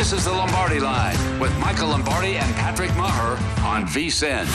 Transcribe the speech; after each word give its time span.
This 0.00 0.14
is 0.14 0.24
the 0.24 0.32
Lombardi 0.32 0.80
Line 0.80 1.38
with 1.38 1.54
Michael 1.58 1.88
Lombardi 1.88 2.36
and 2.36 2.54
Patrick 2.54 2.88
Meagher 2.92 3.38
on 3.62 3.84
VSIN. 3.84 4.46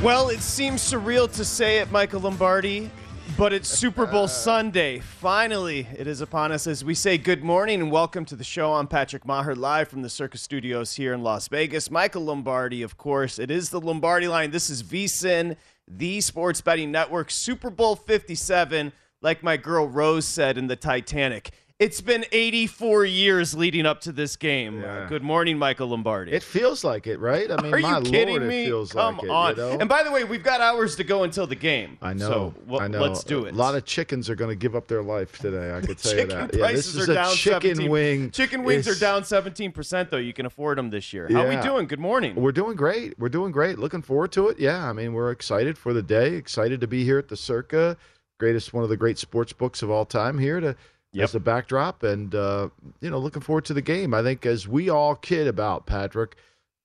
Well, 0.00 0.28
it 0.28 0.38
seems 0.38 0.80
surreal 0.80 1.28
to 1.32 1.44
say 1.44 1.78
it, 1.78 1.90
Michael 1.90 2.20
Lombardi, 2.20 2.88
but 3.36 3.52
it's 3.52 3.68
Super 3.68 4.06
Bowl 4.06 4.28
Sunday. 4.46 5.00
Finally, 5.00 5.88
it 5.98 6.06
is 6.06 6.20
upon 6.20 6.52
us 6.52 6.68
as 6.68 6.84
we 6.84 6.94
say 6.94 7.18
good 7.18 7.42
morning 7.42 7.80
and 7.80 7.90
welcome 7.90 8.24
to 8.26 8.36
the 8.36 8.44
show. 8.44 8.74
I'm 8.74 8.86
Patrick 8.86 9.24
Meagher, 9.24 9.56
live 9.56 9.88
from 9.88 10.02
the 10.02 10.08
Circa 10.08 10.38
Studios 10.38 10.92
here 10.92 11.14
in 11.14 11.24
Las 11.24 11.48
Vegas. 11.48 11.90
Michael 11.90 12.26
Lombardi, 12.26 12.82
of 12.82 12.96
course. 12.96 13.40
It 13.40 13.50
is 13.50 13.70
the 13.70 13.80
Lombardi 13.80 14.28
line. 14.28 14.52
This 14.52 14.70
is 14.70 14.84
VSIN, 14.84 15.56
the 15.88 16.20
sports 16.20 16.60
betting 16.60 16.92
network, 16.92 17.32
Super 17.32 17.70
Bowl 17.70 17.96
57, 17.96 18.92
like 19.20 19.42
my 19.42 19.56
girl 19.56 19.88
Rose 19.88 20.26
said 20.26 20.56
in 20.56 20.68
the 20.68 20.76
Titanic. 20.76 21.50
It's 21.78 22.00
been 22.00 22.24
84 22.32 23.04
years 23.04 23.54
leading 23.54 23.84
up 23.84 24.00
to 24.02 24.12
this 24.12 24.34
game. 24.36 24.80
Yeah. 24.80 25.00
Uh, 25.00 25.08
good 25.08 25.22
morning, 25.22 25.58
Michael 25.58 25.88
Lombardi. 25.88 26.32
It 26.32 26.42
feels 26.42 26.82
like 26.84 27.06
it, 27.06 27.18
right? 27.20 27.50
I 27.50 27.60
mean, 27.60 27.74
Are 27.74 27.78
my 27.80 27.98
you 27.98 28.04
kidding 28.04 28.36
lord, 28.36 28.48
me? 28.48 28.62
it 28.62 28.66
feels 28.68 28.92
Come 28.92 29.16
like 29.18 29.24
it. 29.24 29.28
on. 29.30 29.50
You 29.50 29.56
know? 29.56 29.78
And 29.80 29.86
by 29.86 30.02
the 30.02 30.10
way, 30.10 30.24
we've 30.24 30.42
got 30.42 30.62
hours 30.62 30.96
to 30.96 31.04
go 31.04 31.24
until 31.24 31.46
the 31.46 31.54
game. 31.54 31.98
I 32.00 32.14
know. 32.14 32.28
So 32.30 32.54
well, 32.66 32.80
I 32.80 32.88
know. 32.88 33.02
let's 33.02 33.22
do 33.24 33.44
it. 33.44 33.52
A 33.52 33.56
lot 33.58 33.74
of 33.74 33.84
chickens 33.84 34.30
are 34.30 34.34
going 34.34 34.48
to 34.48 34.56
give 34.56 34.74
up 34.74 34.88
their 34.88 35.02
life 35.02 35.36
today. 35.38 35.76
I 35.76 35.82
could 35.82 35.98
tell 35.98 36.16
you 36.16 36.26
that. 36.28 36.38
Yeah, 36.38 36.46
this 36.46 36.56
prices 36.60 36.96
is 36.96 37.08
are 37.10 37.12
a 37.12 37.14
down 37.14 37.34
chicken 37.34 37.60
17 37.74 37.90
wing. 37.90 38.30
Chicken 38.30 38.64
wings 38.64 38.86
is- 38.86 38.96
are 38.96 38.98
down 38.98 39.20
17% 39.24 40.08
though. 40.08 40.16
You 40.16 40.32
can 40.32 40.46
afford 40.46 40.78
them 40.78 40.88
this 40.88 41.12
year. 41.12 41.28
How 41.30 41.44
are 41.44 41.48
we 41.50 41.56
doing? 41.56 41.86
Good 41.86 42.00
morning. 42.00 42.36
We're 42.36 42.52
doing 42.52 42.74
great. 42.78 43.18
We're 43.18 43.28
doing 43.28 43.52
great. 43.52 43.78
Looking 43.78 44.00
forward 44.00 44.32
to 44.32 44.48
it. 44.48 44.58
Yeah, 44.58 44.88
I 44.88 44.94
mean, 44.94 45.12
we're 45.12 45.30
excited 45.30 45.76
for 45.76 45.92
the 45.92 46.02
day. 46.02 46.36
Excited 46.36 46.80
to 46.80 46.86
be 46.86 47.04
here 47.04 47.18
at 47.18 47.28
the 47.28 47.36
Circa, 47.36 47.98
greatest 48.40 48.72
one 48.72 48.82
of 48.82 48.88
the 48.88 48.96
great 48.96 49.18
sports 49.18 49.52
books 49.52 49.82
of 49.82 49.90
all 49.90 50.06
time 50.06 50.38
here 50.38 50.58
to 50.58 50.74
Yep. 51.12 51.24
as 51.24 51.32
the 51.32 51.40
backdrop, 51.40 52.02
and 52.02 52.34
uh, 52.34 52.68
you 53.00 53.08
know, 53.10 53.18
looking 53.18 53.40
forward 53.42 53.64
to 53.66 53.74
the 53.74 53.80
game. 53.82 54.12
I 54.12 54.22
think 54.22 54.44
as 54.44 54.68
we 54.68 54.90
all 54.90 55.14
kid 55.14 55.46
about 55.46 55.86
Patrick, 55.86 56.36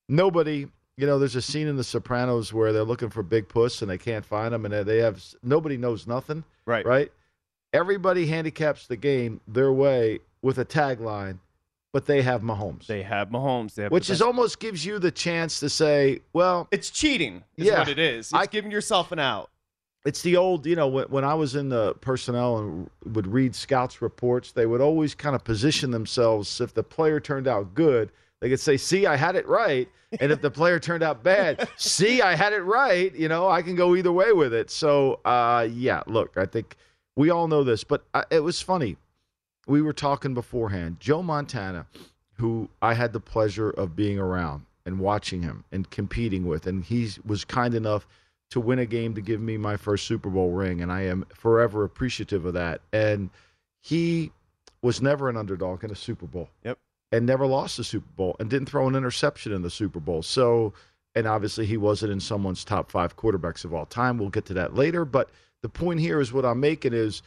nobody. 0.10 0.68
You 0.98 1.08
know, 1.08 1.18
there's 1.18 1.36
a 1.38 1.42
scene 1.42 1.68
in 1.68 1.78
The 1.78 1.84
Sopranos 1.84 2.54
where 2.54 2.72
they're 2.74 2.84
looking 2.84 3.10
for 3.10 3.24
Big 3.24 3.48
Puss 3.48 3.82
and 3.82 3.90
they 3.90 3.98
can't 3.98 4.26
find 4.26 4.54
him, 4.54 4.66
and 4.66 4.86
they 4.88 4.98
have 4.98 5.24
nobody 5.42 5.76
knows 5.78 6.06
nothing. 6.06 6.44
Right. 6.66 6.86
Right. 6.86 7.12
Everybody 7.74 8.28
handicaps 8.28 8.88
the 8.88 8.98
game 8.98 9.40
their 9.48 9.72
way 9.72 10.20
with 10.42 10.60
a 10.60 10.66
tagline, 10.66 11.40
but 11.94 12.06
they 12.06 12.22
have 12.22 12.42
Mahomes. 12.42 12.86
They 12.86 13.02
have 13.04 13.30
Mahomes. 13.30 13.74
They 13.76 13.84
have 13.84 13.92
which 13.92 14.08
the 14.08 14.14
is 14.14 14.22
almost 14.22 14.60
gives 14.60 14.86
you 14.86 15.00
the 15.00 15.12
chance 15.12 15.60
to 15.62 15.70
say, 15.70 16.20
well, 16.34 16.68
it's 16.72 16.90
cheating. 16.90 17.44
Is 17.58 17.68
Yeah. 17.68 17.80
what 17.80 17.88
it 17.90 17.98
is. 17.98 18.28
It's 18.28 18.34
I- 18.34 18.46
giving 18.46 18.70
yourself 18.72 19.12
an 19.12 19.20
out. 19.20 19.50
It's 20.06 20.22
the 20.22 20.36
old, 20.36 20.66
you 20.66 20.76
know, 20.76 20.88
when, 20.88 21.06
when 21.06 21.24
I 21.24 21.34
was 21.34 21.56
in 21.56 21.70
the 21.70 21.94
personnel 21.96 22.58
and 22.58 22.90
would 23.06 23.28
read 23.28 23.56
scouts 23.56 24.02
reports, 24.02 24.52
they 24.52 24.66
would 24.66 24.82
always 24.82 25.14
kind 25.14 25.36
of 25.36 25.44
position 25.44 25.92
themselves. 25.92 26.60
If 26.60 26.74
the 26.74 26.84
player 26.84 27.20
turned 27.20 27.48
out 27.48 27.74
good, 27.74 28.12
they 28.40 28.50
could 28.50 28.60
say, 28.60 28.78
"See, 28.78 29.06
I 29.06 29.16
had 29.16 29.36
it 29.36 29.48
right," 29.48 29.88
and 30.20 30.32
if 30.32 30.42
the 30.42 30.50
player 30.60 30.80
turned 30.80 31.04
out 31.04 31.24
bad, 31.24 31.70
"See, 31.78 32.22
I 32.22 32.36
had 32.36 32.54
it 32.54 32.62
right." 32.62 33.14
You 33.14 33.28
know, 33.28 33.48
I 33.48 33.62
can 33.62 33.76
go 33.76 33.96
either 33.96 34.12
way 34.12 34.34
with 34.34 34.54
it. 34.54 34.72
So, 34.72 35.20
uh, 35.24 35.68
yeah, 35.72 36.02
look, 36.08 36.36
I 36.36 36.46
think 36.46 36.76
we 37.16 37.30
all 37.30 37.48
know 37.48 37.64
this, 37.64 37.84
but 37.84 38.04
I, 38.14 38.24
it 38.32 38.40
was 38.40 38.62
funny. 38.62 38.98
We 39.68 39.84
were 39.84 39.94
talking 39.94 40.34
beforehand. 40.34 40.98
Joe 41.00 41.22
Montana, 41.22 41.86
who 42.34 42.68
I 42.82 42.96
had 42.96 43.14
the 43.14 43.20
pleasure 43.20 43.70
of 43.70 43.96
being 43.96 44.18
around 44.18 44.66
and 44.88 45.00
watching 45.00 45.44
him 45.44 45.64
and 45.72 45.88
competing 45.92 46.48
with, 46.48 46.66
and 46.66 46.84
he 46.84 47.12
was 47.24 47.46
kind 47.46 47.76
enough 47.76 48.08
to 48.52 48.60
win 48.60 48.80
a 48.80 48.86
game 48.86 49.16
to 49.16 49.22
give 49.22 49.42
me 49.42 49.58
my 49.58 49.78
first 49.78 50.06
Super 50.06 50.30
Bowl 50.30 50.52
ring, 50.52 50.82
and 50.82 50.92
I 50.92 51.02
am 51.04 51.26
forever 51.34 51.84
appreciative 51.84 52.46
of 52.46 52.54
that. 52.54 52.82
And 52.94 53.30
he 53.82 54.32
was 54.82 55.02
never 55.02 55.30
an 55.30 55.38
underdog 55.38 55.84
in 55.84 55.92
a 55.92 55.96
Super 55.96 56.28
Bowl. 56.28 56.50
Yep. 56.64 56.78
And 57.14 57.26
never 57.26 57.46
lost 57.46 57.78
the 57.78 57.84
Super 57.84 58.10
Bowl 58.16 58.36
and 58.40 58.50
didn't 58.50 58.70
throw 58.70 58.88
an 58.88 58.96
interception 58.96 59.52
in 59.52 59.62
the 59.62 59.70
Super 59.70 60.00
Bowl. 60.00 60.22
So, 60.22 60.74
and 61.14 61.28
obviously 61.28 61.66
he 61.66 61.76
wasn't 61.76 62.14
in 62.14 62.20
someone's 62.22 62.64
top 62.64 62.90
five 62.90 63.18
quarterbacks 63.18 63.66
of 63.66 63.74
all 63.74 63.86
time. 63.86 64.18
We'll 64.18 64.30
get 64.30 64.46
to 64.46 64.54
that 64.54 64.76
later. 64.76 65.04
But 65.04 65.30
the 65.62 65.70
point 65.70 66.00
here 66.00 66.22
is 66.22 66.32
what 66.32 66.46
I'm 66.46 66.60
making 66.60 66.94
is 66.94 67.22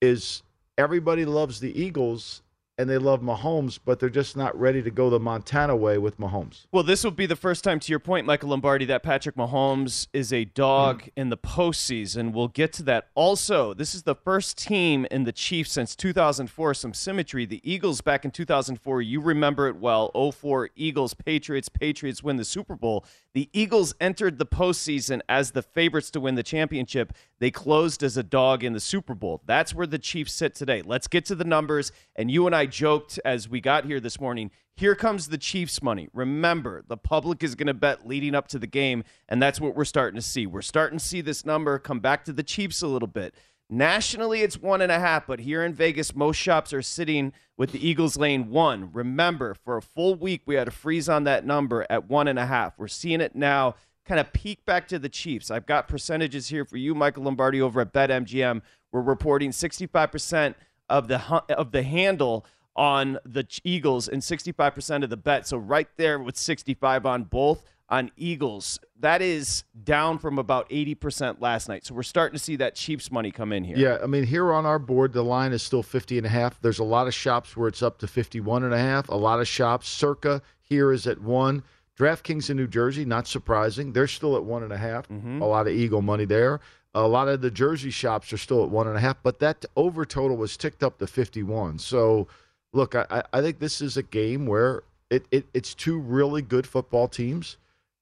is 0.00 0.42
everybody 0.78 1.24
loves 1.24 1.60
the 1.60 1.78
Eagles 1.78 2.42
and 2.78 2.88
they 2.88 2.96
love 2.96 3.20
Mahomes, 3.20 3.78
but 3.84 3.98
they're 3.98 4.08
just 4.08 4.36
not 4.36 4.58
ready 4.58 4.80
to 4.82 4.90
go 4.90 5.10
the 5.10 5.18
Montana 5.18 5.74
way 5.74 5.98
with 5.98 6.18
Mahomes. 6.18 6.66
Well, 6.70 6.84
this 6.84 7.02
will 7.02 7.10
be 7.10 7.26
the 7.26 7.34
first 7.36 7.64
time, 7.64 7.80
to 7.80 7.90
your 7.92 7.98
point, 7.98 8.24
Michael 8.24 8.50
Lombardi, 8.50 8.84
that 8.86 9.02
Patrick 9.02 9.34
Mahomes 9.34 10.06
is 10.12 10.32
a 10.32 10.44
dog 10.44 11.02
Mm. 11.02 11.10
in 11.16 11.28
the 11.30 11.36
postseason. 11.36 12.32
We'll 12.32 12.48
get 12.48 12.72
to 12.74 12.82
that. 12.84 13.08
Also, 13.16 13.74
this 13.74 13.94
is 13.94 14.04
the 14.04 14.14
first 14.14 14.56
team 14.56 15.06
in 15.10 15.24
the 15.24 15.32
Chiefs 15.32 15.72
since 15.72 15.96
2004. 15.96 16.72
Some 16.72 16.94
symmetry. 16.94 17.44
The 17.44 17.60
Eagles 17.68 18.00
back 18.00 18.24
in 18.24 18.30
2004, 18.30 19.02
you 19.02 19.20
remember 19.20 19.66
it 19.66 19.76
well. 19.76 20.10
04 20.14 20.70
Eagles, 20.76 21.14
Patriots. 21.14 21.68
Patriots 21.68 22.22
win 22.22 22.36
the 22.36 22.44
Super 22.44 22.76
Bowl. 22.76 23.04
The 23.34 23.50
Eagles 23.52 23.94
entered 24.00 24.38
the 24.38 24.46
postseason 24.46 25.20
as 25.28 25.50
the 25.50 25.62
favorites 25.62 26.10
to 26.12 26.20
win 26.20 26.34
the 26.34 26.42
championship. 26.42 27.12
They 27.38 27.50
closed 27.50 28.02
as 28.02 28.16
a 28.16 28.22
dog 28.22 28.64
in 28.64 28.72
the 28.72 28.80
Super 28.80 29.14
Bowl. 29.14 29.42
That's 29.46 29.74
where 29.74 29.86
the 29.86 29.98
Chiefs 29.98 30.32
sit 30.32 30.54
today. 30.54 30.82
Let's 30.82 31.06
get 31.08 31.26
to 31.26 31.34
the 31.34 31.44
numbers. 31.44 31.92
And 32.16 32.30
you 32.30 32.46
and 32.46 32.56
I 32.56 32.66
joked 32.66 33.20
as 33.24 33.48
we 33.48 33.60
got 33.60 33.84
here 33.84 34.00
this 34.00 34.18
morning. 34.18 34.50
Here 34.76 34.94
comes 34.94 35.28
the 35.28 35.38
Chiefs 35.38 35.82
money. 35.82 36.08
Remember, 36.14 36.84
the 36.88 36.96
public 36.96 37.42
is 37.42 37.54
going 37.54 37.66
to 37.66 37.74
bet 37.74 38.06
leading 38.06 38.34
up 38.34 38.48
to 38.48 38.58
the 38.58 38.66
game, 38.66 39.04
and 39.28 39.42
that's 39.42 39.60
what 39.60 39.74
we're 39.74 39.84
starting 39.84 40.16
to 40.16 40.26
see. 40.26 40.46
We're 40.46 40.62
starting 40.62 40.98
to 40.98 41.04
see 41.04 41.20
this 41.20 41.44
number 41.44 41.78
come 41.78 42.00
back 42.00 42.24
to 42.26 42.32
the 42.32 42.44
Chiefs 42.44 42.80
a 42.80 42.86
little 42.86 43.08
bit. 43.08 43.34
Nationally, 43.70 44.40
it's 44.40 44.56
one 44.56 44.80
and 44.80 44.90
a 44.90 44.98
half, 44.98 45.26
but 45.26 45.40
here 45.40 45.62
in 45.62 45.74
Vegas, 45.74 46.14
most 46.14 46.36
shops 46.36 46.72
are 46.72 46.80
sitting 46.80 47.32
with 47.58 47.72
the 47.72 47.86
Eagles 47.86 48.16
lane 48.16 48.48
one. 48.48 48.90
Remember, 48.92 49.54
for 49.54 49.76
a 49.76 49.82
full 49.82 50.14
week, 50.14 50.42
we 50.46 50.54
had 50.54 50.68
a 50.68 50.70
freeze 50.70 51.08
on 51.08 51.24
that 51.24 51.44
number 51.44 51.86
at 51.90 52.08
one 52.08 52.28
and 52.28 52.38
a 52.38 52.46
half. 52.46 52.78
We're 52.78 52.88
seeing 52.88 53.20
it 53.20 53.36
now 53.36 53.74
kind 54.06 54.18
of 54.18 54.32
peak 54.32 54.64
back 54.64 54.88
to 54.88 54.98
the 54.98 55.10
Chiefs. 55.10 55.50
I've 55.50 55.66
got 55.66 55.86
percentages 55.86 56.48
here 56.48 56.64
for 56.64 56.78
you, 56.78 56.94
Michael 56.94 57.24
Lombardi, 57.24 57.60
over 57.60 57.82
at 57.82 57.92
BetMGM. 57.92 58.62
We're 58.90 59.02
reporting 59.02 59.50
65% 59.50 60.54
of 60.88 61.08
the 61.08 61.18
of 61.50 61.72
the 61.72 61.82
handle 61.82 62.46
on 62.74 63.18
the 63.26 63.44
Eagles 63.64 64.08
and 64.08 64.22
65% 64.22 65.02
of 65.02 65.10
the 65.10 65.16
bet. 65.16 65.46
So 65.46 65.58
right 65.58 65.88
there 65.96 66.18
with 66.18 66.38
65 66.38 67.04
on 67.04 67.24
both 67.24 67.62
on 67.88 68.10
Eagles. 68.16 68.78
That 69.00 69.22
is 69.22 69.64
down 69.84 70.18
from 70.18 70.38
about 70.38 70.68
80% 70.68 71.40
last 71.40 71.68
night. 71.68 71.86
So 71.86 71.94
we're 71.94 72.02
starting 72.02 72.36
to 72.36 72.42
see 72.42 72.56
that 72.56 72.74
Chiefs 72.74 73.10
money 73.10 73.30
come 73.30 73.52
in 73.52 73.64
here. 73.64 73.76
Yeah, 73.76 73.98
I 74.02 74.06
mean, 74.06 74.24
here 74.24 74.52
on 74.52 74.66
our 74.66 74.78
board, 74.78 75.12
the 75.12 75.24
line 75.24 75.52
is 75.52 75.62
still 75.62 75.82
50 75.82 76.18
and 76.18 76.26
a 76.26 76.30
half. 76.30 76.60
There's 76.60 76.78
a 76.78 76.84
lot 76.84 77.06
of 77.06 77.14
shops 77.14 77.56
where 77.56 77.68
it's 77.68 77.82
up 77.82 77.98
to 77.98 78.06
51 78.06 78.64
and 78.64 78.74
a 78.74 78.78
half. 78.78 79.08
A 79.08 79.14
lot 79.14 79.40
of 79.40 79.48
shops, 79.48 79.88
circa 79.88 80.42
here 80.60 80.92
is 80.92 81.06
at 81.06 81.20
one. 81.20 81.62
DraftKings 81.98 82.50
in 82.50 82.56
New 82.56 82.68
Jersey, 82.68 83.04
not 83.04 83.26
surprising. 83.26 83.92
They're 83.92 84.06
still 84.06 84.36
at 84.36 84.44
one 84.44 84.62
and 84.62 84.72
a 84.72 84.76
half. 84.76 85.08
Mm-hmm. 85.08 85.42
A 85.42 85.46
lot 85.46 85.66
of 85.66 85.72
Eagle 85.72 86.02
money 86.02 86.26
there. 86.26 86.60
A 86.94 87.06
lot 87.06 87.28
of 87.28 87.40
the 87.40 87.50
Jersey 87.50 87.90
shops 87.90 88.32
are 88.32 88.38
still 88.38 88.62
at 88.62 88.70
one 88.70 88.86
and 88.86 88.96
a 88.96 89.00
half, 89.00 89.16
but 89.22 89.40
that 89.40 89.64
over 89.76 90.04
total 90.04 90.36
was 90.36 90.56
ticked 90.56 90.82
up 90.82 90.98
to 90.98 91.06
51. 91.06 91.78
So, 91.78 92.28
look, 92.72 92.94
I, 92.94 93.22
I 93.32 93.40
think 93.40 93.58
this 93.58 93.80
is 93.80 93.96
a 93.96 94.02
game 94.02 94.46
where 94.46 94.82
it, 95.10 95.26
it 95.30 95.46
it's 95.54 95.74
two 95.74 95.98
really 95.98 96.42
good 96.42 96.66
football 96.66 97.08
teams 97.08 97.56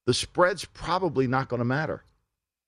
the 0.07 0.15
spread's 0.15 0.65
probably 0.65 1.27
not 1.27 1.49
going 1.49 1.59
to 1.59 1.65
matter. 1.65 2.05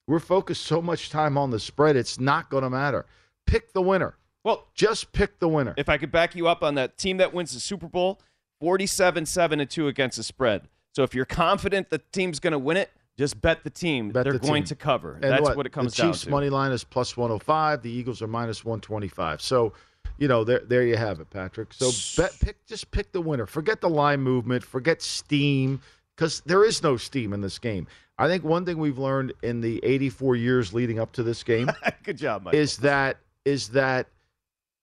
We're 0.06 0.18
focused 0.18 0.62
so 0.64 0.82
much 0.82 1.10
time 1.10 1.36
on 1.38 1.50
the 1.50 1.60
spread, 1.60 1.96
it's 1.96 2.18
not 2.18 2.50
going 2.50 2.64
to 2.64 2.70
matter. 2.70 3.06
Pick 3.46 3.72
the 3.72 3.82
winner. 3.82 4.16
Well, 4.44 4.68
just 4.74 5.12
pick 5.12 5.38
the 5.38 5.48
winner. 5.48 5.74
If 5.76 5.88
I 5.88 5.98
could 5.98 6.10
back 6.10 6.34
you 6.34 6.48
up 6.48 6.62
on 6.62 6.74
that 6.76 6.96
team 6.96 7.18
that 7.18 7.34
wins 7.34 7.52
the 7.52 7.60
Super 7.60 7.88
Bowl, 7.88 8.20
47 8.60 9.26
7 9.26 9.60
and 9.60 9.68
2 9.68 9.88
against 9.88 10.16
the 10.16 10.22
spread. 10.22 10.68
So 10.94 11.02
if 11.02 11.14
you're 11.14 11.24
confident 11.26 11.90
the 11.90 11.98
team's 12.12 12.40
going 12.40 12.52
to 12.52 12.58
win 12.58 12.76
it, 12.76 12.90
just 13.18 13.40
bet 13.40 13.64
the 13.64 13.70
team. 13.70 14.10
Bet 14.10 14.24
They're 14.24 14.32
the 14.32 14.38
going 14.38 14.62
team. 14.62 14.68
to 14.68 14.74
cover. 14.76 15.14
And 15.14 15.24
That's 15.24 15.42
what, 15.42 15.56
what, 15.56 15.66
it 15.66 15.72
comes 15.72 15.94
the 15.94 16.02
Chiefs 16.02 16.22
down 16.22 16.26
to. 16.26 16.30
money 16.30 16.50
line 16.50 16.72
is 16.72 16.84
plus 16.84 17.16
105. 17.16 17.82
The 17.82 17.90
Eagles 17.90 18.22
are 18.22 18.28
minus 18.28 18.64
125. 18.64 19.42
So, 19.42 19.74
you 20.18 20.28
know, 20.28 20.44
there 20.44 20.60
there 20.60 20.84
you 20.84 20.96
have 20.96 21.20
it, 21.20 21.28
Patrick. 21.30 21.72
So 21.72 21.90
bet 22.20 22.32
pick 22.40 22.64
just 22.66 22.90
pick 22.90 23.12
the 23.12 23.20
winner. 23.20 23.46
Forget 23.46 23.80
the 23.80 23.90
line 23.90 24.20
movement. 24.20 24.64
Forget 24.64 25.02
steam 25.02 25.80
because 26.18 26.40
there 26.46 26.64
is 26.64 26.82
no 26.82 26.96
steam 26.96 27.32
in 27.32 27.40
this 27.40 27.60
game. 27.60 27.86
I 28.18 28.26
think 28.26 28.42
one 28.42 28.64
thing 28.64 28.78
we've 28.78 28.98
learned 28.98 29.34
in 29.44 29.60
the 29.60 29.78
84 29.84 30.34
years 30.34 30.74
leading 30.74 30.98
up 30.98 31.12
to 31.12 31.22
this 31.22 31.44
game 31.44 31.70
Good 32.02 32.18
job, 32.18 32.42
Mike. 32.42 32.54
is 32.54 32.78
that 32.78 33.18
is 33.44 33.68
that 33.68 34.08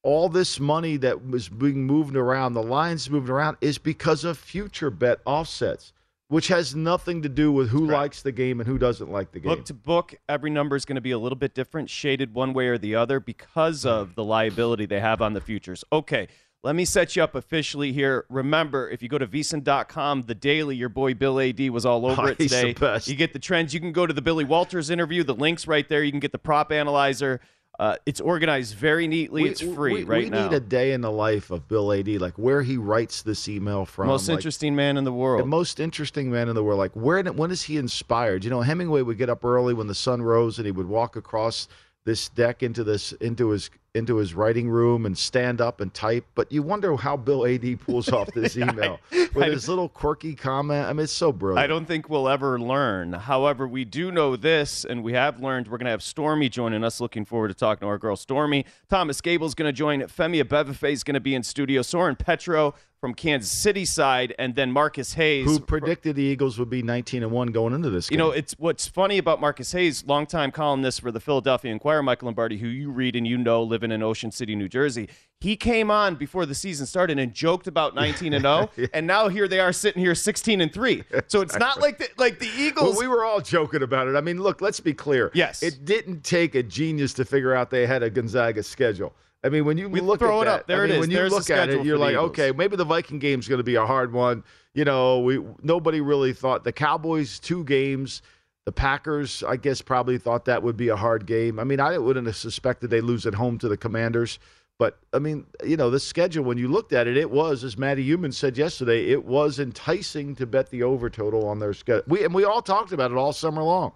all 0.01 0.29
this 0.29 0.59
money 0.59 0.97
that 0.97 1.27
was 1.27 1.49
being 1.49 1.83
moved 1.83 2.15
around, 2.15 2.53
the 2.53 2.63
lines 2.63 3.09
moved 3.09 3.29
around, 3.29 3.57
is 3.59 3.77
because 3.77 4.23
of 4.23 4.37
future 4.37 4.89
bet 4.89 5.19
offsets, 5.25 5.91
which 6.29 6.47
has 6.47 6.75
nothing 6.75 7.23
to 7.23 7.29
do 7.29 7.51
with 7.51 7.69
who 7.69 7.85
likes 7.87 8.21
the 8.21 8.31
game 8.31 8.59
and 8.59 8.67
who 8.67 8.77
doesn't 8.77 9.11
like 9.11 9.31
the 9.31 9.39
game. 9.39 9.55
Book 9.55 9.65
to 9.65 9.73
book, 9.73 10.15
every 10.29 10.51
number 10.51 10.75
is 10.75 10.85
going 10.85 10.95
to 10.95 11.01
be 11.01 11.11
a 11.11 11.17
little 11.17 11.35
bit 11.35 11.53
different, 11.53 11.89
shaded 11.89 12.33
one 12.33 12.53
way 12.53 12.67
or 12.67 12.77
the 12.77 12.95
other 12.95 13.19
because 13.19 13.85
of 13.85 14.09
mm. 14.09 14.15
the 14.15 14.23
liability 14.23 14.85
they 14.85 14.99
have 14.99 15.21
on 15.21 15.33
the 15.33 15.41
futures. 15.41 15.83
Okay, 15.91 16.27
let 16.65 16.75
me 16.75 16.83
set 16.83 17.15
you 17.15 17.21
up 17.23 17.35
officially 17.35 17.93
here. 17.93 18.25
Remember, 18.27 18.89
if 18.89 19.03
you 19.03 19.07
go 19.07 19.19
to 19.19 19.27
vsin.com, 19.27 20.23
the 20.23 20.33
daily, 20.33 20.75
your 20.75 20.89
boy 20.89 21.13
Bill 21.13 21.39
Adee 21.39 21.69
was 21.69 21.85
all 21.85 22.07
over 22.07 22.21
Oh, 22.23 22.25
it 22.25 22.39
he's 22.39 22.49
the 22.49 22.57
today. 22.57 22.73
best. 22.73 23.07
You 23.07 23.15
get 23.15 23.33
the 23.33 23.39
trends. 23.39 23.71
You 23.71 23.79
can 23.79 23.91
go 23.91 24.07
to 24.07 24.13
the 24.13 24.21
Billy 24.21 24.43
Walters 24.43 24.89
interview. 24.89 25.23
The 25.23 25.35
link's 25.35 25.67
right 25.67 25.87
there. 25.87 26.03
You 26.03 26.09
can 26.11 26.19
get 26.19 26.31
the 26.31 26.39
prop 26.39 26.71
analyzer. 26.71 27.39
Uh, 27.77 27.97
it's 28.07 28.19
organized 28.19 28.73
very 28.73 29.07
neatly. 29.07 29.43
We- 29.43 29.49
it's 29.49 29.61
free 29.61 29.93
we, 29.93 30.03
right 30.05 30.23
we 30.23 30.29
now. 30.31 30.47
need 30.47 30.55
a 30.55 30.59
day 30.59 30.93
in 30.93 31.01
the 31.01 31.11
life 31.11 31.51
of 31.51 31.67
Bill 31.67 31.91
Adee, 31.91 32.17
like 32.17 32.33
where 32.39 32.63
he 32.63 32.77
writes 32.77 33.21
this 33.21 33.47
email 33.47 33.85
from. 33.85 34.07
Most 34.07 34.27
like, 34.27 34.37
interesting 34.37 34.75
man 34.75 34.97
in 34.97 35.03
the 35.03 35.13
world. 35.13 35.41
The 35.43 35.47
most 35.47 35.79
interesting 35.79 36.31
man 36.31 36.49
in 36.49 36.55
the 36.55 36.63
world. 36.63 36.79
Like 36.79 36.93
where? 36.93 37.21
When 37.21 37.51
is 37.51 37.61
he 37.61 37.77
inspired? 37.77 38.43
You 38.43 38.49
know, 38.49 38.61
Hemingway 38.61 39.03
would 39.03 39.19
get 39.19 39.29
up 39.29 39.45
early 39.45 39.75
when 39.75 39.85
the 39.85 39.93
sun 39.93 40.23
rose, 40.23 40.57
and 40.57 40.65
he 40.65 40.71
would 40.71 40.87
walk 40.87 41.15
across 41.15 41.67
this 42.05 42.29
deck 42.29 42.63
into 42.63 42.83
this 42.83 43.11
into 43.13 43.49
his 43.49 43.69
into 43.95 44.17
his 44.17 44.33
writing 44.33 44.69
room 44.69 45.05
and 45.05 45.17
stand 45.17 45.61
up 45.61 45.81
and 45.81 45.93
type. 45.93 46.25
But 46.35 46.51
you 46.51 46.61
wonder 46.61 46.95
how 46.95 47.17
Bill 47.17 47.45
Adee 47.45 47.75
pulls 47.75 48.09
off 48.09 48.31
this 48.33 48.57
email 48.57 48.99
with 49.11 49.47
his 49.47 49.69
little 49.69 49.89
quirky 49.89 50.35
comment. 50.35 50.87
I 50.87 50.93
mean, 50.93 51.05
it's 51.05 51.13
so 51.13 51.31
brilliant. 51.31 51.63
I 51.63 51.67
don't 51.67 51.85
think 51.85 52.09
we'll 52.09 52.29
ever 52.29 52.59
learn. 52.59 53.13
However, 53.13 53.67
we 53.67 53.85
do 53.85 54.11
know 54.11 54.35
this, 54.35 54.85
and 54.85 55.03
we 55.03 55.13
have 55.13 55.39
learned 55.39 55.67
we're 55.67 55.77
going 55.77 55.85
to 55.85 55.91
have 55.91 56.03
Stormy 56.03 56.49
joining 56.49 56.83
us. 56.83 56.99
Looking 56.99 57.25
forward 57.25 57.49
to 57.49 57.53
talking 57.53 57.81
to 57.81 57.87
our 57.87 57.97
girl 57.97 58.15
Stormy. 58.15 58.65
Thomas 58.89 59.21
Gable's 59.21 59.55
going 59.55 59.69
to 59.69 59.73
join. 59.73 60.01
Femi 60.01 60.43
Abebefe 60.43 60.91
is 60.91 61.03
going 61.03 61.15
to 61.15 61.19
be 61.19 61.35
in 61.35 61.43
studio. 61.43 61.81
Soren 61.81 62.15
Petro 62.15 62.75
from 63.05 63.13
Kansas 63.13 63.51
City 63.51 63.85
side, 63.85 64.33
and 64.39 64.55
then 64.55 64.71
Marcus 64.71 65.13
Hayes. 65.13 65.45
Who 65.45 65.59
predicted 65.59 66.15
the 66.15 66.23
Eagles 66.23 66.57
would 66.57 66.71
be 66.71 66.81
19 66.81 67.21
and 67.21 67.31
one 67.31 67.49
going 67.49 67.73
into 67.73 67.91
this? 67.91 68.09
You 68.09 68.17
know, 68.17 68.31
it's 68.31 68.53
what's 68.57 68.87
funny 68.87 69.19
about 69.19 69.39
Marcus 69.39 69.71
Hayes, 69.73 70.03
longtime 70.07 70.51
columnist 70.51 71.01
for 71.01 71.11
the 71.11 71.19
Philadelphia 71.19 71.71
Inquirer, 71.71 72.01
Michael 72.01 72.25
Lombardi, 72.25 72.57
who 72.57 72.67
you 72.67 72.89
read 72.89 73.15
and 73.15 73.27
you 73.27 73.37
know, 73.37 73.61
living 73.85 73.95
in 73.95 74.03
Ocean 74.03 74.31
City, 74.31 74.55
New 74.55 74.67
Jersey. 74.67 75.09
He 75.39 75.55
came 75.55 75.91
on 75.91 76.15
before 76.15 76.45
the 76.45 76.55
season 76.55 76.85
started 76.85 77.19
and 77.19 77.33
joked 77.33 77.67
about 77.67 77.93
19 77.93 78.33
and 78.33 78.41
0, 78.77 78.89
and 78.93 79.05
now 79.05 79.27
here 79.27 79.47
they 79.47 79.59
are 79.59 79.73
sitting 79.73 80.01
here 80.01 80.15
16 80.15 80.61
and 80.61 80.73
3. 80.73 81.03
So 81.27 81.41
it's 81.41 81.57
not 81.57 81.79
like 81.79 81.99
the, 81.99 82.07
like 82.17 82.39
the 82.39 82.49
Eagles. 82.57 82.91
Well, 82.91 82.99
we 82.99 83.07
were 83.07 83.23
all 83.23 83.41
joking 83.41 83.83
about 83.83 84.07
it. 84.07 84.15
I 84.15 84.21
mean, 84.21 84.41
look, 84.41 84.61
let's 84.61 84.79
be 84.79 84.93
clear. 84.93 85.31
Yes. 85.33 85.61
It 85.61 85.85
didn't 85.85 86.23
take 86.23 86.55
a 86.55 86.63
genius 86.63 87.13
to 87.13 87.25
figure 87.25 87.53
out 87.53 87.69
they 87.69 87.85
had 87.85 88.01
a 88.01 88.09
Gonzaga 88.09 88.63
schedule. 88.63 89.13
I 89.43 89.49
mean, 89.49 89.65
when 89.65 89.77
you 89.77 89.87
We 89.87 90.01
look 90.01 90.19
throw 90.19 90.39
at 90.39 90.43
it 90.43 90.45
that, 90.45 90.59
up. 90.61 90.67
There 90.67 90.83
I 90.83 90.87
mean, 90.87 90.91
is. 90.95 90.99
When 91.01 91.11
you 91.11 91.17
There's 91.17 91.31
the 91.31 91.37
look 91.37 91.49
at 91.51 91.69
it, 91.69 91.85
you're 91.85 91.99
like, 91.99 92.15
okay, 92.15 92.51
maybe 92.51 92.75
the 92.77 92.85
Viking 92.85 93.19
game's 93.19 93.47
going 93.47 93.59
to 93.59 93.63
be 93.63 93.75
a 93.75 93.85
hard 93.85 94.11
one. 94.11 94.43
You 94.73 94.85
know, 94.85 95.19
we 95.19 95.39
nobody 95.61 96.01
really 96.01 96.33
thought 96.33 96.63
the 96.63 96.71
Cowboys 96.71 97.37
two 97.39 97.63
games. 97.63 98.23
The 98.65 98.71
Packers, 98.71 99.43
I 99.43 99.57
guess, 99.57 99.81
probably 99.81 100.17
thought 100.17 100.45
that 100.45 100.63
would 100.63 100.75
be 100.75 100.89
a 100.89 100.95
hard 100.95 101.27
game. 101.27 101.59
I 101.59 101.63
mean, 101.63 101.79
I 101.79 101.97
wouldn't 101.97 102.25
have 102.25 102.35
suspected 102.35 102.89
they 102.89 103.01
lose 103.01 103.27
at 103.27 103.35
home 103.35 103.59
to 103.59 103.67
the 103.67 103.77
Commanders. 103.77 104.39
But 104.77 104.99
I 105.13 105.19
mean, 105.19 105.45
you 105.63 105.77
know, 105.77 105.89
the 105.89 105.99
schedule 105.99 106.43
when 106.43 106.57
you 106.57 106.67
looked 106.67 106.91
at 106.91 107.07
it, 107.07 107.15
it 107.15 107.31
was, 107.31 107.63
as 107.63 107.77
Matty 107.77 108.05
Youmans 108.05 108.33
said 108.33 108.57
yesterday, 108.57 109.09
it 109.09 109.23
was 109.23 109.59
enticing 109.59 110.35
to 110.35 110.45
bet 110.45 110.69
the 110.69 110.83
over 110.83 111.09
total 111.09 111.47
on 111.47 111.59
their 111.59 111.73
schedule. 111.73 112.03
We 112.07 112.25
and 112.25 112.33
we 112.33 112.43
all 112.43 112.61
talked 112.61 112.91
about 112.91 113.11
it 113.11 113.17
all 113.17 113.31
summer 113.31 113.63
long. 113.63 113.93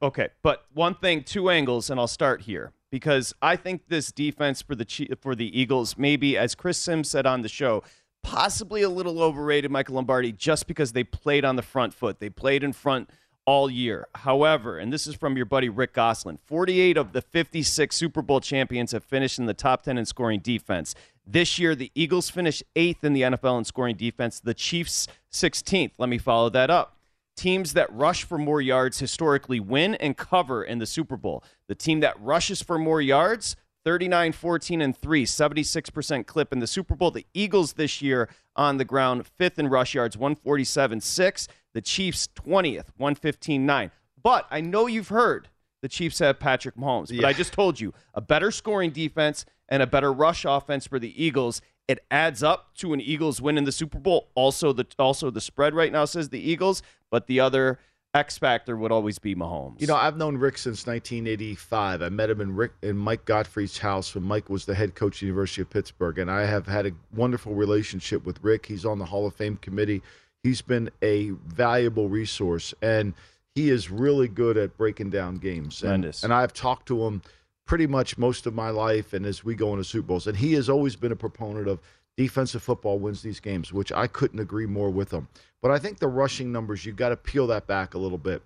Okay, 0.00 0.28
but 0.42 0.66
one 0.74 0.94
thing, 0.94 1.24
two 1.24 1.50
angles, 1.50 1.90
and 1.90 1.98
I'll 1.98 2.06
start 2.06 2.42
here 2.42 2.72
because 2.90 3.34
I 3.42 3.56
think 3.56 3.88
this 3.88 4.12
defense 4.12 4.62
for 4.62 4.76
the 4.76 5.16
for 5.20 5.34
the 5.34 5.58
Eagles, 5.58 5.98
maybe 5.98 6.38
as 6.38 6.54
Chris 6.54 6.78
Sims 6.78 7.08
said 7.08 7.26
on 7.26 7.42
the 7.42 7.48
show, 7.48 7.82
possibly 8.22 8.82
a 8.82 8.88
little 8.88 9.20
overrated, 9.20 9.72
Michael 9.72 9.96
Lombardi, 9.96 10.30
just 10.30 10.68
because 10.68 10.92
they 10.92 11.02
played 11.02 11.44
on 11.44 11.56
the 11.56 11.62
front 11.62 11.94
foot. 11.94 12.20
They 12.20 12.30
played 12.30 12.62
in 12.62 12.72
front 12.72 13.10
all 13.44 13.70
year. 13.70 14.06
However, 14.14 14.78
and 14.78 14.92
this 14.92 15.06
is 15.06 15.14
from 15.14 15.36
your 15.36 15.46
buddy 15.46 15.68
Rick 15.68 15.94
Gosselin, 15.94 16.38
48 16.44 16.96
of 16.96 17.12
the 17.12 17.22
56 17.22 17.94
Super 17.94 18.22
Bowl 18.22 18.40
champions 18.40 18.92
have 18.92 19.04
finished 19.04 19.38
in 19.38 19.46
the 19.46 19.54
top 19.54 19.82
10 19.82 19.98
in 19.98 20.06
scoring 20.06 20.40
defense. 20.40 20.94
This 21.26 21.58
year, 21.58 21.74
the 21.74 21.90
Eagles 21.94 22.30
finished 22.30 22.62
eighth 22.74 23.04
in 23.04 23.12
the 23.12 23.22
NFL 23.22 23.58
in 23.58 23.64
scoring 23.64 23.96
defense, 23.96 24.40
the 24.40 24.54
Chiefs 24.54 25.06
16th. 25.32 25.92
Let 25.98 26.08
me 26.08 26.18
follow 26.18 26.48
that 26.50 26.70
up. 26.70 26.96
Teams 27.36 27.72
that 27.72 27.92
rush 27.92 28.24
for 28.24 28.38
more 28.38 28.60
yards 28.60 28.98
historically 28.98 29.58
win 29.58 29.94
and 29.96 30.16
cover 30.16 30.62
in 30.62 30.78
the 30.78 30.86
Super 30.86 31.16
Bowl. 31.16 31.42
The 31.66 31.74
team 31.74 32.00
that 32.00 32.20
rushes 32.20 32.60
for 32.60 32.78
more 32.78 33.00
yards, 33.00 33.56
39 33.84 34.32
14 34.32 34.80
and 34.82 34.96
3, 34.96 35.24
76% 35.24 36.26
clip 36.26 36.52
in 36.52 36.58
the 36.60 36.66
Super 36.66 36.94
Bowl. 36.94 37.10
The 37.10 37.26
Eagles 37.34 37.74
this 37.74 38.00
year 38.00 38.28
on 38.56 38.76
the 38.76 38.84
ground, 38.84 39.26
fifth 39.38 39.58
in 39.58 39.68
rush 39.68 39.94
yards, 39.94 40.16
147 40.16 41.00
6. 41.00 41.48
The 41.74 41.80
Chiefs, 41.80 42.28
20th, 42.34 42.88
115 42.96 43.64
9. 43.64 43.90
But 44.22 44.46
I 44.50 44.60
know 44.60 44.86
you've 44.86 45.08
heard 45.08 45.48
the 45.80 45.88
Chiefs 45.88 46.18
have 46.20 46.38
Patrick 46.38 46.76
Mahomes, 46.76 47.08
but 47.08 47.16
Yeah. 47.16 47.26
I 47.28 47.32
just 47.32 47.52
told 47.52 47.80
you 47.80 47.92
a 48.14 48.20
better 48.20 48.50
scoring 48.50 48.90
defense 48.90 49.44
and 49.68 49.82
a 49.82 49.86
better 49.86 50.12
rush 50.12 50.44
offense 50.44 50.86
for 50.86 50.98
the 50.98 51.22
Eagles. 51.22 51.60
It 51.88 52.04
adds 52.10 52.42
up 52.42 52.74
to 52.76 52.92
an 52.92 53.00
Eagles 53.00 53.40
win 53.40 53.58
in 53.58 53.64
the 53.64 53.72
Super 53.72 53.98
Bowl. 53.98 54.28
Also, 54.34 54.72
the 54.72 54.86
also 54.98 55.30
the 55.30 55.40
spread 55.40 55.74
right 55.74 55.90
now 55.90 56.04
says 56.04 56.28
the 56.28 56.38
Eagles, 56.38 56.82
but 57.10 57.26
the 57.26 57.40
other 57.40 57.78
X 58.14 58.36
factor 58.36 58.76
would 58.76 58.92
always 58.92 59.18
be 59.18 59.34
Mahomes. 59.34 59.80
You 59.80 59.86
know, 59.86 59.96
I've 59.96 60.18
known 60.18 60.36
Rick 60.36 60.58
since 60.58 60.86
1985. 60.86 62.02
I 62.02 62.08
met 62.10 62.28
him 62.28 62.42
in 62.42 62.54
Rick 62.54 62.72
in 62.82 62.96
Mike 62.96 63.24
Gottfried's 63.24 63.78
house 63.78 64.14
when 64.14 64.24
Mike 64.24 64.50
was 64.50 64.66
the 64.66 64.74
head 64.74 64.94
coach 64.94 65.16
at 65.16 65.20
the 65.20 65.26
University 65.26 65.62
of 65.62 65.70
Pittsburgh, 65.70 66.18
and 66.18 66.30
I 66.30 66.44
have 66.44 66.66
had 66.66 66.84
a 66.86 66.92
wonderful 67.14 67.54
relationship 67.54 68.26
with 68.26 68.42
Rick. 68.42 68.66
He's 68.66 68.84
on 68.84 68.98
the 68.98 69.06
Hall 69.06 69.26
of 69.26 69.34
Fame 69.34 69.56
committee. 69.56 70.02
He's 70.42 70.60
been 70.60 70.90
a 71.02 71.30
valuable 71.30 72.10
resource, 72.10 72.74
and 72.82 73.14
he 73.54 73.70
is 73.70 73.90
really 73.90 74.28
good 74.28 74.58
at 74.58 74.76
breaking 74.76 75.08
down 75.08 75.36
games. 75.36 75.82
And, 75.82 76.04
and 76.22 76.34
I've 76.34 76.52
talked 76.52 76.88
to 76.88 77.06
him 77.06 77.22
pretty 77.64 77.86
much 77.86 78.18
most 78.18 78.44
of 78.44 78.52
my 78.52 78.68
life, 78.68 79.14
and 79.14 79.24
as 79.24 79.42
we 79.42 79.54
go 79.54 79.72
into 79.72 79.84
Super 79.84 80.08
Bowls, 80.08 80.26
and 80.26 80.36
he 80.36 80.52
has 80.52 80.68
always 80.68 80.96
been 80.96 81.12
a 81.12 81.16
proponent 81.16 81.66
of 81.66 81.80
defensive 82.16 82.62
football 82.62 82.98
wins 82.98 83.22
these 83.22 83.40
games, 83.40 83.72
which 83.72 83.92
I 83.92 84.06
couldn't 84.06 84.40
agree 84.40 84.66
more 84.66 84.90
with 84.90 85.10
them. 85.10 85.28
But 85.60 85.70
I 85.70 85.78
think 85.78 85.98
the 85.98 86.08
rushing 86.08 86.52
numbers, 86.52 86.84
you've 86.84 86.96
got 86.96 87.10
to 87.10 87.16
peel 87.16 87.46
that 87.48 87.66
back 87.66 87.94
a 87.94 87.98
little 87.98 88.18
bit. 88.18 88.42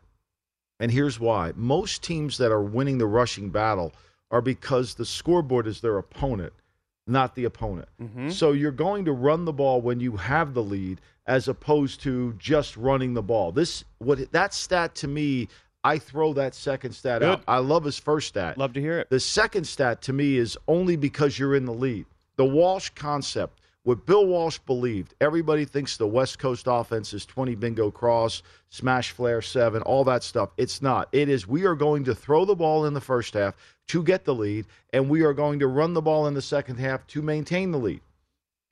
And 0.79 0.93
here's 0.93 1.19
why. 1.19 1.53
Most 1.57 2.03
teams 2.03 2.39
that 2.39 2.53
are 2.53 2.63
winning 2.63 2.99
the 2.99 3.07
rushing 3.07 3.51
battle 3.51 3.93
are 4.31 4.43
because 4.43 4.95
the 4.95 5.07
scoreboard 5.07 5.67
is 5.67 5.81
their 5.81 5.97
opponent, 5.99 6.53
not 7.07 7.35
the 7.35 7.45
opponent. 7.45 7.89
Mhm. 8.01 8.31
So 8.33 8.53
you're 8.53 8.73
going 8.73 9.05
to 9.07 9.13
run 9.13 9.45
the 9.47 9.53
ball 9.53 9.81
when 9.81 10.01
you 10.01 10.17
have 10.17 10.53
the 10.53 10.63
lead 10.63 11.01
as 11.27 11.49
opposed 11.49 12.03
to 12.03 12.35
just 12.39 12.77
running 12.77 13.15
the 13.15 13.23
ball. 13.23 13.53
This 13.53 13.85
what 13.99 14.31
that 14.33 14.53
stat 14.53 14.95
to 14.97 15.09
me, 15.09 15.49
I 15.83 15.99
throw 15.99 16.33
that 16.35 16.55
second 16.55 16.93
stat 16.93 17.21
Good. 17.21 17.29
out. 17.29 17.43
I 17.49 17.59
love 17.59 17.85
his 17.85 17.99
first 17.99 18.29
stat. 18.29 18.59
Love 18.59 18.75
to 18.75 18.81
hear 18.81 18.99
it. 18.99 19.09
The 19.09 19.21
second 19.21 19.65
stat 19.67 20.03
to 20.03 20.13
me 20.13 20.37
is 20.37 20.59
only 20.69 20.97
because 20.97 21.39
you're 21.39 21.55
in 21.55 21.65
the 21.65 21.73
lead. 21.73 22.07
The 22.37 22.45
Walsh 22.45 22.91
concept, 22.91 23.61
what 23.85 24.05
Bill 24.05 24.27
Walsh 24.27 24.59
believed, 24.59 25.15
everybody 25.21 25.65
thinks 25.65 25.97
the 25.97 26.07
West 26.07 26.39
Coast 26.39 26.67
offense 26.69 27.15
is 27.15 27.25
20 27.25 27.55
bingo 27.55 27.91
cross, 27.91 28.43
smash 28.69 29.13
flare 29.13 29.41
seven, 29.41 29.81
all 29.83 30.05
that 30.05 30.23
stuff. 30.23 30.51
It's 30.57 30.83
not. 30.83 31.09
It 31.13 31.29
is 31.29 31.47
we 31.47 31.65
are 31.65 31.75
going 31.77 32.05
to 32.05 32.15
throw 32.15 32.45
the 32.45 32.57
ball 32.57 32.85
in 32.85 32.95
the 32.95 33.01
first 33.01 33.35
half 33.35 33.55
to 33.89 34.03
get 34.03 34.25
the 34.25 34.35
lead, 34.35 34.67
and 34.93 35.09
we 35.09 35.23
are 35.23 35.33
going 35.33 35.61
to 35.61 35.69
run 35.69 35.95
the 35.95 36.03
ball 36.03 36.27
in 36.27 36.35
the 36.35 36.43
second 36.43 36.77
half 36.79 37.07
to 37.09 37.23
maintain 37.23 37.71
the 37.71 37.79
lead. 37.79 38.01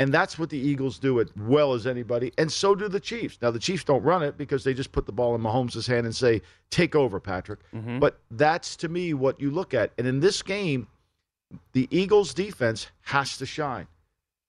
And 0.00 0.12
that's 0.12 0.36
what 0.36 0.50
the 0.50 0.58
Eagles 0.58 0.98
do 0.98 1.20
as 1.20 1.28
well 1.36 1.72
as 1.72 1.86
anybody, 1.86 2.32
and 2.36 2.50
so 2.50 2.74
do 2.74 2.88
the 2.88 2.98
Chiefs. 2.98 3.38
Now 3.40 3.52
the 3.52 3.60
Chiefs 3.60 3.84
don't 3.84 4.02
run 4.02 4.24
it 4.24 4.36
because 4.36 4.64
they 4.64 4.74
just 4.74 4.90
put 4.90 5.06
the 5.06 5.12
ball 5.12 5.36
in 5.36 5.40
Mahomes' 5.40 5.86
hand 5.86 6.04
and 6.04 6.14
say, 6.14 6.42
"Take 6.70 6.96
over, 6.96 7.20
Patrick." 7.20 7.60
Mhm. 7.72 8.00
But 8.00 8.18
that's 8.32 8.74
to 8.78 8.88
me 8.88 9.14
what 9.14 9.40
you 9.40 9.52
look 9.52 9.72
at. 9.72 9.92
And 9.96 10.08
in 10.08 10.18
this 10.18 10.42
game, 10.42 10.88
the 11.72 11.88
Eagles' 11.90 12.34
defense 12.34 12.88
has 13.02 13.36
to 13.38 13.46
shine. 13.46 13.86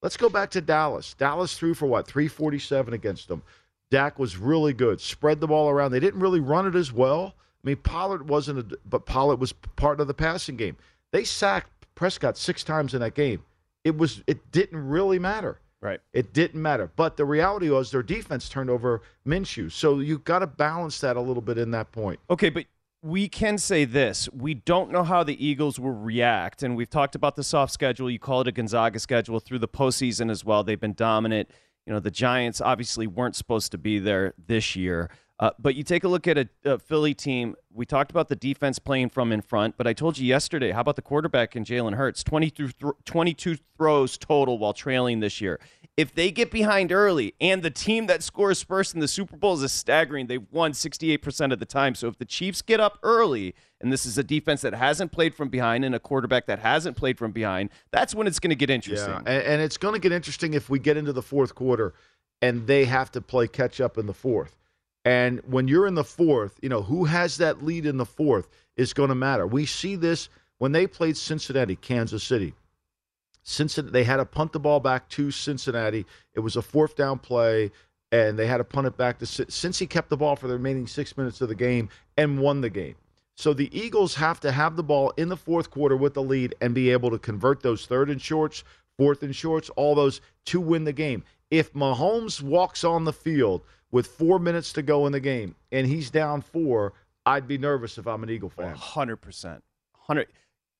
Let's 0.01 0.17
go 0.17 0.29
back 0.29 0.51
to 0.51 0.61
Dallas. 0.61 1.15
Dallas 1.15 1.57
threw 1.57 1.73
for 1.73 1.87
what 1.87 2.07
347 2.07 2.93
against 2.93 3.27
them. 3.27 3.41
Dak 3.89 4.19
was 4.19 4.37
really 4.37 4.73
good. 4.73 4.99
Spread 5.01 5.39
the 5.39 5.47
ball 5.47 5.69
around. 5.69 5.91
They 5.91 5.99
didn't 5.99 6.19
really 6.19 6.39
run 6.39 6.67
it 6.67 6.75
as 6.75 6.91
well. 6.91 7.33
I 7.63 7.69
mean, 7.69 7.77
Pollard 7.77 8.29
wasn't, 8.29 8.71
a, 8.71 8.77
but 8.85 9.05
Pollard 9.05 9.39
was 9.39 9.53
part 9.53 9.99
of 9.99 10.07
the 10.07 10.13
passing 10.13 10.55
game. 10.55 10.77
They 11.11 11.23
sacked 11.23 11.71
Prescott 11.95 12.37
six 12.37 12.63
times 12.63 12.93
in 12.93 12.99
that 12.99 13.15
game. 13.15 13.43
It 13.83 13.97
was, 13.97 14.23
it 14.27 14.51
didn't 14.51 14.87
really 14.87 15.19
matter. 15.19 15.59
Right. 15.81 15.99
It 16.13 16.33
didn't 16.33 16.61
matter. 16.61 16.89
But 16.95 17.15
the 17.17 17.25
reality 17.25 17.69
was 17.69 17.91
their 17.91 18.03
defense 18.03 18.49
turned 18.49 18.69
over 18.69 19.01
Minshew. 19.25 19.71
So 19.71 19.99
you've 19.99 20.23
got 20.23 20.39
to 20.39 20.47
balance 20.47 20.99
that 21.01 21.15
a 21.15 21.21
little 21.21 21.41
bit 21.41 21.57
in 21.57 21.71
that 21.71 21.91
point. 21.91 22.19
Okay, 22.29 22.49
but 22.49 22.65
we 23.05 23.29
can 23.29 23.59
say 23.59 23.85
this. 23.85 24.27
We 24.33 24.55
don't 24.55 24.91
know 24.91 25.03
how 25.03 25.23
the 25.23 25.45
Eagles 25.45 25.79
will 25.79 25.91
react. 25.91 26.63
And 26.63 26.75
we've 26.75 26.89
talked 26.89 27.13
about 27.13 27.35
the 27.35 27.43
soft 27.43 27.71
schedule. 27.71 28.09
You 28.09 28.17
call 28.17 28.41
it 28.41 28.47
a 28.47 28.51
Gonzaga 28.51 28.97
schedule 28.97 29.39
through 29.39 29.59
the 29.59 29.67
postseason 29.67 30.31
as 30.31 30.43
well. 30.43 30.63
They've 30.63 30.79
been 30.79 30.95
dominant. 30.95 31.51
You 31.85 31.93
know, 31.93 31.99
the 31.99 32.09
Giants 32.09 32.61
obviously 32.61 33.05
weren't 33.05 33.35
supposed 33.35 33.71
to 33.73 33.77
be 33.77 33.99
there 33.99 34.33
this 34.47 34.75
year. 34.75 35.11
Uh, 35.39 35.51
but 35.59 35.75
you 35.75 35.83
take 35.83 36.03
a 36.03 36.07
look 36.07 36.27
at 36.27 36.39
a, 36.39 36.49
a 36.63 36.79
Philly 36.79 37.13
team. 37.13 37.55
We 37.71 37.85
talked 37.85 38.09
about 38.09 38.27
the 38.27 38.35
defense 38.35 38.79
playing 38.79 39.09
from 39.09 39.31
in 39.31 39.41
front, 39.41 39.77
but 39.77 39.85
I 39.85 39.93
told 39.93 40.17
you 40.17 40.25
yesterday, 40.25 40.71
how 40.71 40.81
about 40.81 40.95
the 40.95 41.03
quarterback 41.03 41.55
in 41.55 41.63
Jalen 41.63 41.93
Hurts? 41.93 42.23
22, 42.23 42.69
th- 42.69 42.93
22 43.05 43.57
throws 43.77 44.17
total 44.17 44.57
while 44.57 44.73
trailing 44.73 45.19
this 45.19 45.41
year. 45.41 45.59
If 45.97 46.13
they 46.13 46.29
get 46.29 46.51
behind 46.51 46.91
early, 46.91 47.35
and 47.39 47.63
the 47.63 47.71
team 47.71 48.07
that 48.07 48.21
scores 48.21 48.61
first 48.61 48.93
in 48.93 48.99
the 48.99 49.07
Super 49.07 49.37
Bowl 49.37 49.61
is 49.63 49.71
staggering, 49.71 50.27
they've 50.27 50.45
won 50.51 50.73
68% 50.73 51.53
of 51.53 51.59
the 51.59 51.65
time. 51.65 51.95
So 51.95 52.09
if 52.09 52.17
the 52.17 52.25
Chiefs 52.25 52.61
get 52.61 52.81
up 52.81 52.99
early, 53.01 53.55
and 53.79 53.93
this 53.93 54.05
is 54.05 54.17
a 54.17 54.23
defense 54.23 54.61
that 54.63 54.73
hasn't 54.73 55.13
played 55.13 55.33
from 55.33 55.47
behind 55.47 55.85
and 55.85 55.95
a 55.95 55.99
quarterback 55.99 56.47
that 56.47 56.59
hasn't 56.59 56.97
played 56.97 57.17
from 57.17 57.31
behind, 57.31 57.69
that's 57.91 58.13
when 58.13 58.27
it's 58.27 58.39
going 58.39 58.49
to 58.49 58.57
get 58.57 58.69
interesting. 58.69 59.09
Yeah, 59.09 59.19
and, 59.19 59.43
and 59.43 59.61
it's 59.61 59.77
going 59.77 59.93
to 59.93 59.99
get 59.99 60.11
interesting 60.11 60.53
if 60.53 60.69
we 60.69 60.79
get 60.79 60.97
into 60.97 61.13
the 61.13 61.21
fourth 61.21 61.55
quarter 61.55 61.93
and 62.41 62.67
they 62.67 62.83
have 62.83 63.09
to 63.13 63.21
play 63.21 63.47
catch 63.47 63.79
up 63.79 63.97
in 63.97 64.05
the 64.05 64.13
fourth. 64.13 64.57
And 65.05 65.39
when 65.45 65.67
you're 65.67 65.87
in 65.87 65.95
the 65.95 66.03
fourth, 66.03 66.59
you 66.61 66.67
know, 66.67 66.81
who 66.81 67.05
has 67.05 67.37
that 67.37 67.63
lead 67.63 67.85
in 67.85 67.95
the 67.97 68.05
fourth 68.05 68.49
is 68.75 68.91
going 68.91 69.09
to 69.09 69.15
matter. 69.15 69.47
We 69.47 69.65
see 69.65 69.95
this 69.95 70.29
when 70.57 70.71
they 70.71 70.87
played 70.87 71.15
Cincinnati, 71.15 71.75
Kansas 71.75 72.23
City. 72.23 72.53
Cincinnati, 73.47 73.93
they 73.93 74.03
had 74.03 74.17
to 74.17 74.25
punt 74.25 74.51
the 74.53 74.59
ball 74.59 74.79
back 74.79 75.07
to 75.09 75.29
Cincinnati. 75.29 76.05
It 76.33 76.39
was 76.39 76.55
a 76.55 76.63
fourth 76.63 76.95
down 76.95 77.19
play, 77.19 77.71
and 78.11 78.37
they 78.37 78.47
had 78.47 78.57
to 78.57 78.63
punt 78.63 78.87
it 78.87 78.97
back 78.97 79.19
to 79.19 79.25
since 79.25 79.77
he 79.79 79.85
kept 79.85 80.09
the 80.09 80.17
ball 80.17 80.35
for 80.35 80.47
the 80.47 80.53
remaining 80.53 80.87
six 80.87 81.15
minutes 81.15 81.41
of 81.41 81.49
the 81.49 81.55
game 81.55 81.89
and 82.17 82.39
won 82.39 82.61
the 82.61 82.71
game. 82.71 82.95
So 83.35 83.53
the 83.53 83.69
Eagles 83.77 84.15
have 84.15 84.39
to 84.41 84.51
have 84.51 84.75
the 84.75 84.83
ball 84.83 85.11
in 85.17 85.29
the 85.29 85.37
fourth 85.37 85.69
quarter 85.69 85.95
with 85.95 86.15
the 86.15 86.23
lead 86.23 86.55
and 86.59 86.73
be 86.73 86.89
able 86.89 87.11
to 87.11 87.19
convert 87.19 87.61
those 87.61 87.85
third 87.85 88.09
and 88.09 88.19
shorts, 88.19 88.63
fourth 88.97 89.21
and 89.21 89.35
shorts, 89.35 89.69
all 89.71 89.93
those 89.93 90.21
to 90.45 90.59
win 90.59 90.83
the 90.83 90.93
game. 90.93 91.23
If 91.51 91.73
Mahomes 91.73 92.41
walks 92.41 92.83
on 92.83 93.03
the 93.03 93.13
field 93.13 93.61
with 93.91 94.07
four 94.07 94.39
minutes 94.39 94.73
to 94.73 94.81
go 94.81 95.05
in 95.05 95.11
the 95.11 95.19
game 95.19 95.55
and 95.71 95.85
he's 95.85 96.09
down 96.09 96.41
four, 96.41 96.93
I'd 97.27 97.47
be 97.47 97.57
nervous 97.59 97.97
if 97.99 98.07
I'm 98.07 98.23
an 98.23 98.29
Eagle 98.29 98.49
fan. 98.49 98.73
Hundred 98.75 99.17
percent. 99.17 99.63
Hundred. 99.93 100.27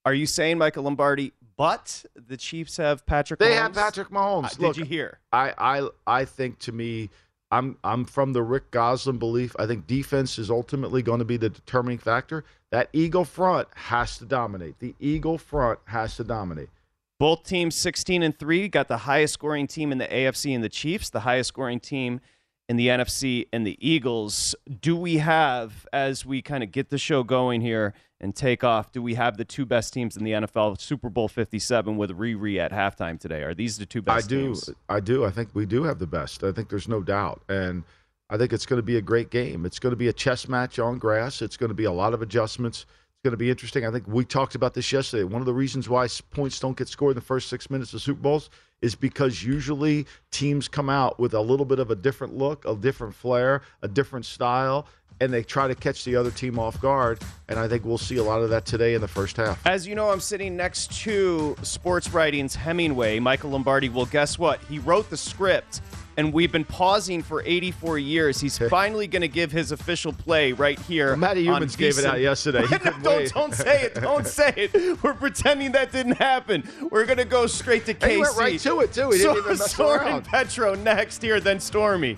Are 0.05 0.13
you 0.13 0.25
saying 0.25 0.57
Michael 0.57 0.83
Lombardi? 0.83 1.33
But 1.57 2.05
the 2.15 2.37
Chiefs 2.37 2.77
have 2.77 3.05
Patrick. 3.05 3.39
They 3.39 3.51
Mahomes? 3.51 3.57
have 3.57 3.73
Patrick 3.73 4.09
Mahomes. 4.09 4.45
Uh, 4.45 4.49
did 4.49 4.59
Look, 4.59 4.77
you 4.77 4.85
hear? 4.85 5.19
I, 5.31 5.53
I 5.57 5.87
I 6.05 6.25
think 6.25 6.59
to 6.59 6.71
me, 6.71 7.09
I'm 7.51 7.77
I'm 7.83 8.03
from 8.05 8.33
the 8.33 8.43
Rick 8.43 8.71
Gosselin 8.71 9.17
belief. 9.17 9.55
I 9.57 9.65
think 9.65 9.87
defense 9.87 10.37
is 10.37 10.49
ultimately 10.49 11.01
going 11.01 11.19
to 11.19 11.25
be 11.25 11.37
the 11.37 11.49
determining 11.49 11.97
factor. 11.97 12.43
That 12.71 12.89
Eagle 12.91 13.23
front 13.23 13.69
has 13.75 14.17
to 14.17 14.25
dominate. 14.25 14.79
The 14.79 14.95
Eagle 14.99 15.37
front 15.37 15.79
has 15.85 16.17
to 16.17 16.23
dominate. 16.25 16.69
Both 17.17 17.45
teams 17.45 17.75
16 17.75 18.23
and 18.23 18.37
3 18.37 18.67
got 18.67 18.89
the 18.89 18.97
highest 18.97 19.35
scoring 19.35 19.67
team 19.67 19.93
in 19.93 19.99
the 19.99 20.07
AFC 20.07 20.53
and 20.53 20.61
the 20.61 20.67
Chiefs, 20.69 21.09
the 21.09 21.21
highest 21.21 21.47
scoring 21.47 21.79
team 21.79 22.19
in 22.67 22.75
the 22.75 22.87
NFC 22.87 23.47
and 23.53 23.65
the 23.65 23.77
Eagles. 23.79 24.53
Do 24.81 24.97
we 24.97 25.17
have 25.17 25.87
as 25.93 26.25
we 26.25 26.41
kind 26.41 26.61
of 26.63 26.73
get 26.73 26.89
the 26.89 26.97
show 26.97 27.23
going 27.23 27.61
here 27.61 27.93
and 28.25 28.35
take 28.35 28.63
off, 28.63 28.91
do 28.91 29.03
we 29.03 29.13
have 29.13 29.37
the 29.37 29.45
two 29.45 29.67
best 29.67 29.93
teams 29.93 30.17
in 30.17 30.23
the 30.23 30.31
NFL 30.31 30.81
Super 30.81 31.09
Bowl 31.09 31.27
57 31.27 31.95
with 31.95 32.09
Riri 32.09 32.57
at 32.57 32.71
halftime 32.71 33.19
today? 33.19 33.43
Are 33.43 33.53
these 33.53 33.77
the 33.77 33.85
two 33.85 34.01
best 34.01 34.25
I 34.25 34.27
do. 34.27 34.41
teams? 34.47 34.69
I 34.89 34.99
do. 34.99 35.23
I 35.23 35.29
think 35.29 35.49
we 35.53 35.67
do 35.67 35.83
have 35.83 35.99
the 35.99 36.07
best. 36.07 36.43
I 36.43 36.51
think 36.51 36.69
there's 36.69 36.87
no 36.87 37.03
doubt. 37.03 37.43
And 37.49 37.83
I 38.31 38.37
think 38.37 38.51
it's 38.51 38.65
going 38.65 38.79
to 38.79 38.83
be 38.83 38.97
a 38.97 39.01
great 39.01 39.29
game. 39.29 39.63
It's 39.63 39.77
going 39.77 39.91
to 39.91 39.97
be 39.97 40.07
a 40.07 40.13
chess 40.13 40.47
match 40.47 40.79
on 40.79 40.97
grass. 40.97 41.43
It's 41.43 41.55
going 41.55 41.69
to 41.69 41.75
be 41.75 41.83
a 41.83 41.91
lot 41.91 42.15
of 42.15 42.23
adjustments. 42.23 42.87
It's 42.87 43.23
going 43.23 43.31
to 43.31 43.37
be 43.37 43.51
interesting. 43.51 43.85
I 43.85 43.91
think 43.91 44.07
we 44.07 44.25
talked 44.25 44.55
about 44.55 44.73
this 44.73 44.91
yesterday. 44.91 45.23
One 45.23 45.43
of 45.43 45.45
the 45.45 45.53
reasons 45.53 45.87
why 45.87 46.07
points 46.31 46.59
don't 46.59 46.75
get 46.75 46.87
scored 46.87 47.11
in 47.11 47.15
the 47.15 47.21
first 47.21 47.47
six 47.47 47.69
minutes 47.69 47.93
of 47.93 48.01
Super 48.01 48.21
Bowls 48.21 48.49
is 48.81 48.95
because 48.95 49.43
usually 49.43 50.07
teams 50.31 50.67
come 50.67 50.89
out 50.89 51.19
with 51.19 51.35
a 51.35 51.41
little 51.41 51.65
bit 51.65 51.77
of 51.77 51.91
a 51.91 51.95
different 51.95 52.35
look, 52.35 52.65
a 52.65 52.75
different 52.75 53.13
flair, 53.13 53.61
a 53.83 53.87
different 53.87 54.25
style, 54.25 54.87
and 55.21 55.31
they 55.31 55.43
try 55.43 55.67
to 55.67 55.75
catch 55.75 56.03
the 56.03 56.15
other 56.15 56.31
team 56.31 56.59
off 56.59 56.79
guard. 56.81 57.21
And 57.47 57.59
I 57.59 57.67
think 57.67 57.85
we'll 57.85 57.97
see 57.97 58.17
a 58.17 58.23
lot 58.23 58.41
of 58.41 58.49
that 58.49 58.65
today 58.65 58.95
in 58.95 59.01
the 59.01 59.07
first 59.07 59.37
half. 59.37 59.65
As 59.65 59.87
you 59.87 59.95
know, 59.95 60.09
I'm 60.09 60.19
sitting 60.19 60.57
next 60.57 60.91
to 61.03 61.55
Sports 61.61 62.11
Writing's 62.11 62.55
Hemingway, 62.55 63.19
Michael 63.19 63.51
Lombardi. 63.51 63.89
Well, 63.89 64.07
guess 64.07 64.39
what? 64.39 64.59
He 64.63 64.79
wrote 64.79 65.09
the 65.09 65.17
script, 65.17 65.81
and 66.17 66.33
we've 66.33 66.51
been 66.51 66.65
pausing 66.65 67.21
for 67.21 67.43
84 67.45 67.99
years. 67.99 68.41
He's 68.41 68.57
finally 68.69 69.05
going 69.05 69.21
to 69.21 69.27
give 69.27 69.51
his 69.51 69.71
official 69.71 70.11
play 70.11 70.53
right 70.53 70.79
here. 70.79 71.09
Well, 71.09 71.17
Matty 71.17 71.45
Youmans 71.45 71.77
gave 71.77 71.99
it 71.99 72.05
out 72.05 72.19
yesterday. 72.19 72.65
Don't, 73.03 73.31
don't 73.31 73.53
say 73.53 73.83
it. 73.83 73.95
Don't 73.95 74.25
say 74.25 74.51
it. 74.55 74.73
We're 75.03 75.13
pretending 75.13 75.73
that 75.73 75.91
didn't 75.91 76.17
happen. 76.17 76.67
We're 76.89 77.05
going 77.05 77.19
to 77.19 77.25
go 77.25 77.45
straight 77.45 77.85
to 77.85 77.93
KC. 77.93 78.03
And 78.03 78.11
he 78.11 78.17
went 78.17 78.37
right 78.37 78.59
to 78.59 78.79
it, 78.79 78.93
too. 78.93 79.11
He 79.11 79.19
didn't 79.19 79.37
even 79.37 79.57
mess 79.57 79.71
Soren 79.75 80.01
around. 80.01 80.25
Petro 80.25 80.73
next 80.75 81.21
here, 81.21 81.39
then 81.39 81.59
Stormy. 81.59 82.17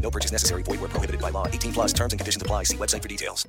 No 0.00 0.10
purchase 0.10 0.32
necessary. 0.32 0.62
Void 0.62 0.80
where 0.80 0.88
prohibited 0.88 1.20
by 1.20 1.28
law. 1.30 1.46
18 1.46 1.72
plus 1.74 1.92
terms 1.92 2.12
and 2.12 2.18
conditions 2.18 2.40
apply. 2.40 2.62
See 2.64 2.76
website 2.78 3.02
for 3.02 3.08
details. 3.08 3.46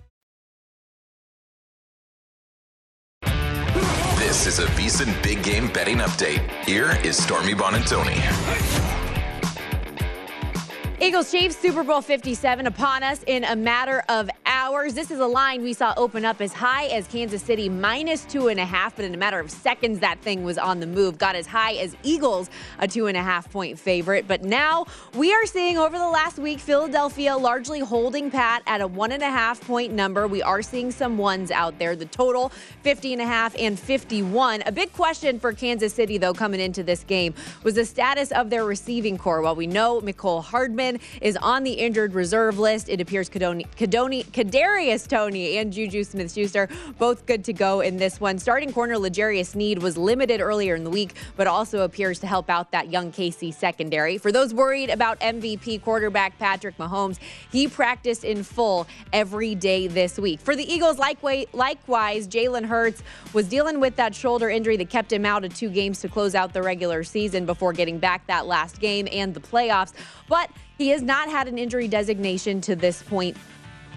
This 4.19 4.45
is 4.45 4.59
a 4.59 4.67
VSiN 4.67 5.23
Big 5.23 5.41
Game 5.43 5.69
Betting 5.73 5.97
Update. 5.97 6.47
Here 6.63 6.97
is 7.03 7.21
Stormy 7.21 7.53
Buonantony. 7.53 8.98
Eagles 11.01 11.31
Chiefs 11.31 11.55
Super 11.55 11.81
Bowl 11.81 12.01
57 12.01 12.67
upon 12.67 13.03
us 13.03 13.23
in 13.25 13.45
a 13.45 13.55
matter 13.55 14.03
of 14.09 14.29
hours. 14.45 14.93
This 14.93 15.11
is 15.11 15.19
a 15.19 15.25
line 15.25 15.63
we 15.63 15.71
saw 15.71 15.93
open 15.95 16.25
up 16.25 16.41
as 16.41 16.51
high 16.51 16.87
as 16.87 17.07
Kansas 17.07 17.41
City 17.41 17.69
minus 17.69 18.25
two 18.25 18.49
and 18.49 18.59
a 18.59 18.65
half, 18.65 18.97
but 18.97 19.05
in 19.05 19.13
a 19.13 19.17
matter 19.17 19.39
of 19.39 19.49
seconds, 19.49 19.99
that 19.99 20.19
thing 20.19 20.43
was 20.43 20.57
on 20.57 20.81
the 20.81 20.85
move. 20.85 21.17
Got 21.17 21.37
as 21.37 21.47
high 21.47 21.75
as 21.75 21.95
Eagles, 22.03 22.49
a 22.79 22.87
two 22.87 23.07
and 23.07 23.15
a 23.15 23.23
half 23.23 23.49
point 23.49 23.79
favorite. 23.79 24.27
But 24.27 24.43
now 24.43 24.87
we 25.15 25.33
are 25.33 25.45
seeing 25.45 25.77
over 25.77 25.97
the 25.97 26.07
last 26.07 26.37
week 26.37 26.59
Philadelphia 26.59 27.37
largely 27.37 27.79
holding 27.79 28.29
pat 28.29 28.61
at 28.67 28.81
a 28.81 28.87
one 28.87 29.13
and 29.13 29.23
a 29.23 29.29
half 29.29 29.61
point 29.61 29.93
number. 29.93 30.27
We 30.27 30.41
are 30.41 30.61
seeing 30.61 30.91
some 30.91 31.17
ones 31.17 31.49
out 31.49 31.79
there. 31.79 31.95
The 31.95 32.07
total 32.07 32.49
50 32.83 33.13
and 33.13 33.21
a 33.21 33.25
half 33.25 33.55
and 33.57 33.79
51. 33.79 34.63
A 34.65 34.71
big 34.73 34.91
question 34.91 35.39
for 35.39 35.53
Kansas 35.53 35.93
City, 35.93 36.17
though, 36.17 36.33
coming 36.33 36.59
into 36.59 36.83
this 36.83 37.05
game 37.05 37.33
was 37.63 37.75
the 37.75 37.85
status 37.85 38.33
of 38.33 38.49
their 38.49 38.65
receiving 38.65 39.17
corps. 39.17 39.41
While 39.41 39.55
we 39.55 39.65
know 39.65 40.01
Mecole 40.01 40.43
Hardman 40.43 40.88
is 41.21 41.37
on 41.37 41.63
the 41.63 41.73
injured 41.73 42.13
reserve 42.13 42.57
list. 42.57 42.89
It 42.89 42.99
appears 43.01 43.29
Kadoni, 43.29 43.67
Kadoni, 43.77 44.25
Kadarius 44.25 45.07
Toney 45.07 45.57
and 45.57 45.71
Juju 45.71 46.03
Smith-Schuster 46.03 46.69
both 46.97 47.25
good 47.25 47.43
to 47.45 47.53
go 47.53 47.81
in 47.81 47.97
this 47.97 48.19
one. 48.19 48.39
Starting 48.39 48.73
corner 48.73 48.97
L'Jarius 48.97 49.47
Sneed 49.47 49.81
was 49.81 49.97
limited 49.97 50.41
earlier 50.41 50.75
in 50.75 50.83
the 50.83 50.89
week, 50.89 51.13
but 51.35 51.47
also 51.47 51.81
appears 51.81 52.19
to 52.19 52.27
help 52.27 52.49
out 52.49 52.71
that 52.71 52.89
young 52.89 53.11
KC 53.11 53.53
secondary. 53.53 54.17
For 54.17 54.31
those 54.31 54.53
worried 54.53 54.89
about 54.89 55.19
MVP 55.19 55.83
quarterback 55.83 56.37
Patrick 56.39 56.77
Mahomes, 56.77 57.19
he 57.51 57.67
practiced 57.67 58.23
in 58.23 58.43
full 58.43 58.87
every 59.13 59.55
day 59.55 59.87
this 59.87 60.17
week. 60.17 60.39
For 60.39 60.55
the 60.55 60.63
Eagles, 60.63 60.97
likewise, 60.97 62.27
Jalen 62.27 62.65
Hurts 62.65 63.03
was 63.33 63.47
dealing 63.47 63.79
with 63.79 63.95
that 63.97 64.15
shoulder 64.15 64.49
injury 64.49 64.77
that 64.77 64.89
kept 64.89 65.11
him 65.11 65.25
out 65.25 65.43
of 65.43 65.53
two 65.53 65.69
games 65.69 65.99
to 66.01 66.09
close 66.09 66.35
out 66.35 66.53
the 66.53 66.61
regular 66.61 67.03
season 67.03 67.45
before 67.45 67.73
getting 67.73 67.99
back 67.99 68.25
that 68.27 68.45
last 68.45 68.79
game 68.79 69.07
and 69.11 69.33
the 69.33 69.39
playoffs. 69.39 69.93
But 70.27 70.49
he 70.79 70.87
has 70.89 71.01
not 71.01 71.29
had 71.29 71.49
an 71.49 71.57
injury 71.57 71.89
designation 71.89 72.61
to 72.61 72.73
this 72.73 73.03
point 73.03 73.35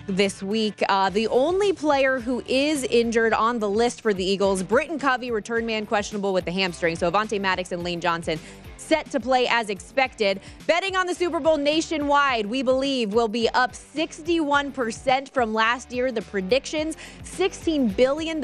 this 0.09 0.43
week. 0.43 0.83
Uh, 0.89 1.09
the 1.11 1.29
only 1.29 1.73
player 1.73 2.19
who 2.19 2.43
is 2.49 2.83
injured 2.83 3.33
on 3.33 3.61
the 3.61 3.71
list 3.71 4.01
for 4.01 4.13
the 4.13 4.25
Eagles, 4.25 4.65
Britain 4.65 4.99
Covey, 4.99 5.31
return 5.31 5.65
man 5.65 5.87
questionable 5.87 6.33
with 6.33 6.45
the 6.45 6.51
hamstring. 6.51 6.97
So 6.97 7.09
Avonte 7.09 7.41
Maddox 7.41 7.71
and 7.71 7.85
Lane 7.85 8.01
Johnson 8.01 8.41
set 8.93 9.11
to 9.11 9.19
play 9.19 9.47
as 9.49 9.71
expected. 9.71 10.39
Betting 10.67 10.97
on 10.97 11.07
the 11.07 11.15
Super 11.15 11.41
Bowl 11.41 11.57
nationwide, 11.57 12.45
we 12.45 12.63
believe, 12.63 13.15
will 13.15 13.27
be 13.27 13.49
up 13.55 13.73
61% 13.73 15.31
from 15.33 15.55
last 15.55 15.93
year. 15.93 16.13
The 16.13 16.21
predictions 16.21 16.99
$16 17.25 17.97
billion, 17.97 18.39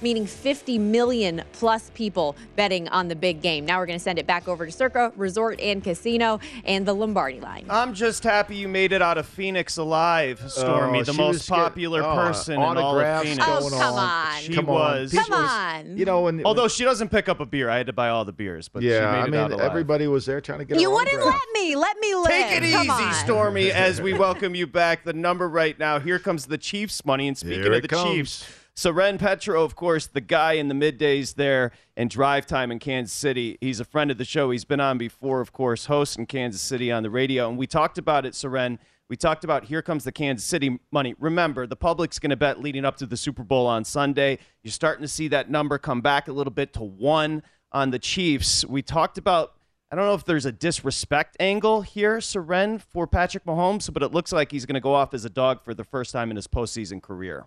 meaning 0.00 0.24
50 0.24 0.78
million 0.78 1.42
plus 1.52 1.90
people 1.92 2.34
betting 2.56 2.88
on 2.88 3.08
the 3.08 3.14
big 3.14 3.42
game. 3.42 3.66
Now 3.66 3.78
we're 3.78 3.84
going 3.84 3.98
to 3.98 4.02
send 4.02 4.18
it 4.18 4.26
back 4.26 4.48
over 4.48 4.64
to 4.64 4.72
Circa 4.72 5.12
Resort 5.16 5.60
and 5.60 5.84
Casino 5.84 6.40
and 6.64 6.86
the 6.86 6.94
Lombardi 6.94 7.40
line. 7.40 7.66
I'm 7.68 7.92
just 7.92 8.22
happy 8.24 8.56
you 8.56 8.68
made 8.68 8.92
it 8.92 9.02
out 9.02 9.18
of 9.18 9.26
Phoenix 9.26 9.76
alive, 9.76 10.42
Stormy, 10.48 11.00
Oh, 11.00 11.04
the 11.04 11.12
most 11.12 11.28
was 11.34 11.48
getting- 11.50 11.62
popular 11.62 12.02
oh, 12.02 12.14
person 12.14 12.54
in 12.54 12.60
all 12.60 12.98
of 13.00 13.22
Phoenix. 13.22 13.44
Oh, 13.46 13.68
come 13.68 13.82
on. 13.82 13.98
on. 13.98 14.40
She 14.40 14.54
Come 14.54 14.64
was. 14.64 15.10
People 15.10 15.26
Come 15.26 15.42
was- 15.42 15.50
on. 15.50 15.98
You 15.98 16.06
know, 16.06 16.22
when, 16.22 16.42
Although 16.46 16.68
she 16.68 16.84
doesn't 16.84 17.10
pick 17.10 17.28
up 17.28 17.40
a 17.40 17.46
beer, 17.46 17.68
I 17.68 17.76
had 17.76 17.86
to 17.88 17.92
buy 17.92 18.08
all 18.08 18.24
the 18.24 18.32
beers. 18.32 18.68
But 18.68 18.82
she 18.82 18.88
yeah, 18.88 19.12
made 19.12 19.18
I 19.18 19.24
it 19.26 19.30
mean, 19.30 19.40
out 19.40 19.52
alive. 19.52 19.73
Everybody 19.74 20.06
was 20.06 20.26
there 20.26 20.40
trying 20.40 20.60
to 20.60 20.64
get 20.64 20.80
You 20.80 20.90
wouldn't 20.90 21.08
autograph. 21.14 21.40
let 21.40 21.60
me. 21.62 21.76
Let 21.76 21.98
me 21.98 22.14
live. 22.14 22.26
Take 22.26 22.62
it 22.62 22.70
Come 22.72 22.82
easy, 22.82 22.90
on. 22.90 23.14
Stormy, 23.14 23.70
as 23.72 24.00
we 24.00 24.12
welcome 24.12 24.54
you 24.54 24.66
back. 24.66 25.04
The 25.04 25.12
number 25.12 25.48
right 25.48 25.78
now, 25.78 25.98
here 25.98 26.18
comes 26.18 26.46
the 26.46 26.58
Chiefs 26.58 27.04
money. 27.04 27.28
And 27.28 27.36
speaking 27.36 27.62
Here 27.62 27.72
of 27.72 27.82
the 27.82 27.88
comes. 27.88 28.10
Chiefs, 28.10 28.46
Soren 28.76 29.18
Petro, 29.18 29.62
of 29.62 29.76
course, 29.76 30.06
the 30.06 30.20
guy 30.20 30.54
in 30.54 30.68
the 30.68 30.74
middays 30.74 31.34
there 31.34 31.70
and 31.96 32.10
drive 32.10 32.46
time 32.46 32.72
in 32.72 32.78
Kansas 32.78 33.14
City. 33.14 33.56
He's 33.60 33.80
a 33.80 33.84
friend 33.84 34.10
of 34.10 34.18
the 34.18 34.24
show. 34.24 34.50
He's 34.50 34.64
been 34.64 34.80
on 34.80 34.98
before, 34.98 35.40
of 35.40 35.52
course, 35.52 35.86
host 35.86 36.18
in 36.18 36.26
Kansas 36.26 36.60
City 36.60 36.90
on 36.90 37.02
the 37.02 37.10
radio. 37.10 37.48
And 37.48 37.56
we 37.58 37.66
talked 37.66 37.98
about 37.98 38.26
it, 38.26 38.34
Soren. 38.34 38.78
We 39.08 39.16
talked 39.16 39.44
about 39.44 39.64
here 39.64 39.82
comes 39.82 40.02
the 40.04 40.12
Kansas 40.12 40.46
City 40.46 40.78
money. 40.90 41.14
Remember, 41.20 41.66
the 41.66 41.76
public's 41.76 42.18
going 42.18 42.30
to 42.30 42.36
bet 42.36 42.60
leading 42.60 42.84
up 42.84 42.96
to 42.96 43.06
the 43.06 43.16
Super 43.18 43.44
Bowl 43.44 43.66
on 43.66 43.84
Sunday. 43.84 44.38
You're 44.62 44.72
starting 44.72 45.02
to 45.02 45.08
see 45.08 45.28
that 45.28 45.50
number 45.50 45.78
come 45.78 46.00
back 46.00 46.26
a 46.26 46.32
little 46.32 46.52
bit 46.52 46.72
to 46.74 46.82
one 46.82 47.42
on 47.70 47.90
the 47.90 47.98
Chiefs. 47.98 48.64
We 48.64 48.82
talked 48.82 49.18
about 49.18 49.52
I 49.94 49.96
don't 49.96 50.06
know 50.06 50.14
if 50.14 50.24
there's 50.24 50.44
a 50.44 50.50
disrespect 50.50 51.36
angle 51.38 51.82
here, 51.82 52.20
Soren, 52.20 52.80
for 52.80 53.06
Patrick 53.06 53.44
Mahomes, 53.44 53.92
but 53.92 54.02
it 54.02 54.10
looks 54.10 54.32
like 54.32 54.50
he's 54.50 54.66
going 54.66 54.74
to 54.74 54.80
go 54.80 54.92
off 54.92 55.14
as 55.14 55.24
a 55.24 55.30
dog 55.30 55.62
for 55.62 55.72
the 55.72 55.84
first 55.84 56.10
time 56.10 56.30
in 56.30 56.36
his 56.36 56.48
postseason 56.48 57.00
career. 57.00 57.46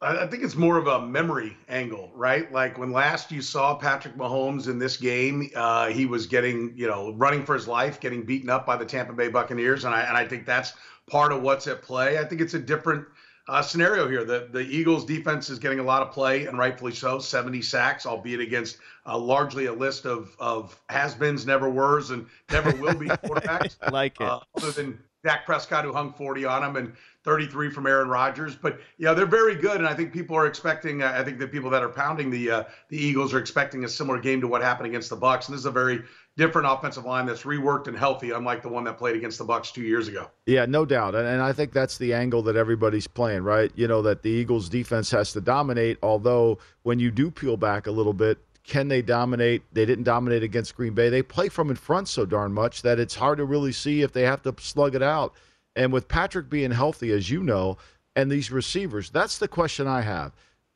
I 0.00 0.24
I 0.24 0.26
think 0.26 0.42
it's 0.42 0.56
more 0.56 0.76
of 0.76 0.88
a 0.88 1.06
memory 1.06 1.56
angle, 1.68 2.10
right? 2.16 2.50
Like 2.50 2.78
when 2.78 2.90
last 2.90 3.30
you 3.30 3.40
saw 3.40 3.76
Patrick 3.76 4.16
Mahomes 4.16 4.66
in 4.66 4.80
this 4.80 4.96
game, 4.96 5.48
uh, 5.54 5.86
he 5.86 6.04
was 6.04 6.26
getting, 6.26 6.72
you 6.74 6.88
know, 6.88 7.12
running 7.12 7.44
for 7.44 7.54
his 7.54 7.68
life, 7.68 8.00
getting 8.00 8.24
beaten 8.24 8.50
up 8.50 8.66
by 8.66 8.76
the 8.76 8.84
Tampa 8.84 9.12
Bay 9.12 9.28
Buccaneers, 9.28 9.84
and 9.84 9.94
I 9.94 10.00
and 10.00 10.16
I 10.16 10.26
think 10.26 10.46
that's 10.46 10.72
part 11.08 11.30
of 11.30 11.42
what's 11.42 11.68
at 11.68 11.80
play. 11.82 12.18
I 12.18 12.24
think 12.24 12.40
it's 12.40 12.54
a 12.54 12.58
different 12.58 13.06
uh, 13.48 13.62
scenario 13.62 14.08
here. 14.08 14.24
The 14.24 14.48
the 14.50 14.60
Eagles 14.60 15.04
defense 15.04 15.50
is 15.50 15.58
getting 15.58 15.78
a 15.78 15.82
lot 15.82 16.02
of 16.02 16.12
play, 16.12 16.46
and 16.46 16.58
rightfully 16.58 16.92
so. 16.92 17.18
70 17.18 17.62
sacks, 17.62 18.06
albeit 18.06 18.40
against 18.40 18.78
uh, 19.06 19.18
largely 19.18 19.66
a 19.66 19.72
list 19.72 20.06
of 20.06 20.34
of 20.38 20.80
has-beens, 20.88 21.46
never 21.46 21.68
were's, 21.68 22.10
and 22.10 22.26
never 22.50 22.74
will 22.76 22.94
be 22.94 23.06
quarterbacks. 23.08 23.76
like 23.92 24.20
it. 24.20 24.26
Uh, 24.26 24.40
other 24.56 24.70
than 24.70 24.98
Dak 25.24 25.46
Prescott, 25.46 25.84
who 25.84 25.92
hung 25.92 26.12
40 26.12 26.44
on 26.44 26.62
him, 26.62 26.76
and 26.76 26.92
33 27.24 27.70
from 27.70 27.86
Aaron 27.86 28.08
Rodgers. 28.08 28.54
But 28.54 28.80
yeah, 28.98 29.14
they're 29.14 29.26
very 29.26 29.54
good, 29.54 29.76
and 29.78 29.86
I 29.86 29.94
think 29.94 30.12
people 30.12 30.36
are 30.36 30.46
expecting. 30.46 31.02
Uh, 31.02 31.12
I 31.14 31.24
think 31.24 31.38
the 31.38 31.48
people 31.48 31.70
that 31.70 31.82
are 31.82 31.88
pounding 31.88 32.30
the 32.30 32.50
uh, 32.50 32.64
the 32.88 32.98
Eagles 32.98 33.34
are 33.34 33.38
expecting 33.38 33.84
a 33.84 33.88
similar 33.88 34.18
game 34.18 34.40
to 34.40 34.48
what 34.48 34.62
happened 34.62 34.86
against 34.86 35.10
the 35.10 35.16
Bucks. 35.16 35.48
And 35.48 35.54
this 35.54 35.60
is 35.60 35.66
a 35.66 35.70
very 35.70 36.02
different 36.36 36.66
offensive 36.68 37.04
line 37.04 37.26
that's 37.26 37.42
reworked 37.42 37.86
and 37.86 37.96
healthy, 37.96 38.32
unlike 38.32 38.62
the 38.62 38.68
one 38.68 38.84
that 38.84 38.98
played 38.98 39.16
against 39.16 39.38
the 39.38 39.44
Bucks 39.44 39.70
two 39.70 39.82
years 39.82 40.08
ago. 40.08 40.30
Yeah, 40.46 40.66
no 40.66 40.84
doubt. 40.84 41.14
And, 41.14 41.26
and 41.26 41.40
I 41.40 41.52
think 41.52 41.72
that's 41.72 41.98
the 41.98 42.12
angle 42.12 42.42
that 42.42 42.56
everybody's 42.56 43.06
playing, 43.06 43.42
right? 43.42 43.70
You 43.76 43.86
know, 43.86 44.02
that 44.02 44.22
the 44.22 44.30
Eagles 44.30 44.68
defense 44.68 45.10
has 45.12 45.32
to 45.32 45.40
dominate, 45.40 45.98
although 46.02 46.58
when 46.82 46.98
you 46.98 47.10
do 47.10 47.30
peel 47.30 47.56
back 47.56 47.86
a 47.86 47.92
little 47.92 48.12
bit, 48.12 48.38
can 48.64 48.88
they 48.88 49.02
dominate? 49.02 49.62
They 49.72 49.84
didn't 49.84 50.04
dominate 50.04 50.42
against 50.42 50.74
Green 50.74 50.94
Bay. 50.94 51.10
They 51.10 51.22
play 51.22 51.48
from 51.48 51.70
in 51.70 51.76
front 51.76 52.08
so 52.08 52.24
darn 52.24 52.52
much 52.52 52.82
that 52.82 52.98
it's 52.98 53.14
hard 53.14 53.38
to 53.38 53.44
really 53.44 53.72
see 53.72 54.02
if 54.02 54.12
they 54.12 54.22
have 54.22 54.42
to 54.42 54.54
slug 54.58 54.94
it 54.94 55.02
out. 55.02 55.34
And 55.76 55.92
with 55.92 56.08
Patrick 56.08 56.48
being 56.48 56.70
healthy, 56.70 57.12
as 57.12 57.30
you 57.30 57.42
know, 57.42 57.76
and 58.16 58.30
these 58.30 58.50
receivers, 58.50 59.10
that's 59.10 59.38
the 59.38 59.48
question 59.48 59.86
I 59.86 60.00
have. 60.00 60.32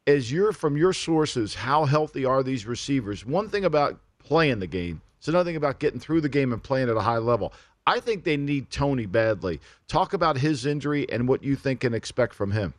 As 0.06 0.30
you're 0.30 0.52
from 0.52 0.76
your 0.76 0.92
sources, 0.92 1.54
how 1.54 1.84
healthy 1.84 2.24
are 2.24 2.42
these 2.42 2.66
receivers? 2.66 3.24
One 3.24 3.48
thing 3.48 3.64
about 3.64 4.00
playing 4.18 4.58
the 4.58 4.66
game, 4.66 5.00
it's 5.18 5.28
another 5.28 5.48
thing 5.48 5.56
about 5.56 5.78
getting 5.78 6.00
through 6.00 6.20
the 6.20 6.28
game 6.28 6.52
and 6.52 6.62
playing 6.62 6.88
at 6.88 6.96
a 6.96 7.00
high 7.00 7.18
level. 7.18 7.52
I 7.86 8.00
think 8.00 8.24
they 8.24 8.36
need 8.36 8.70
Toney 8.70 9.06
badly. 9.06 9.60
Talk 9.88 10.12
about 10.12 10.38
his 10.38 10.66
injury 10.66 11.10
and 11.10 11.26
what 11.26 11.42
you 11.42 11.56
think 11.56 11.84
and 11.84 11.94
expect 11.94 12.34
from 12.34 12.52
him. 12.52 12.74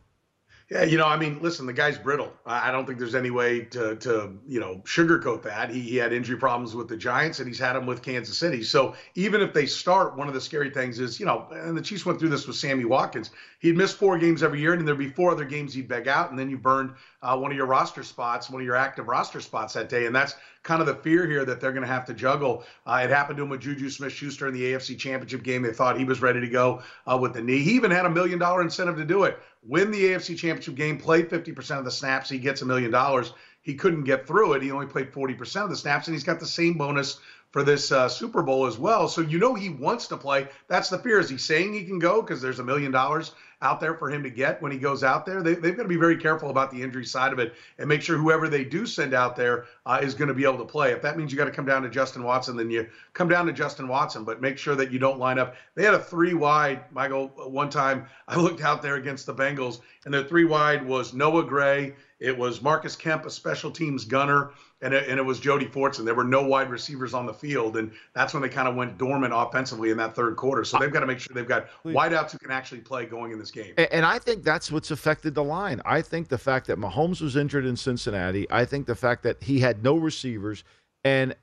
Yeah, 0.69 0.83
you 0.83 0.99
know, 0.99 1.07
I 1.07 1.17
mean, 1.17 1.39
listen, 1.41 1.65
the 1.65 1.73
guy's 1.73 1.97
brittle. 1.97 2.31
I 2.45 2.71
don't 2.71 2.85
think 2.85 2.99
there's 2.99 3.15
any 3.15 3.31
way 3.31 3.61
to, 3.61 3.95
to 3.95 4.37
you 4.47 4.59
know, 4.59 4.83
sugarcoat 4.85 5.41
that. 5.41 5.71
He, 5.71 5.81
he 5.81 5.95
had 5.95 6.13
injury 6.13 6.37
problems 6.37 6.75
with 6.75 6.87
the 6.87 6.95
Giants, 6.95 7.39
and 7.39 7.47
he's 7.47 7.57
had 7.57 7.73
them 7.73 7.87
with 7.87 8.03
Kansas 8.03 8.37
City. 8.37 8.61
So 8.61 8.93
even 9.15 9.41
if 9.41 9.51
they 9.51 9.65
start, 9.65 10.15
one 10.15 10.27
of 10.27 10.35
the 10.35 10.41
scary 10.41 10.69
things 10.69 10.99
is, 10.99 11.19
you 11.19 11.25
know, 11.25 11.47
and 11.51 11.75
the 11.75 11.81
Chiefs 11.81 12.05
went 12.05 12.19
through 12.19 12.29
this 12.29 12.45
with 12.45 12.55
Sammy 12.55 12.85
Watkins. 12.85 13.31
He'd 13.57 13.75
miss 13.75 13.93
four 13.93 14.19
games 14.19 14.43
every 14.43 14.59
year, 14.59 14.73
and 14.73 14.81
then 14.81 14.85
there'd 14.85 14.99
be 14.99 15.09
four 15.09 15.31
other 15.31 15.43
games 15.43 15.73
he'd 15.73 15.87
beg 15.87 16.07
out, 16.07 16.29
and 16.29 16.37
then 16.37 16.51
you 16.51 16.57
burned 16.59 16.93
uh, 17.23 17.35
one 17.35 17.49
of 17.49 17.57
your 17.57 17.65
roster 17.65 18.03
spots, 18.03 18.47
one 18.51 18.61
of 18.61 18.65
your 18.65 18.75
active 18.75 19.07
roster 19.07 19.41
spots 19.41 19.73
that 19.73 19.89
day, 19.89 20.05
and 20.05 20.15
that's 20.15 20.35
kind 20.61 20.81
of 20.81 20.87
the 20.87 20.95
fear 20.95 21.25
here 21.25 21.45
that 21.45 21.59
they're 21.59 21.71
going 21.71 21.85
to 21.85 21.91
have 21.91 22.05
to 22.05 22.13
juggle. 22.13 22.63
Uh, 22.85 23.01
it 23.03 23.09
happened 23.09 23.37
to 23.37 23.43
him 23.43 23.49
with 23.49 23.61
Juju 23.61 23.89
Smith-Schuster 23.89 24.47
in 24.47 24.53
the 24.53 24.61
AFC 24.61 24.97
Championship 24.97 25.41
game. 25.41 25.63
They 25.63 25.73
thought 25.73 25.97
he 25.97 26.05
was 26.05 26.21
ready 26.21 26.39
to 26.41 26.47
go 26.47 26.83
uh, 27.11 27.17
with 27.17 27.33
the 27.33 27.41
knee. 27.41 27.63
He 27.63 27.71
even 27.71 27.91
had 27.91 28.05
a 28.05 28.09
million 28.09 28.37
dollar 28.37 28.61
incentive 28.61 28.97
to 28.97 29.05
do 29.05 29.23
it. 29.23 29.39
Win 29.61 29.91
the 29.91 30.05
AFC 30.05 30.37
Championship 30.37 30.75
game, 30.75 30.97
play 30.97 31.23
50% 31.23 31.77
of 31.77 31.85
the 31.85 31.91
snaps, 31.91 32.29
he 32.29 32.39
gets 32.39 32.61
a 32.61 32.65
million 32.65 32.91
dollars. 32.91 33.33
He 33.61 33.75
couldn't 33.75 34.05
get 34.05 34.25
through 34.25 34.53
it. 34.53 34.61
He 34.61 34.71
only 34.71 34.87
played 34.87 35.11
40% 35.11 35.63
of 35.63 35.69
the 35.69 35.75
snaps, 35.75 36.07
and 36.07 36.15
he's 36.15 36.23
got 36.23 36.39
the 36.39 36.47
same 36.47 36.75
bonus 36.75 37.19
for 37.51 37.63
this 37.63 37.91
uh, 37.91 38.07
Super 38.07 38.41
Bowl 38.41 38.67
as 38.67 38.77
well. 38.77 39.07
So 39.07 39.21
you 39.21 39.37
know 39.37 39.55
he 39.55 39.69
wants 39.69 40.07
to 40.07 40.17
play. 40.17 40.47
That's 40.67 40.89
the 40.89 40.99
fear. 40.99 41.19
Is 41.19 41.29
he 41.29 41.37
saying 41.37 41.73
he 41.73 41.83
can 41.83 41.99
go 41.99 42.21
because 42.21 42.41
there's 42.41 42.59
a 42.59 42.63
million 42.63 42.91
dollars 42.91 43.31
out 43.61 43.79
there 43.79 43.93
for 43.93 44.09
him 44.09 44.23
to 44.23 44.29
get 44.29 44.61
when 44.61 44.71
he 44.71 44.77
goes 44.77 45.03
out 45.03 45.25
there? 45.25 45.41
They, 45.41 45.51
have 45.51 45.61
got 45.61 45.83
to 45.83 45.87
be 45.89 45.97
very 45.97 46.17
careful 46.17 46.49
about 46.49 46.71
the 46.71 46.81
injury 46.81 47.05
side 47.05 47.33
of 47.33 47.39
it 47.39 47.53
and 47.77 47.87
make 47.87 48.01
sure 48.01 48.17
whoever 48.17 48.47
they 48.47 48.63
do 48.63 48.85
send 48.85 49.13
out 49.13 49.35
there 49.35 49.65
uh, 49.85 49.99
is 50.01 50.13
going 50.13 50.27
to 50.27 50.33
be 50.33 50.43
able 50.43 50.57
to 50.57 50.65
play. 50.65 50.91
If 50.91 51.01
that 51.01 51.17
means 51.17 51.31
you 51.31 51.37
got 51.37 51.45
to 51.45 51.51
come 51.51 51.65
down 51.65 51.81
to 51.83 51.89
Justin 51.89 52.23
Watson, 52.23 52.55
then 52.55 52.69
you 52.69 52.87
come 53.13 53.27
down 53.27 53.45
to 53.45 53.53
Justin 53.53 53.87
Watson, 53.87 54.23
but 54.23 54.41
make 54.41 54.57
sure 54.57 54.75
that 54.75 54.91
you 54.91 54.99
don't 54.99 55.19
line 55.19 55.37
up. 55.37 55.55
They 55.75 55.83
had 55.83 55.93
a 55.93 55.99
three 55.99 56.33
wide, 56.33 56.81
Michael, 56.91 57.27
one 57.35 57.69
time 57.69 58.03
I 58.27 58.35
looked 58.37 58.61
out 58.61 58.81
there 58.81 58.95
against 58.95 59.25
the 59.25 59.33
Bengals, 59.33 59.79
and 60.05 60.13
their 60.13 60.23
three 60.23 60.45
wide 60.45 60.85
was 60.85 61.13
Noah 61.13 61.43
Gray. 61.43 61.93
It 62.19 62.37
was 62.37 62.61
Marcus 62.61 62.95
Kemp, 62.95 63.25
a 63.25 63.29
special 63.29 63.71
teams 63.71 64.03
gunner, 64.03 64.49
and 64.81 64.93
it, 64.93 65.09
and 65.09 65.19
it 65.19 65.23
was 65.23 65.39
Jody 65.39 65.65
Fortson. 65.65 66.05
There 66.05 66.15
were 66.15 66.23
no 66.23 66.43
wide 66.43 66.69
receivers 66.69 67.13
on 67.13 67.25
the 67.25 67.33
field, 67.33 67.77
and 67.77 67.91
that's 68.13 68.33
when 68.33 68.41
they 68.41 68.49
kind 68.49 68.67
of 68.67 68.75
went 68.75 68.97
dormant 68.97 69.33
offensively 69.35 69.89
in 69.89 69.97
that 69.97 70.15
third 70.15 70.35
quarter. 70.37 70.63
So 70.63 70.77
they've 70.79 70.91
got 70.91 71.01
to 71.01 71.05
make 71.05 71.19
sure 71.19 71.33
they've 71.33 71.47
got 71.47 71.67
wideouts 71.85 72.31
who 72.31 72.37
can 72.37 72.51
actually 72.51 72.81
play 72.81 73.05
going 73.05 73.31
in 73.31 73.39
this 73.39 73.51
game. 73.51 73.73
And, 73.77 73.87
and 73.91 74.05
I 74.05 74.19
think 74.19 74.43
that's 74.43 74.71
what's 74.71 74.91
affected 74.91 75.35
the 75.35 75.43
line. 75.43 75.81
I 75.85 76.01
think 76.01 76.29
the 76.29 76.37
fact 76.37 76.67
that 76.67 76.77
Mahomes 76.77 77.21
was 77.21 77.35
injured 77.35 77.65
in 77.65 77.75
Cincinnati. 77.75 78.47
I 78.49 78.65
think 78.65 78.87
the 78.87 78.95
fact 78.95 79.23
that 79.23 79.43
he 79.43 79.59
had 79.59 79.83
no 79.83 79.97
receivers, 79.97 80.63
and 81.03 81.35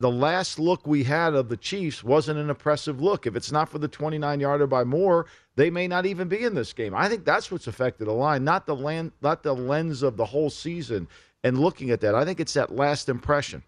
the 0.00 0.10
last 0.10 0.58
look 0.58 0.86
we 0.86 1.04
had 1.04 1.34
of 1.34 1.48
the 1.48 1.56
Chiefs 1.56 2.04
wasn't 2.04 2.38
an 2.38 2.50
impressive 2.50 3.00
look. 3.00 3.26
If 3.26 3.34
it's 3.34 3.52
not 3.52 3.68
for 3.68 3.78
the 3.78 3.88
29 3.88 4.40
yarder 4.40 4.66
by 4.66 4.84
Moore, 4.84 5.26
they 5.56 5.70
may 5.70 5.88
not 5.88 6.04
even 6.06 6.28
be 6.28 6.44
in 6.44 6.54
this 6.54 6.72
game. 6.72 6.94
I 6.94 7.08
think 7.08 7.24
that's 7.24 7.50
what's 7.50 7.66
affected 7.66 8.06
the 8.06 8.12
line, 8.12 8.44
not 8.44 8.66
the 8.66 8.76
land, 8.76 9.12
not 9.20 9.42
the 9.42 9.54
lens 9.54 10.02
of 10.02 10.16
the 10.16 10.24
whole 10.24 10.50
season 10.50 11.08
and 11.44 11.58
looking 11.58 11.90
at 11.90 12.00
that. 12.00 12.16
I 12.16 12.24
think 12.24 12.40
it's 12.40 12.54
that 12.54 12.74
last 12.74 13.08
impression. 13.08 13.62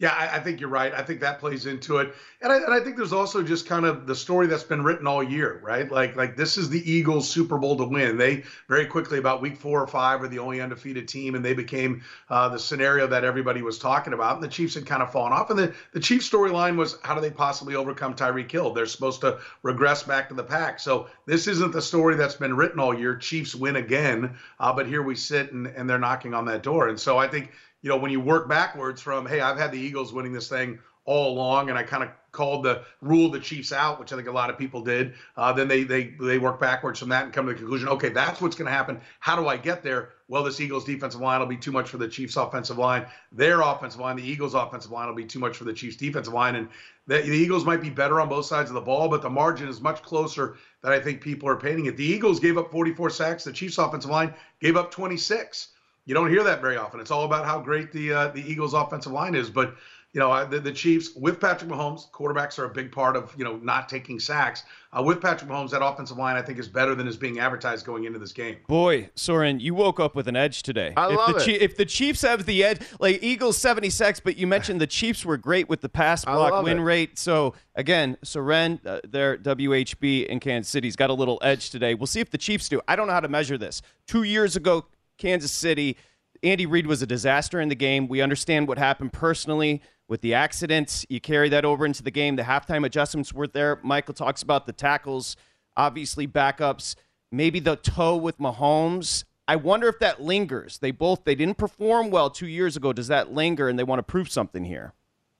Yeah, 0.00 0.14
I, 0.16 0.36
I, 0.36 0.40
think 0.40 0.60
you're 0.60 0.70
right. 0.70 0.94
I 0.94 1.02
think 1.02 1.20
that 1.20 1.40
plays 1.40 1.66
into 1.66 1.98
it, 1.98 2.14
and 2.40 2.50
I, 2.50 2.56
and 2.56 2.72
I 2.72 2.80
think 2.80 2.96
there's 2.96 3.12
also 3.12 3.42
just 3.42 3.66
kind 3.66 3.84
of 3.84 4.06
the 4.06 4.14
story 4.14 4.46
that's 4.46 4.62
been 4.62 4.82
written 4.82 5.06
all 5.06 5.22
year, 5.22 5.60
right? 5.62 5.92
Like 5.92 6.16
like 6.16 6.36
this 6.36 6.56
is 6.56 6.70
the 6.70 6.90
Eagles' 6.90 7.28
Super 7.28 7.58
Bowl 7.58 7.76
to 7.76 7.84
win. 7.84 8.16
They 8.16 8.44
very 8.66 8.86
quickly 8.86 9.18
about 9.18 9.42
week 9.42 9.58
four 9.58 9.82
or 9.82 9.86
five 9.86 10.20
were 10.20 10.28
the 10.28 10.38
only 10.38 10.62
undefeated 10.62 11.06
team, 11.06 11.34
and 11.34 11.44
they 11.44 11.52
became 11.52 12.02
uh, 12.30 12.48
the 12.48 12.58
scenario 12.58 13.06
that 13.08 13.24
everybody 13.24 13.60
was 13.60 13.78
talking 13.78 14.14
about. 14.14 14.36
And 14.36 14.42
the 14.42 14.48
Chiefs 14.48 14.74
had 14.74 14.86
kind 14.86 15.02
of 15.02 15.12
fallen 15.12 15.34
off, 15.34 15.50
and 15.50 15.58
the 15.58 15.74
the 15.92 16.00
Chiefs 16.00 16.30
storyline 16.30 16.76
was 16.76 16.96
how 17.02 17.14
do 17.14 17.20
they 17.20 17.30
possibly 17.30 17.74
overcome 17.74 18.14
Tyreek 18.14 18.50
Hill? 18.50 18.72
They're 18.72 18.86
supposed 18.86 19.20
to 19.20 19.38
regress 19.62 20.02
back 20.02 20.30
to 20.30 20.34
the 20.34 20.42
pack. 20.42 20.80
So 20.80 21.08
this 21.26 21.46
isn't 21.46 21.72
the 21.72 21.82
story 21.82 22.14
that's 22.14 22.36
been 22.36 22.56
written 22.56 22.80
all 22.80 22.98
year. 22.98 23.16
Chiefs 23.16 23.54
win 23.54 23.76
again, 23.76 24.34
uh, 24.58 24.72
but 24.72 24.86
here 24.86 25.02
we 25.02 25.14
sit 25.14 25.52
and 25.52 25.66
and 25.66 25.90
they're 25.90 25.98
knocking 25.98 26.32
on 26.32 26.46
that 26.46 26.62
door. 26.62 26.88
And 26.88 26.98
so 26.98 27.18
I 27.18 27.28
think 27.28 27.50
you 27.82 27.88
know, 27.88 27.96
when 27.96 28.10
you 28.10 28.20
work 28.20 28.48
backwards 28.48 29.00
from, 29.00 29.26
hey, 29.26 29.40
I've 29.40 29.58
had 29.58 29.72
the 29.72 29.78
Eagles 29.78 30.12
winning 30.12 30.32
this 30.32 30.48
thing 30.48 30.78
all 31.04 31.32
along, 31.32 31.70
and 31.70 31.78
I 31.78 31.82
kind 31.82 32.02
of 32.02 32.10
called 32.30 32.64
the 32.64 32.84
rule 33.00 33.30
the 33.30 33.40
Chiefs 33.40 33.72
out, 33.72 33.98
which 33.98 34.12
I 34.12 34.16
think 34.16 34.28
a 34.28 34.32
lot 34.32 34.50
of 34.50 34.58
people 34.58 34.82
did. 34.82 35.14
Uh, 35.36 35.52
then 35.52 35.66
they 35.66 35.82
they 35.82 36.14
they 36.20 36.38
work 36.38 36.60
backwards 36.60 37.00
from 37.00 37.08
that 37.08 37.24
and 37.24 37.32
come 37.32 37.46
to 37.46 37.52
the 37.52 37.58
conclusion, 37.58 37.88
okay, 37.88 38.10
that's 38.10 38.40
what's 38.40 38.54
going 38.54 38.66
to 38.66 38.72
happen. 38.72 39.00
How 39.18 39.34
do 39.34 39.48
I 39.48 39.56
get 39.56 39.82
there? 39.82 40.10
Well, 40.28 40.44
this 40.44 40.60
Eagles 40.60 40.84
defensive 40.84 41.20
line 41.20 41.40
will 41.40 41.46
be 41.46 41.56
too 41.56 41.72
much 41.72 41.88
for 41.88 41.98
the 41.98 42.06
Chiefs 42.06 42.36
offensive 42.36 42.78
line. 42.78 43.06
Their 43.32 43.62
offensive 43.62 44.00
line, 44.00 44.16
the 44.16 44.28
Eagles 44.28 44.54
offensive 44.54 44.92
line, 44.92 45.08
will 45.08 45.14
be 45.14 45.24
too 45.24 45.40
much 45.40 45.56
for 45.56 45.64
the 45.64 45.72
Chiefs 45.72 45.96
defensive 45.96 46.34
line, 46.34 46.54
and 46.54 46.68
the, 47.06 47.22
the 47.22 47.32
Eagles 47.32 47.64
might 47.64 47.80
be 47.80 47.90
better 47.90 48.20
on 48.20 48.28
both 48.28 48.46
sides 48.46 48.70
of 48.70 48.74
the 48.74 48.80
ball, 48.80 49.08
but 49.08 49.22
the 49.22 49.30
margin 49.30 49.68
is 49.68 49.80
much 49.80 50.02
closer 50.02 50.56
than 50.82 50.92
I 50.92 51.00
think 51.00 51.20
people 51.20 51.48
are 51.48 51.56
painting 51.56 51.86
it. 51.86 51.96
The 51.96 52.04
Eagles 52.04 52.38
gave 52.38 52.56
up 52.56 52.70
44 52.70 53.10
sacks. 53.10 53.44
The 53.44 53.52
Chiefs 53.52 53.78
offensive 53.78 54.10
line 54.10 54.32
gave 54.60 54.76
up 54.76 54.92
26 54.92 55.68
you 56.10 56.14
don't 56.14 56.28
hear 56.28 56.42
that 56.42 56.60
very 56.60 56.76
often. 56.76 56.98
It's 56.98 57.12
all 57.12 57.24
about 57.24 57.44
how 57.44 57.60
great 57.60 57.92
the 57.92 58.12
uh, 58.12 58.28
the 58.30 58.40
Eagles' 58.40 58.74
offensive 58.74 59.12
line 59.12 59.36
is. 59.36 59.48
But 59.48 59.76
you 60.12 60.18
know, 60.18 60.44
the, 60.44 60.58
the 60.58 60.72
Chiefs 60.72 61.14
with 61.14 61.40
Patrick 61.40 61.70
Mahomes, 61.70 62.10
quarterbacks 62.10 62.58
are 62.58 62.64
a 62.64 62.68
big 62.68 62.90
part 62.90 63.14
of 63.14 63.32
you 63.38 63.44
know 63.44 63.58
not 63.58 63.88
taking 63.88 64.18
sacks. 64.18 64.64
Uh, 64.92 65.04
with 65.04 65.22
Patrick 65.22 65.48
Mahomes, 65.48 65.70
that 65.70 65.84
offensive 65.84 66.16
line 66.18 66.34
I 66.34 66.42
think 66.42 66.58
is 66.58 66.66
better 66.66 66.96
than 66.96 67.06
is 67.06 67.16
being 67.16 67.38
advertised 67.38 67.86
going 67.86 68.06
into 68.06 68.18
this 68.18 68.32
game. 68.32 68.56
Boy, 68.66 69.08
Soren, 69.14 69.60
you 69.60 69.72
woke 69.72 70.00
up 70.00 70.16
with 70.16 70.26
an 70.26 70.34
edge 70.34 70.64
today. 70.64 70.94
I 70.96 71.12
if 71.12 71.16
love 71.16 71.34
the 71.34 71.54
it. 71.54 71.62
if 71.62 71.76
the 71.76 71.84
Chiefs 71.84 72.22
have 72.22 72.44
the 72.44 72.64
edge, 72.64 72.80
like 72.98 73.22
Eagles 73.22 73.56
seventy 73.56 73.88
six, 73.88 74.18
but 74.18 74.36
you 74.36 74.48
mentioned 74.48 74.80
the 74.80 74.88
Chiefs 74.88 75.24
were 75.24 75.36
great 75.36 75.68
with 75.68 75.80
the 75.80 75.88
pass 75.88 76.26
I 76.26 76.34
block 76.34 76.50
love 76.50 76.64
win 76.64 76.80
it. 76.80 76.82
rate. 76.82 77.20
So 77.20 77.54
again, 77.76 78.16
Soren, 78.24 78.80
uh, 78.84 78.98
their 79.08 79.38
WHB 79.38 80.26
in 80.26 80.40
Kansas 80.40 80.72
City's 80.72 80.96
got 80.96 81.10
a 81.10 81.14
little 81.14 81.38
edge 81.40 81.70
today. 81.70 81.94
We'll 81.94 82.08
see 82.08 82.18
if 82.18 82.30
the 82.30 82.38
Chiefs 82.38 82.68
do. 82.68 82.80
I 82.88 82.96
don't 82.96 83.06
know 83.06 83.12
how 83.12 83.20
to 83.20 83.28
measure 83.28 83.56
this. 83.56 83.80
Two 84.08 84.24
years 84.24 84.56
ago, 84.56 84.86
Kansas 85.20 85.52
City. 85.52 85.96
Andy 86.42 86.66
Reid 86.66 86.86
was 86.86 87.02
a 87.02 87.06
disaster 87.06 87.60
in 87.60 87.68
the 87.68 87.74
game. 87.74 88.08
We 88.08 88.20
understand 88.20 88.66
what 88.66 88.78
happened 88.78 89.12
personally 89.12 89.82
with 90.08 90.22
the 90.22 90.34
accidents. 90.34 91.06
You 91.08 91.20
carry 91.20 91.48
that 91.50 91.64
over 91.64 91.86
into 91.86 92.02
the 92.02 92.10
game. 92.10 92.34
The 92.34 92.42
halftime 92.42 92.84
adjustments 92.84 93.32
were 93.32 93.46
there. 93.46 93.78
Michael 93.84 94.14
talks 94.14 94.42
about 94.42 94.66
the 94.66 94.72
tackles, 94.72 95.36
obviously 95.76 96.26
backups, 96.26 96.96
maybe 97.30 97.60
the 97.60 97.76
toe 97.76 98.16
with 98.16 98.38
Mahomes. 98.38 99.24
I 99.46 99.56
wonder 99.56 99.88
if 99.88 99.98
that 99.98 100.22
lingers. 100.22 100.78
They 100.78 100.90
both 100.90 101.24
they 101.24 101.34
didn't 101.34 101.58
perform 101.58 102.10
well 102.10 102.30
2 102.30 102.46
years 102.46 102.76
ago. 102.76 102.92
Does 102.92 103.08
that 103.08 103.32
linger 103.32 103.68
and 103.68 103.78
they 103.78 103.84
want 103.84 103.98
to 103.98 104.02
prove 104.02 104.30
something 104.30 104.64
here? 104.64 104.94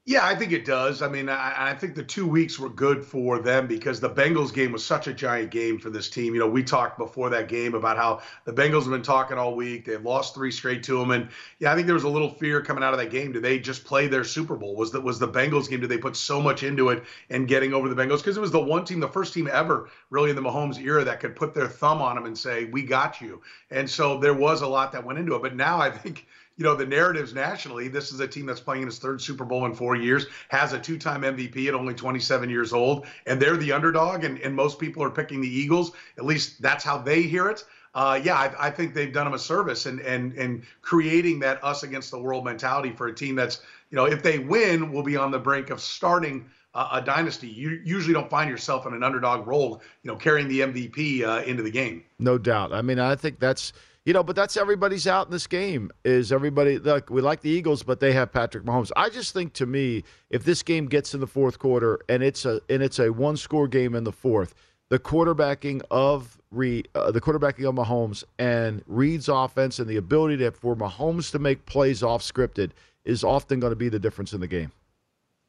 Yeah, 0.07 0.25
I 0.25 0.35
think 0.35 0.53
it 0.53 0.65
does. 0.65 1.03
I 1.03 1.09
mean, 1.09 1.29
I, 1.29 1.71
I, 1.71 1.75
think 1.75 1.95
the 1.95 2.03
two 2.03 2.27
weeks 2.27 2.59
were 2.59 2.71
good 2.71 3.05
for 3.05 3.39
them 3.39 3.67
because 3.67 4.01
the 4.01 4.09
Bengals 4.09 4.53
game 4.53 4.73
was 4.73 4.85
such 4.85 5.09
a 5.09 5.13
giant 5.13 5.51
game 5.51 5.79
for 5.79 5.91
this 5.91 6.09
team. 6.09 6.33
You 6.33 6.41
know, 6.41 6.49
we 6.49 6.63
talked 6.63 6.97
before 6.97 7.29
that 7.29 7.49
game 7.49 7.75
about 7.75 7.99
how 7.99 8.23
the 8.47 8.53
Bengals 8.53 8.85
have 8.85 8.93
been 8.93 9.03
talking 9.03 9.37
all 9.37 9.55
week. 9.55 9.85
They've 9.85 10.03
lost 10.03 10.35
three 10.35 10.51
straight 10.51 10.83
to 10.85 10.99
them, 10.99 11.11
and 11.11 11.29
yeah, 11.59 11.71
I 11.71 11.75
think 11.75 11.87
there 11.87 11.95
was 11.95 12.05
a 12.05 12.09
little 12.09 12.31
fear 12.31 12.63
coming 12.63 12.83
out 12.83 12.95
of 12.95 12.99
that 12.99 13.11
game. 13.11 13.33
Did 13.33 13.43
they 13.43 13.59
just 13.59 13.85
play 13.85 14.07
their 14.07 14.25
Super 14.25 14.57
Bowl? 14.57 14.75
Was 14.75 14.91
that 14.93 15.03
was 15.03 15.19
the 15.19 15.29
Bengals 15.29 15.69
game? 15.69 15.81
Did 15.81 15.91
they 15.91 15.99
put 15.99 16.17
so 16.17 16.41
much 16.41 16.63
into 16.63 16.89
it 16.89 17.05
and 17.29 17.47
getting 17.47 17.75
over 17.75 17.91
the 17.91 17.95
Bengals? 17.95 18.19
Because 18.19 18.39
it 18.39 18.41
was 18.41 18.53
the 18.53 18.59
one 18.59 18.87
team, 18.87 19.01
the 19.01 19.09
first 19.09 19.35
team 19.35 19.51
ever, 19.53 19.91
really 20.09 20.31
in 20.31 20.37
the 20.37 20.43
Mahomes 20.43 20.83
era, 20.83 21.05
that 21.05 21.21
could 21.21 21.37
put 21.37 21.53
their 21.53 21.69
thumb 21.69 22.01
on 22.01 22.15
them 22.15 22.25
and 22.25 22.37
say, 22.37 22.65
"We 22.65 22.85
got 22.85 23.21
you." 23.21 23.43
And 23.71 23.89
so 23.89 24.19
there 24.19 24.35
was 24.35 24.63
a 24.63 24.67
lot 24.67 24.93
that 24.93 25.05
went 25.05 25.19
into 25.19 25.35
it. 25.35 25.43
But 25.43 25.57
now 25.57 25.79
I 25.79 25.91
think 25.91 26.27
you 26.61 26.67
know, 26.67 26.75
the 26.75 26.85
narratives 26.85 27.33
nationally, 27.33 27.89
this 27.89 28.13
is 28.13 28.21
a 28.21 28.29
team 28.29 28.45
that's 28.45 28.61
playing 28.61 28.83
in 28.83 28.89
its 28.89 28.99
third 28.99 29.23
Super 29.23 29.47
Bowl 29.47 29.65
in 29.65 29.75
four 29.75 29.97
years, 29.97 30.27
has 30.49 30.75
a 30.75 30.79
two 30.79 30.99
time 30.99 31.23
MVP 31.23 31.67
at 31.69 31.75
only 31.75 31.95
27 31.95 32.51
years 32.51 32.75
old, 32.75 33.07
and 33.25 33.41
they're 33.41 33.57
the 33.57 33.73
underdog, 33.73 34.25
and, 34.25 34.39
and 34.41 34.55
most 34.55 34.79
people 34.79 35.03
are 35.03 35.09
picking 35.09 35.41
the 35.41 35.49
Eagles. 35.49 35.93
At 36.19 36.27
least 36.27 36.61
that's 36.61 36.85
how 36.85 36.99
they 36.99 37.23
hear 37.23 37.49
it. 37.49 37.65
Uh, 37.95 38.21
yeah, 38.23 38.35
I, 38.35 38.67
I, 38.67 38.71
think 38.71 38.93
they've 38.93 39.13
done 39.13 39.25
them 39.25 39.33
a 39.33 39.39
service 39.39 39.87
and 39.87 40.01
and 40.01 40.35
and 40.35 40.63
creating 40.83 41.41
that 41.41 41.65
us 41.65 41.83
against 41.83 42.11
the 42.11 42.21
world 42.21 42.45
mentality 42.45 42.93
for 42.93 43.09
a 43.09 43.15
team 43.15 43.35
that's, 43.35 43.63
you 43.91 43.97
know, 43.97 44.05
if 44.05 44.23
they 44.23 44.39
win, 44.39 44.93
will 44.93 45.03
be 45.03 45.17
on 45.17 45.31
the 45.31 45.39
brink 45.39 45.71
of 45.71 45.81
starting 45.81 46.49
a, 46.75 46.87
a 46.93 47.03
dynasty. 47.03 47.49
You 47.49 47.81
usually 47.85 48.13
don't 48.13 48.29
find 48.29 48.51
yourself 48.51 48.87
in 48.87 48.93
an 48.93 49.03
underdog 49.03 49.47
role, 49.47 49.81
you 50.03 50.11
know, 50.11 50.17
carrying 50.17 50.47
the 50.47 50.61
MVP 50.61 51.25
uh, 51.27 51.43
into 51.43 51.63
the 51.63 51.71
game. 51.71 52.05
No 52.19 52.37
doubt. 52.37 52.73
I 52.75 52.83
mean, 52.83 52.99
I 52.99 53.17
think 53.17 53.41
that's 53.41 53.73
you 54.11 54.15
know, 54.15 54.25
but 54.25 54.35
that's 54.35 54.57
everybody's 54.57 55.07
out 55.07 55.29
in 55.29 55.31
this 55.31 55.47
game. 55.47 55.89
Is 56.05 56.33
everybody 56.33 56.81
like 56.81 57.11
we 57.11 57.23
like 57.23 57.43
the 57.43 57.49
Eagles, 57.49 57.85
but 57.85 58.01
they 58.01 58.13
have 58.13 58.33
Patrick 58.33 58.65
Mahomes. 58.65 58.91
I 58.97 59.09
just 59.09 59.33
think 59.33 59.53
to 59.53 59.67
me, 59.67 60.03
if 60.31 60.43
this 60.43 60.65
game 60.65 60.89
gets 60.89 61.15
in 61.15 61.21
the 61.21 61.29
fourth 61.29 61.61
quarter 61.61 62.01
and 62.09 62.21
it's 62.21 62.45
a 62.45 62.61
and 62.69 62.83
it's 62.83 62.99
a 62.99 63.13
one 63.13 63.37
score 63.37 63.69
game 63.69 63.95
in 63.95 64.03
the 64.03 64.11
fourth, 64.11 64.57
the 64.89 64.99
quarterbacking 64.99 65.83
of 65.93 66.41
Reid, 66.51 66.89
uh, 66.97 67.13
the 67.13 67.21
quarterbacking 67.21 67.69
of 67.69 67.77
Mahomes 67.77 68.25
and 68.41 68.83
Reid's 68.89 69.29
offense 69.29 69.79
and 69.79 69.89
the 69.89 69.99
ability 69.99 70.39
to 70.39 70.51
for 70.51 70.75
Mahomes 70.75 71.31
to 71.31 71.39
make 71.39 71.65
plays 71.67 72.03
off 72.03 72.21
scripted 72.21 72.73
is 73.05 73.23
often 73.23 73.61
going 73.61 73.71
to 73.71 73.77
be 73.77 73.89
the 73.89 74.01
difference 74.01 74.33
in 74.33 74.41
the 74.41 74.49
game. 74.49 74.73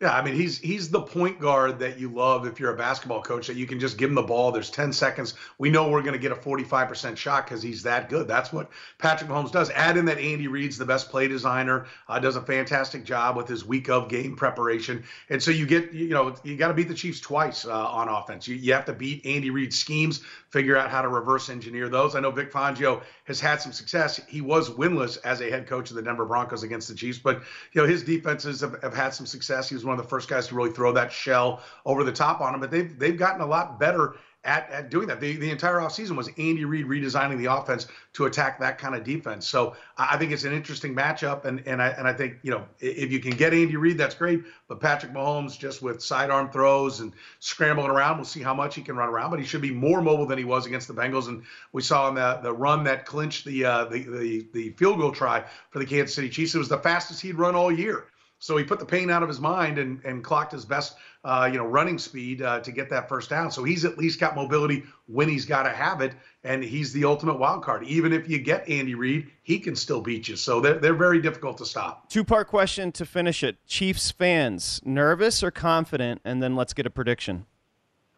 Yeah, 0.02 0.18
I 0.18 0.24
mean 0.24 0.34
he's 0.34 0.58
he's 0.58 0.90
the 0.90 1.00
point 1.00 1.40
guard 1.40 1.78
that 1.78 2.00
you 2.00 2.10
love 2.10 2.48
if 2.48 2.60
you're 2.60 2.74
a 2.74 2.78
basketball 2.78 3.22
coach 3.22 3.46
that 3.46 3.56
you 3.56 3.68
can 3.68 3.80
just 3.80 4.00
give 4.00 4.10
him 4.10 4.16
the 4.16 4.24
ball. 4.24 4.52
There's 4.52 4.72
10 4.72 4.92
seconds. 4.94 5.36
We 5.60 5.70
know 5.70 5.90
we're 5.90 6.02
going 6.02 6.14
to 6.14 6.20
get 6.20 6.32
a 6.32 6.36
45% 6.36 7.16
shot 7.16 7.46
because 7.46 7.62
he's 7.62 7.84
that 7.84 8.10
good. 8.10 8.28
That's 8.28 8.52
what 8.52 8.72
Patrick 8.98 9.30
Mahomes 9.30 9.52
does. 9.52 9.70
Add 9.70 9.98
in 9.98 10.06
that 10.06 10.18
Andy 10.18 10.48
Reid's 10.48 10.80
the 10.80 10.88
best 10.88 11.12
play 11.12 11.28
designer, 11.28 11.86
uh, 12.10 12.18
does 12.18 12.36
a 12.36 12.42
fantastic 12.42 13.04
job 13.06 13.38
with 13.38 13.48
his 13.48 13.64
week 13.64 13.90
of 13.90 14.10
game 14.10 14.36
preparation, 14.36 15.04
and 15.30 15.42
so 15.42 15.52
you 15.52 15.68
get 15.68 15.94
you 15.94 16.10
know 16.10 16.34
you 16.44 16.58
got 16.58 16.70
to 16.70 16.74
beat 16.74 16.88
the 16.88 16.96
Chiefs 16.96 17.20
twice 17.20 17.66
uh, 17.66 17.72
on 17.72 18.10
offense. 18.10 18.48
You, 18.48 18.56
you 18.56 18.74
have 18.74 18.86
to 18.86 18.94
beat 18.94 19.24
Andy 19.24 19.52
Reid's 19.52 19.78
schemes, 19.78 20.24
figure 20.50 20.76
out 20.76 20.90
how 20.90 21.04
to 21.04 21.10
reverse 21.10 21.48
engineer 21.50 21.90
those. 21.90 22.16
I 22.16 22.22
know 22.22 22.32
Vic 22.32 22.52
Fangio 22.52 23.04
has 23.32 23.40
had 23.40 23.62
some 23.62 23.72
success. 23.72 24.20
He 24.28 24.42
was 24.42 24.70
winless 24.70 25.18
as 25.24 25.42
a 25.42 25.50
head 25.50 25.68
coach 25.68 25.90
of 25.90 25.96
the 25.96 26.02
Denver 26.02 26.26
Broncos 26.26 26.64
against 26.64 26.88
the 26.88 26.94
Chiefs, 26.94 27.18
but 27.18 27.42
you 27.72 27.82
know 27.82 27.88
his 27.88 28.04
defenses 28.04 28.62
have, 28.62 28.76
have 28.84 28.94
had 28.94 29.14
some 29.14 29.26
success. 29.26 29.70
He 29.70 29.76
was 29.76 29.86
one 29.86 29.98
of 29.98 30.04
the 30.04 30.10
first 30.10 30.30
guys 30.30 30.48
to 30.48 30.56
really 30.56 30.72
throw 30.72 30.92
that 30.94 31.12
shell 31.12 31.62
over 31.86 32.04
the 32.04 32.12
top 32.12 32.42
on 32.42 32.54
him. 32.54 32.60
But 32.60 32.72
they've 32.72 32.98
they've 33.00 33.18
gotten 33.18 33.42
a 33.42 33.46
lot 33.46 33.80
better 33.80 34.16
at, 34.44 34.70
at 34.72 34.90
doing 34.90 35.08
that. 35.08 35.22
The, 35.22 35.36
the 35.36 35.52
entire 35.52 35.76
offseason 35.76 36.16
was 36.16 36.28
Andy 36.30 36.66
Reid 36.66 36.88
redesigning 36.88 37.38
the 37.38 37.46
offense 37.46 37.88
to 38.14 38.26
attack 38.26 38.60
that 38.60 38.78
kind 38.78 38.96
of 38.96 39.04
defense. 39.04 39.48
So 39.48 39.76
I 39.98 40.18
think 40.18 40.32
it's 40.32 40.46
an 40.46 40.54
interesting 40.54 40.96
matchup, 40.96 41.46
and 41.46 41.66
and 41.68 41.82
I 41.82 41.90
and 41.90 42.08
I 42.08 42.14
think 42.14 42.38
you 42.42 42.52
know 42.52 42.66
if 42.80 43.12
you 43.12 43.20
can 43.20 43.32
get 43.32 43.54
Andy 43.54 43.76
Reid, 43.76 43.98
that's 43.98 44.16
great. 44.16 44.44
But 44.68 44.80
Patrick 44.80 45.14
Mahomes, 45.14 45.58
just 45.58 45.82
with 45.82 46.02
sidearm 46.02 46.50
throws 46.50 47.02
and 47.02 47.14
scrambling 47.40 47.92
around, 47.92 48.18
we'll 48.18 48.26
see 48.26 48.42
how 48.42 48.54
much 48.54 48.76
he 48.76 48.82
can 48.82 48.96
run 48.96 49.10
around. 49.10 49.30
But 49.30 49.40
he 49.40 49.46
should 49.46 49.62
be 49.62 49.72
more 49.72 50.02
mobile 50.02 50.26
than 50.26 50.38
he 50.38 50.46
was 50.46 50.66
against 50.66 50.88
the 50.88 50.94
Bengals, 50.94 51.28
and 51.28 51.44
we 51.72 51.82
saw 51.82 52.10
in 52.10 52.16
the 52.16 52.40
the 52.42 52.54
run 52.54 52.84
that 52.86 53.06
clinched 53.06 53.46
the 53.46 53.66
uh, 53.66 53.86
the, 53.86 54.04
the 54.04 54.48
the 54.54 54.70
field 54.72 55.00
goal 55.00 55.12
try 55.12 55.44
for 55.70 55.80
the 55.80 55.86
Kansas 55.86 56.16
City 56.16 56.30
Chiefs. 56.30 56.56
It 56.56 56.60
was 56.60 56.70
the 56.70 56.80
fastest 56.80 57.22
he'd 57.22 57.36
run 57.36 57.56
all 57.56 57.72
year. 57.72 58.06
So 58.42 58.58
he 58.58 58.64
put 58.64 58.80
the 58.80 58.86
pain 58.86 59.12
out 59.12 59.22
of 59.22 59.30
his 59.30 59.40
mind 59.40 59.78
and, 59.78 60.04
and 60.04 60.24
clocked 60.24 60.52
his 60.52 60.66
best, 60.66 60.96
uh, 61.24 61.48
you 61.52 61.60
know, 61.60 61.66
running 61.66 62.00
speed 62.00 62.42
uh, 62.42 62.60
to 62.62 62.72
get 62.72 62.90
that 62.90 63.08
first 63.08 63.30
down. 63.30 63.52
So 63.52 63.64
he's 63.64 63.86
at 63.86 64.00
least 64.00 64.20
got 64.20 64.36
mobility 64.36 64.84
when 65.06 65.30
he's 65.30 65.46
got 65.46 65.64
to 65.64 65.70
have 65.70 66.02
it, 66.02 66.14
and 66.44 66.64
he's 66.64 66.92
the 66.92 67.06
ultimate 67.06 67.38
wild 67.38 67.64
card. 67.64 67.84
Even 67.84 68.12
if 68.12 68.28
you 68.28 68.40
get 68.40 68.68
Andy 68.68 68.96
Reid, 68.96 69.30
he 69.44 69.60
can 69.60 69.76
still 69.76 70.02
beat 70.02 70.28
you. 70.28 70.36
So 70.36 70.60
they're 70.60 70.80
they're 70.80 70.96
very 70.96 71.22
difficult 71.22 71.60
to 71.60 71.68
stop. 71.68 72.10
Two 72.10 72.24
part 72.24 72.48
question 72.48 72.92
to 72.94 73.06
finish 73.06 73.44
it: 73.44 73.58
Chiefs 73.68 74.10
fans 74.10 74.82
nervous 74.84 75.44
or 75.44 75.52
confident? 75.52 76.22
And 76.26 76.42
then 76.42 76.56
let's 76.56 76.74
get 76.74 76.88
a 76.88 76.90
prediction. 76.90 77.46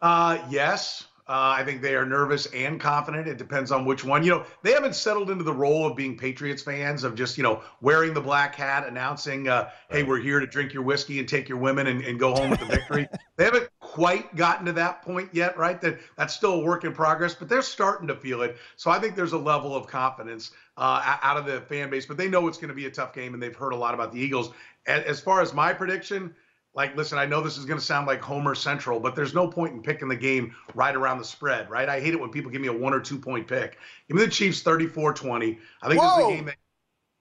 Uh, 0.00 0.38
yes. 0.48 1.04
Uh, 1.26 1.56
I 1.56 1.64
think 1.64 1.80
they 1.80 1.94
are 1.94 2.04
nervous 2.04 2.44
and 2.46 2.78
confident. 2.78 3.26
It 3.26 3.38
depends 3.38 3.72
on 3.72 3.86
which 3.86 4.04
one. 4.04 4.24
You 4.24 4.30
know, 4.30 4.46
they 4.62 4.72
haven't 4.72 4.94
settled 4.94 5.30
into 5.30 5.42
the 5.42 5.54
role 5.54 5.86
of 5.86 5.96
being 5.96 6.18
Patriots 6.18 6.62
fans, 6.62 7.02
of 7.02 7.14
just, 7.14 7.38
you 7.38 7.42
know, 7.42 7.62
wearing 7.80 8.12
the 8.12 8.20
black 8.20 8.54
hat, 8.54 8.86
announcing, 8.86 9.48
uh, 9.48 9.70
hey, 9.88 10.02
we're 10.02 10.20
here 10.20 10.38
to 10.38 10.46
drink 10.46 10.74
your 10.74 10.82
whiskey 10.82 11.18
and 11.20 11.26
take 11.26 11.48
your 11.48 11.56
women 11.56 11.86
and, 11.86 12.04
and 12.04 12.18
go 12.18 12.34
home 12.34 12.50
with 12.50 12.60
the 12.60 12.66
victory. 12.66 13.08
they 13.36 13.44
haven't 13.44 13.70
quite 13.80 14.36
gotten 14.36 14.66
to 14.66 14.72
that 14.72 15.00
point 15.00 15.30
yet, 15.32 15.56
right? 15.56 15.80
That 15.80 15.98
That's 16.16 16.34
still 16.34 16.54
a 16.54 16.60
work 16.60 16.84
in 16.84 16.92
progress, 16.92 17.34
but 17.34 17.48
they're 17.48 17.62
starting 17.62 18.06
to 18.08 18.16
feel 18.16 18.42
it. 18.42 18.58
So 18.76 18.90
I 18.90 18.98
think 18.98 19.16
there's 19.16 19.32
a 19.32 19.38
level 19.38 19.74
of 19.74 19.86
confidence 19.86 20.50
uh, 20.76 21.16
out 21.22 21.38
of 21.38 21.46
the 21.46 21.62
fan 21.62 21.88
base, 21.88 22.04
but 22.04 22.18
they 22.18 22.28
know 22.28 22.48
it's 22.48 22.58
going 22.58 22.68
to 22.68 22.74
be 22.74 22.84
a 22.84 22.90
tough 22.90 23.14
game 23.14 23.32
and 23.32 23.42
they've 23.42 23.56
heard 23.56 23.72
a 23.72 23.76
lot 23.76 23.94
about 23.94 24.12
the 24.12 24.20
Eagles. 24.20 24.50
As 24.86 25.20
far 25.20 25.40
as 25.40 25.54
my 25.54 25.72
prediction, 25.72 26.34
like 26.74 26.96
listen 26.96 27.18
i 27.18 27.24
know 27.24 27.40
this 27.40 27.56
is 27.56 27.64
going 27.64 27.78
to 27.78 27.84
sound 27.84 28.06
like 28.06 28.20
homer 28.20 28.54
central 28.54 29.00
but 29.00 29.14
there's 29.14 29.34
no 29.34 29.48
point 29.48 29.72
in 29.72 29.82
picking 29.82 30.08
the 30.08 30.16
game 30.16 30.54
right 30.74 30.94
around 30.94 31.18
the 31.18 31.24
spread 31.24 31.68
right? 31.70 31.88
I 31.88 32.00
hate 32.00 32.14
it 32.14 32.20
when 32.20 32.30
people 32.30 32.50
give 32.50 32.60
me 32.60 32.68
a 32.68 32.72
one 32.72 32.92
or 32.92 33.00
two 33.00 33.18
point 33.18 33.46
pick. 33.46 33.78
Give 34.08 34.16
me 34.16 34.24
the 34.24 34.30
chiefs 34.30 34.62
34-20 34.62 35.58
i 35.82 35.88
think 35.88 36.00
Whoa. 36.00 36.08
this 36.08 36.18
is 36.18 36.32
a 36.32 36.36
game 36.36 36.44
that 36.46 36.56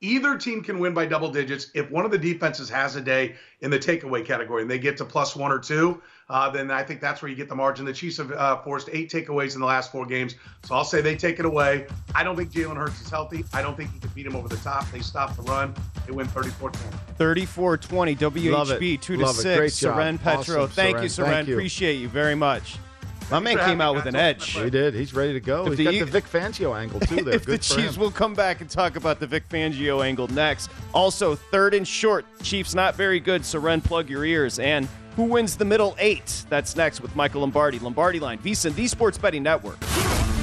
either 0.04 0.38
team 0.38 0.62
can 0.62 0.80
win 0.80 0.94
by 0.94 1.06
double 1.06 1.32
digits 1.32 1.72
if 1.74 1.90
one 1.90 2.06
of 2.06 2.12
the 2.12 2.18
defenses 2.18 2.70
has 2.70 2.96
a 2.96 3.02
day 3.02 3.36
in 3.62 3.72
the 3.72 3.80
takeaway 3.80 4.24
category 4.24 4.62
and 4.62 4.70
they 4.70 4.78
get 4.78 4.98
to 4.98 5.06
plus 5.06 5.36
one 5.36 5.52
or 5.52 5.60
two 5.60 6.02
uh, 6.30 6.50
then 6.50 6.72
I 6.72 6.84
think 6.84 7.02
that's 7.02 7.22
where 7.22 7.30
you 7.30 7.36
get 7.36 7.50
the 7.50 7.56
margin. 7.56 7.86
The 7.86 7.94
Chiefs 7.94 8.18
have 8.18 8.32
uh, 8.32 8.58
forced 8.62 8.90
eight 8.92 9.12
takeaways 9.12 9.56
in 9.56 9.62
the 9.62 9.68
last 9.68 9.92
four 9.92 10.06
games, 10.06 10.36
so 10.64 10.74
I'll 10.74 10.86
say 10.86 11.02
they 11.02 11.16
take 11.16 11.40
it 11.40 11.46
away. 11.46 11.86
I 12.16 12.24
don't 12.24 12.36
think 12.36 12.52
Jalen 12.52 12.78
Hurts 12.78 13.02
is 13.02 13.10
healthy. 13.10 13.44
I 13.54 13.62
don't 13.62 13.76
think 13.76 13.92
he 13.92 14.00
can 14.00 14.10
beat 14.16 14.26
him 14.26 14.36
over 14.36 14.48
the 14.48 14.58
top. 14.58 14.90
They 14.92 15.02
stop 15.02 15.36
the 15.36 15.44
run. 15.44 15.76
They 16.08 16.14
win 16.14 16.28
34-20. 16.28 16.76
34-20. 17.20 18.18
WHB 18.18 19.02
two 19.02 19.18
to 19.18 19.26
Love 19.26 19.36
six. 19.36 19.76
Soren 19.76 20.18
Petro. 20.18 20.64
Awesome, 20.64 20.70
Thank 20.72 20.96
Soren. 20.96 21.04
you, 21.04 21.10
Soren. 21.10 21.32
Thank 21.32 21.48
you. 21.50 21.54
Appreciate 21.56 21.96
you 21.96 22.08
very 22.08 22.36
much. 22.36 22.78
My 23.34 23.40
man 23.40 23.58
came 23.58 23.82
out 23.82 23.96
with 23.96 24.06
an 24.06 24.16
edge. 24.16 24.52
He 24.52 24.70
did. 24.70 24.94
He's 24.94 25.14
ready 25.14 25.34
to 25.34 25.40
go. 25.40 25.64
If 25.64 25.70
He's 25.70 25.78
the 25.80 25.84
got 25.86 25.94
E- 25.96 26.00
the 26.02 26.06
Vic 26.06 26.26
Fangio 26.26 26.78
angle 26.80 27.00
too. 27.00 27.16
There, 27.24 27.34
if 27.34 27.46
the 27.46 27.52
good 27.54 27.66
for 27.66 27.76
Chiefs 27.76 27.96
him. 27.96 28.02
will 28.02 28.12
come 28.12 28.34
back 28.34 28.62
and 28.62 28.70
talk 28.70 28.96
about 28.96 29.20
the 29.20 29.26
Vic 29.28 29.48
Fangio 29.50 30.06
angle 30.06 30.28
next. 30.30 30.70
Also, 30.94 31.36
third 31.36 31.74
and 31.74 31.88
short. 31.88 32.26
Chiefs 32.44 32.76
not 32.76 32.96
very 32.96 33.20
good. 33.20 33.44
Soren, 33.44 33.82
plug 33.82 34.10
your 34.10 34.24
ears. 34.26 34.60
And 34.60 34.88
who 35.16 35.24
wins 35.24 35.58
the 35.58 35.66
middle 35.66 35.96
eight? 36.00 36.46
That's 36.50 36.76
next 36.76 37.02
with 37.02 37.16
Michael 37.16 37.42
Lombardi. 37.42 37.80
Lombardi 37.80 38.20
Line, 38.20 38.38
VSiN, 38.40 38.76
the 38.76 38.88
Sports 38.88 39.18
Betting 39.18 39.44
Network. 39.44 39.78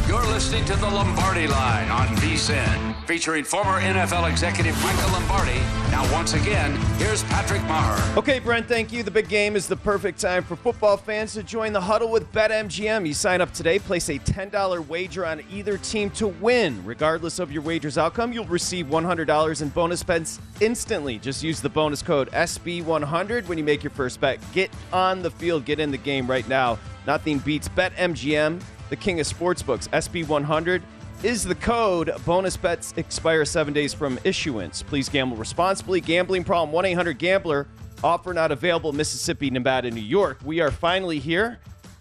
You're 0.09 0.27
listening 0.27 0.65
to 0.65 0.75
the 0.77 0.89
Lombardi 0.89 1.47
Line 1.47 1.89
on 1.91 2.09
VSIN, 2.17 2.90
featuring 3.11 3.43
former 3.43 3.81
NFL 3.81 4.31
executive 4.31 4.81
Michael 4.85 5.11
Lombardi. 5.11 5.59
Now, 5.91 6.09
once 6.13 6.35
again, 6.35 6.77
here's 6.97 7.25
Patrick 7.25 7.61
Meagher. 7.63 8.17
Okay, 8.17 8.39
Brent, 8.39 8.69
thank 8.69 8.93
you. 8.93 9.03
The 9.03 9.11
big 9.11 9.29
game 9.29 9.57
is 9.57 9.67
the 9.67 9.75
perfect 9.75 10.21
time 10.21 10.45
for 10.45 10.55
football 10.55 10.97
fans 10.97 11.33
to 11.33 11.43
join 11.43 11.73
the 11.73 11.81
huddle 11.81 12.09
with 12.09 12.31
BetMGM. 12.31 13.05
You 13.05 13.13
sign 13.13 13.41
up 13.41 13.53
today, 13.53 13.81
place 13.81 14.11
a 14.11 14.21
$10 14.21 14.87
wager 14.87 15.27
on 15.27 15.43
either 15.51 15.77
team 15.79 16.11
to 16.11 16.29
win. 16.29 16.81
Regardless 16.85 17.41
of 17.41 17.51
your 17.51 17.63
wager's 17.63 17.99
outcome, 17.99 18.33
you'll 18.33 18.45
receive 18.45 18.87
$100 18.87 19.61
in 19.61 19.69
bonus 19.71 20.05
bets 20.05 20.39
instantly. 20.61 21.19
Just 21.19 21.43
use 21.43 21.61
the 21.61 21.69
bonus 21.69 22.03
code 22.03 22.31
SB100 22.31 23.49
when 23.49 23.59
you 23.59 23.65
make 23.65 23.83
your 23.83 23.91
first 23.91 24.21
bet. 24.21 24.39
Get 24.53 24.71
on 24.93 25.21
the 25.21 25.33
field, 25.33 25.65
get 25.65 25.81
in 25.81 25.91
the 25.91 25.99
game 25.99 26.31
right 26.31 26.47
now. 26.47 26.79
Nothing 27.09 27.39
beats 27.41 27.69
BetMGM, 27.71 28.63
the 28.89 28.95
king 28.95 29.19
of 29.19 29.27
sportsbooks. 29.27 29.89
SB100 29.89 30.81
is 31.23 31.45
the 31.45 31.55
code. 31.55 32.11
Bonus 32.25 32.57
bets 32.57 32.95
expire 32.97 33.45
seven 33.45 33.75
days 33.75 33.93
from 33.93 34.19
issuance. 34.25 34.83
Please 34.83 35.09
gamble 35.09 35.37
responsibly. 35.37 36.01
Gambling 36.01 36.45
problem 36.45 36.73
1 36.73 36.85
800 36.87 37.19
Gambler. 37.19 37.69
Offer 38.03 38.33
not 38.33 38.51
available 38.51 38.93
Mississippi, 38.93 39.51
Nevada, 39.51 39.91
New 39.91 40.01
York. 40.01 40.39
We 40.45 40.61
are 40.61 40.71
finally 40.71 41.19
here. 41.19 41.61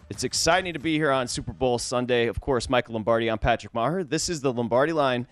It's 0.09 0.23
exciting 0.23 0.73
to 0.73 0.79
be 0.79 0.95
here 0.95 1.11
on 1.11 1.27
Super 1.27 1.51
Bowl 1.51 1.77
Sunday. 1.77 2.27
Of 2.27 2.39
course, 2.39 2.69
Michael 2.69 2.93
Lombardi. 2.93 3.29
I'm 3.29 3.37
Patrick 3.37 3.73
Meagher. 3.73 4.07
This 4.07 4.29
is 4.29 4.41
the 4.41 4.53
Lombardi 4.53 4.93
Line. 4.93 5.27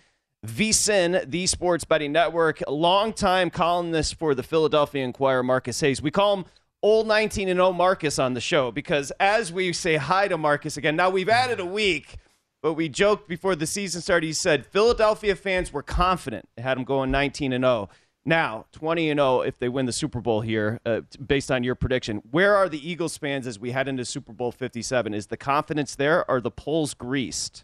VSIN, 0.45 1.29
the 1.31 1.47
Sports 1.47 1.83
Betting 1.83 2.11
Network, 2.11 2.61
longtime 2.67 3.49
columnist 3.49 4.15
for 4.15 4.35
the 4.35 4.43
Philadelphia 4.43 5.03
Inquirer, 5.03 5.41
Marcus 5.41 5.79
Hayes. 5.79 6.01
We 6.01 6.11
call 6.11 6.37
him 6.37 6.45
Old 6.83 7.07
19 7.07 7.49
and 7.49 7.57
0 7.57 7.71
Marcus 7.71 8.19
on 8.19 8.35
the 8.35 8.41
show 8.41 8.71
because 8.71 9.11
as 9.19 9.51
we 9.51 9.73
say 9.73 9.95
hi 9.95 10.27
to 10.27 10.37
Marcus 10.37 10.77
again, 10.77 10.95
now 10.95 11.09
we've 11.09 11.27
added 11.27 11.59
a 11.59 11.65
week, 11.65 12.17
but 12.61 12.73
we 12.73 12.89
joked 12.89 13.27
before 13.27 13.55
the 13.55 13.67
season 13.67 14.01
started. 14.01 14.27
He 14.27 14.33
said 14.33 14.65
Philadelphia 14.65 15.35
fans 15.35 15.71
were 15.71 15.83
confident. 15.83 16.47
They 16.55 16.63
had 16.63 16.77
him 16.77 16.83
going 16.83 17.11
19 17.11 17.53
and 17.53 17.63
0. 17.63 17.89
Now, 18.25 18.65
20 18.73 19.09
and 19.09 19.19
0 19.19 19.41
if 19.41 19.57
they 19.57 19.69
win 19.69 19.85
the 19.85 19.93
Super 19.93 20.19
Bowl 20.19 20.41
here, 20.41 20.81
uh, 20.85 21.01
based 21.25 21.49
on 21.49 21.63
your 21.63 21.75
prediction. 21.75 22.21
Where 22.31 22.55
are 22.55 22.67
the 22.67 22.89
Eagles 22.89 23.17
fans 23.17 23.47
as 23.47 23.57
we 23.57 23.71
head 23.71 23.87
into 23.87 24.03
Super 24.03 24.33
Bowl 24.33 24.51
57? 24.51 25.13
Is 25.13 25.27
the 25.27 25.37
confidence 25.37 25.95
there? 25.95 26.29
Are 26.29 26.41
the 26.41 26.51
poles 26.51 26.93
greased? 26.93 27.63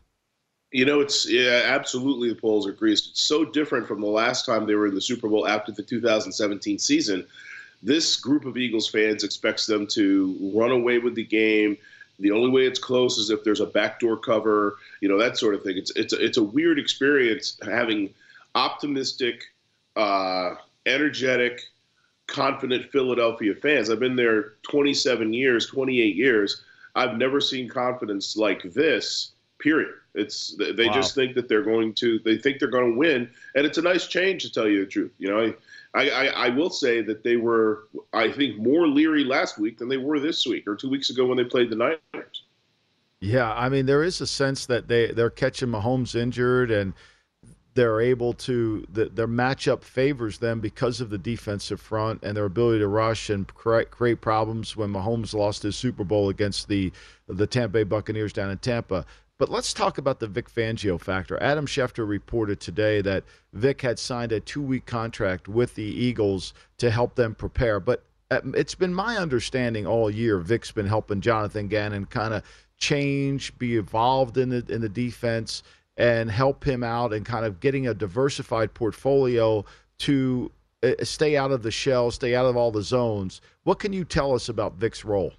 You 0.72 0.86
know, 0.86 1.02
it's 1.02 1.30
yeah, 1.30 1.64
absolutely 1.66 2.30
the 2.30 2.36
poles 2.36 2.66
are 2.66 2.72
greased. 2.72 3.10
It's 3.12 3.22
so 3.22 3.46
different 3.46 3.88
from 3.88 4.02
the 4.02 4.08
last 4.08 4.46
time 4.46 4.66
they 4.66 4.76
were 4.76 4.88
in 4.88 4.96
the 4.96 5.02
Super 5.02 5.28
Bowl 5.28 5.48
after 5.48 5.72
the 5.72 5.84
2017 5.84 6.80
season. 6.80 7.28
This 7.84 8.16
group 8.16 8.46
of 8.46 8.56
Eagles 8.56 8.88
fans 8.88 9.26
expects 9.26 9.66
them 9.66 9.86
to 9.88 10.52
run 10.56 10.72
away 10.72 10.98
with 10.98 11.14
the 11.14 11.26
game. 11.26 11.78
The 12.20 12.32
only 12.32 12.50
way 12.50 12.66
it's 12.66 12.80
close 12.80 13.18
is 13.18 13.30
if 13.30 13.44
there's 13.44 13.60
a 13.60 13.66
backdoor 13.66 14.18
cover, 14.18 14.78
you 15.02 15.10
know, 15.10 15.18
that 15.18 15.38
sort 15.38 15.56
of 15.56 15.64
thing. 15.64 15.78
It's 15.78 15.92
it's 15.96 16.14
a, 16.14 16.24
it's 16.24 16.38
a 16.38 16.44
weird 16.44 16.78
experience 16.80 17.58
having 17.64 18.14
optimistic, 18.56 19.44
uh, 19.96 20.56
energetic, 20.86 21.62
confident 22.28 22.92
Philadelphia 22.92 23.56
fans. 23.56 23.90
I've 23.90 24.00
been 24.00 24.16
there 24.16 24.54
27 24.64 25.34
years, 25.34 25.68
28 25.68 26.16
years. 26.16 26.64
I've 26.96 27.18
never 27.18 27.42
seen 27.42 27.68
confidence 27.68 28.38
like 28.38 28.62
this. 28.74 29.32
Period. 29.60 29.94
It's 30.14 30.56
they 30.58 30.88
Wow. 30.88 30.94
just 30.94 31.16
think 31.16 31.34
that 31.36 31.48
they're 31.48 31.64
going 31.64 31.94
to. 31.96 32.20
They 32.20 32.38
think 32.38 32.60
they're 32.60 32.68
going 32.68 32.92
to 32.92 32.98
win, 32.98 33.30
and 33.56 33.66
it's 33.66 33.78
a 33.78 33.82
nice 33.82 34.06
change 34.08 34.44
to 34.44 34.52
tell 34.52 34.68
you 34.68 34.82
the 34.82 34.92
truth. 34.92 35.12
You 35.18 35.30
know, 35.30 35.54
I, 35.96 36.10
I, 36.10 36.26
I, 36.26 36.50
will 36.50 36.72
say 36.72 37.02
that 37.02 37.24
they 37.24 37.36
were, 37.36 37.88
I 38.14 38.32
think, 38.32 38.58
more 38.58 38.88
leery 38.88 39.24
last 39.24 39.60
week 39.60 39.78
than 39.78 39.90
they 39.90 39.98
were 39.98 40.20
this 40.20 40.46
week 40.48 40.68
or 40.68 40.76
two 40.76 40.90
weeks 40.90 41.12
ago 41.12 41.26
when 41.26 41.38
they 41.38 41.44
played 41.44 41.70
the 41.70 41.76
Niners. 41.76 42.44
Yeah, 43.20 43.54
I 43.54 43.70
mean, 43.70 43.86
there 43.86 44.04
is 44.04 44.20
a 44.20 44.28
sense 44.28 44.66
that 44.66 44.88
they 44.88 45.12
they're 45.12 45.30
catching 45.30 45.70
Mahomes 45.70 46.16
injured 46.16 46.72
and 46.72 46.94
they're 47.74 48.02
able 48.02 48.34
to 48.34 48.86
the, 48.92 49.06
their 49.06 49.28
matchup 49.28 49.84
favors 49.84 50.38
them 50.38 50.60
because 50.60 51.02
of 51.02 51.10
the 51.10 51.18
defensive 51.18 51.80
front 51.80 52.22
and 52.24 52.38
their 52.38 52.46
ability 52.46 52.80
to 52.80 52.88
rush 52.88 53.30
and 53.30 53.48
create, 53.48 53.90
create 53.90 54.22
problems 54.22 54.76
when 54.76 54.92
Mahomes 54.92 55.34
lost 55.34 55.64
his 55.64 55.76
Super 55.76 56.04
Bowl 56.04 56.30
against 56.30 56.68
the 56.68 56.92
the 57.28 57.48
Tampa 57.48 57.74
Bay 57.74 57.84
Buccaneers 57.84 58.34
down 58.34 58.52
in 58.52 58.58
Tampa. 58.58 59.06
But 59.40 59.50
let's 59.50 59.74
talk 59.74 59.98
about 59.98 60.20
the 60.20 60.28
Vic 60.28 60.50
Fangio 60.50 61.00
factor. 61.00 61.42
Adam 61.42 61.66
Schefter 61.66 62.08
reported 62.08 62.60
today 62.60 63.02
that 63.02 63.24
Vic 63.54 63.82
had 63.82 63.98
signed 63.98 64.32
a 64.32 64.40
two-week 64.40 64.86
contract 64.86 65.48
with 65.48 65.74
the 65.76 65.84
Eagles 65.84 66.54
to 66.78 66.92
help 66.92 67.16
them 67.16 67.34
prepare. 67.34 67.80
But 67.80 68.04
uh, 68.30 68.42
it's 68.56 68.76
been 68.76 68.94
my 68.94 69.18
understanding 69.18 69.88
all 69.88 70.10
year. 70.10 70.38
Vic's 70.38 70.72
been 70.72 70.86
helping 70.88 71.20
Jonathan 71.20 71.68
Gannon 71.68 72.06
kind 72.06 72.34
of 72.34 72.44
change, 72.78 73.58
be 73.58 73.78
involved 73.78 74.38
in 74.38 74.50
the 74.50 74.66
in 74.70 74.82
the 74.82 74.90
defense, 74.90 75.64
and 75.98 76.30
help 76.30 76.64
him 76.64 76.84
out 76.84 77.14
and 77.14 77.26
kind 77.26 77.46
of 77.46 77.60
getting 77.60 77.88
a 77.88 77.94
diversified 77.94 78.74
portfolio 78.74 79.66
to 80.00 80.52
uh, 80.84 80.92
stay 81.04 81.38
out 81.38 81.52
of 81.52 81.64
the 81.64 81.72
shell, 81.72 82.12
stay 82.12 82.36
out 82.36 82.46
of 82.46 82.56
all 82.56 82.72
the 82.72 82.84
zones. 82.84 83.42
What 83.64 83.80
can 83.80 83.94
you 83.94 84.06
tell 84.06 84.34
us 84.34 84.50
about 84.50 84.76
Vic's 84.76 85.04
role? 85.04 85.34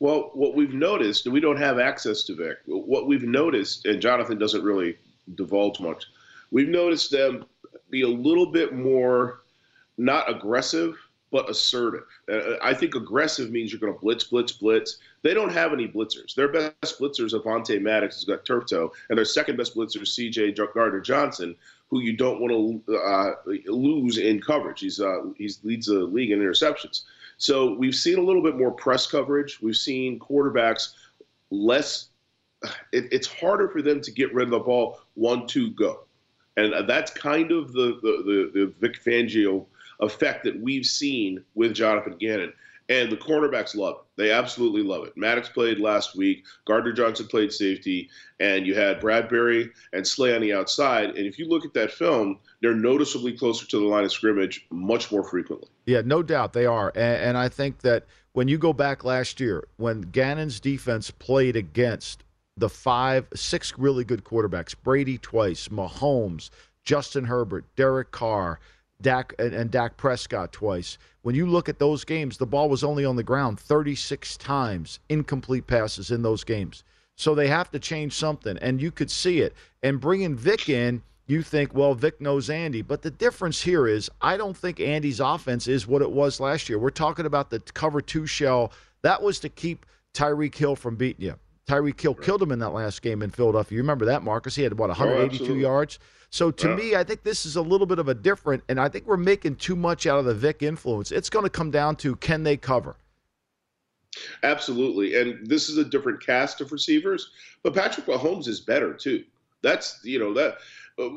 Well, 0.00 0.30
what 0.34 0.54
we've 0.54 0.74
noticed, 0.74 1.26
and 1.26 1.32
we 1.32 1.40
don't 1.40 1.58
have 1.58 1.78
access 1.78 2.24
to 2.24 2.34
Vic, 2.34 2.58
what 2.66 3.06
we've 3.06 3.22
noticed, 3.22 3.86
and 3.86 4.00
Jonathan 4.00 4.38
doesn't 4.38 4.62
really 4.62 4.98
divulge 5.34 5.80
much, 5.80 6.04
we've 6.50 6.68
noticed 6.68 7.10
them 7.10 7.44
be 7.90 8.02
a 8.02 8.08
little 8.08 8.50
bit 8.50 8.74
more 8.74 9.42
not 9.96 10.28
aggressive, 10.28 10.96
but 11.30 11.50
assertive. 11.50 12.04
Uh, 12.30 12.56
I 12.62 12.74
think 12.74 12.94
aggressive 12.94 13.50
means 13.50 13.72
you're 13.72 13.80
going 13.80 13.92
to 13.92 13.98
blitz, 13.98 14.24
blitz, 14.24 14.52
blitz. 14.52 14.98
They 15.22 15.34
don't 15.34 15.52
have 15.52 15.72
any 15.72 15.88
blitzers. 15.88 16.34
Their 16.34 16.48
best 16.48 17.00
blitzers, 17.00 17.32
Avonte 17.32 17.80
Maddox, 17.80 18.16
has 18.16 18.24
got 18.24 18.44
turf 18.44 18.66
toe, 18.68 18.92
and 19.08 19.18
their 19.18 19.24
second 19.24 19.56
best 19.56 19.74
blitzer 19.74 20.02
is 20.02 20.14
C.J. 20.14 20.52
Gardner 20.52 21.00
Johnson, 21.00 21.56
who 21.88 22.00
you 22.00 22.16
don't 22.16 22.40
want 22.40 22.84
to 22.86 22.96
uh, 22.96 23.32
lose 23.66 24.18
in 24.18 24.40
coverage. 24.40 24.80
He's 24.80 25.00
uh, 25.00 25.22
he 25.36 25.50
leads 25.64 25.86
the 25.86 26.00
league 26.00 26.30
in 26.30 26.38
interceptions. 26.38 27.02
So 27.36 27.74
we've 27.74 27.94
seen 27.94 28.18
a 28.18 28.22
little 28.22 28.42
bit 28.42 28.56
more 28.56 28.70
press 28.70 29.06
coverage. 29.06 29.60
We've 29.60 29.76
seen 29.76 30.18
quarterbacks 30.18 30.94
less. 31.50 32.08
It, 32.92 33.12
it's 33.12 33.26
harder 33.26 33.68
for 33.68 33.82
them 33.82 34.00
to 34.00 34.10
get 34.10 34.32
rid 34.32 34.44
of 34.44 34.50
the 34.50 34.60
ball 34.60 35.00
one 35.14 35.46
two 35.46 35.70
go, 35.72 36.04
and 36.56 36.88
that's 36.88 37.10
kind 37.10 37.52
of 37.52 37.72
the 37.72 37.98
the, 38.02 38.50
the, 38.52 38.60
the 38.60 38.74
Vic 38.80 39.02
Fangio 39.02 39.66
effect 40.00 40.44
that 40.44 40.58
we've 40.60 40.86
seen 40.86 41.44
with 41.54 41.74
Jonathan 41.74 42.16
Gannon. 42.18 42.52
And 42.88 43.10
the 43.10 43.16
cornerbacks 43.16 43.74
love 43.74 43.96
it. 43.96 44.22
They 44.22 44.30
absolutely 44.30 44.82
love 44.82 45.04
it. 45.04 45.14
Maddox 45.16 45.48
played 45.48 45.80
last 45.80 46.14
week. 46.16 46.44
Gardner 46.66 46.92
Johnson 46.92 47.26
played 47.26 47.50
safety. 47.50 48.10
And 48.40 48.66
you 48.66 48.74
had 48.74 49.00
Bradberry 49.00 49.70
and 49.94 50.06
Slay 50.06 50.34
on 50.34 50.42
the 50.42 50.52
outside. 50.52 51.10
And 51.16 51.26
if 51.26 51.38
you 51.38 51.48
look 51.48 51.64
at 51.64 51.72
that 51.74 51.90
film, 51.90 52.38
they're 52.60 52.74
noticeably 52.74 53.32
closer 53.32 53.66
to 53.66 53.78
the 53.78 53.86
line 53.86 54.04
of 54.04 54.12
scrimmage 54.12 54.66
much 54.70 55.10
more 55.10 55.24
frequently. 55.24 55.68
Yeah, 55.86 56.02
no 56.04 56.22
doubt 56.22 56.52
they 56.52 56.66
are. 56.66 56.92
And, 56.94 57.22
and 57.22 57.38
I 57.38 57.48
think 57.48 57.80
that 57.80 58.04
when 58.34 58.48
you 58.48 58.58
go 58.58 58.72
back 58.72 59.02
last 59.02 59.40
year, 59.40 59.64
when 59.76 60.02
Gannon's 60.02 60.60
defense 60.60 61.10
played 61.10 61.56
against 61.56 62.24
the 62.56 62.68
five, 62.68 63.26
six 63.34 63.78
really 63.78 64.04
good 64.04 64.24
quarterbacks 64.24 64.74
Brady 64.80 65.18
twice, 65.18 65.68
Mahomes, 65.68 66.50
Justin 66.84 67.24
Herbert, 67.24 67.64
Derek 67.76 68.10
Carr, 68.10 68.60
Dak 69.00 69.34
and, 69.38 69.52
and 69.54 69.70
Dak 69.70 69.96
Prescott 69.96 70.52
twice. 70.52 70.98
When 71.22 71.34
you 71.34 71.46
look 71.46 71.68
at 71.68 71.78
those 71.78 72.04
games, 72.04 72.36
the 72.36 72.46
ball 72.46 72.68
was 72.68 72.84
only 72.84 73.04
on 73.04 73.16
the 73.16 73.22
ground 73.22 73.58
36 73.58 74.36
times, 74.36 75.00
incomplete 75.08 75.66
passes 75.66 76.10
in 76.10 76.22
those 76.22 76.44
games. 76.44 76.84
So 77.16 77.34
they 77.34 77.48
have 77.48 77.70
to 77.70 77.78
change 77.78 78.14
something, 78.14 78.58
and 78.58 78.80
you 78.80 78.90
could 78.90 79.10
see 79.10 79.40
it. 79.40 79.54
And 79.82 80.00
bringing 80.00 80.34
Vic 80.34 80.68
in, 80.68 81.02
you 81.26 81.42
think, 81.42 81.74
well, 81.74 81.94
Vic 81.94 82.20
knows 82.20 82.50
Andy. 82.50 82.82
But 82.82 83.02
the 83.02 83.10
difference 83.10 83.62
here 83.62 83.86
is, 83.86 84.10
I 84.20 84.36
don't 84.36 84.56
think 84.56 84.80
Andy's 84.80 85.20
offense 85.20 85.68
is 85.68 85.86
what 85.86 86.02
it 86.02 86.10
was 86.10 86.40
last 86.40 86.68
year. 86.68 86.78
We're 86.78 86.90
talking 86.90 87.26
about 87.26 87.50
the 87.50 87.60
cover 87.60 88.00
two 88.00 88.26
shell. 88.26 88.72
That 89.02 89.22
was 89.22 89.38
to 89.40 89.48
keep 89.48 89.86
Tyreek 90.12 90.54
Hill 90.54 90.76
from 90.76 90.96
beating 90.96 91.24
you. 91.24 91.34
Tyreek 91.66 92.00
Hill 92.00 92.14
right. 92.14 92.24
killed 92.24 92.42
him 92.42 92.52
in 92.52 92.58
that 92.58 92.70
last 92.70 93.00
game 93.00 93.22
in 93.22 93.30
Philadelphia. 93.30 93.76
You 93.76 93.82
remember 93.82 94.04
that, 94.06 94.22
Marcus? 94.22 94.54
He 94.54 94.62
had, 94.62 94.78
what, 94.78 94.88
182 94.88 95.50
oh, 95.50 95.56
yards? 95.56 95.98
So 96.34 96.50
to 96.50 96.70
yeah. 96.70 96.74
me, 96.74 96.96
I 96.96 97.04
think 97.04 97.22
this 97.22 97.46
is 97.46 97.54
a 97.54 97.62
little 97.62 97.86
bit 97.86 98.00
of 98.00 98.08
a 98.08 98.14
different, 98.14 98.64
and 98.68 98.80
I 98.80 98.88
think 98.88 99.06
we're 99.06 99.16
making 99.16 99.54
too 99.54 99.76
much 99.76 100.04
out 100.04 100.18
of 100.18 100.24
the 100.24 100.34
Vic 100.34 100.64
influence. 100.64 101.12
It's 101.12 101.30
going 101.30 101.44
to 101.44 101.48
come 101.48 101.70
down 101.70 101.94
to 101.98 102.16
can 102.16 102.42
they 102.42 102.56
cover? 102.56 102.96
Absolutely, 104.42 105.14
and 105.14 105.46
this 105.46 105.68
is 105.68 105.78
a 105.78 105.84
different 105.84 106.20
cast 106.20 106.60
of 106.60 106.72
receivers, 106.72 107.30
but 107.62 107.72
Patrick 107.72 108.06
Mahomes 108.06 108.48
is 108.48 108.58
better 108.58 108.92
too. 108.92 109.22
That's 109.62 110.00
you 110.02 110.18
know 110.18 110.34
that 110.34 110.58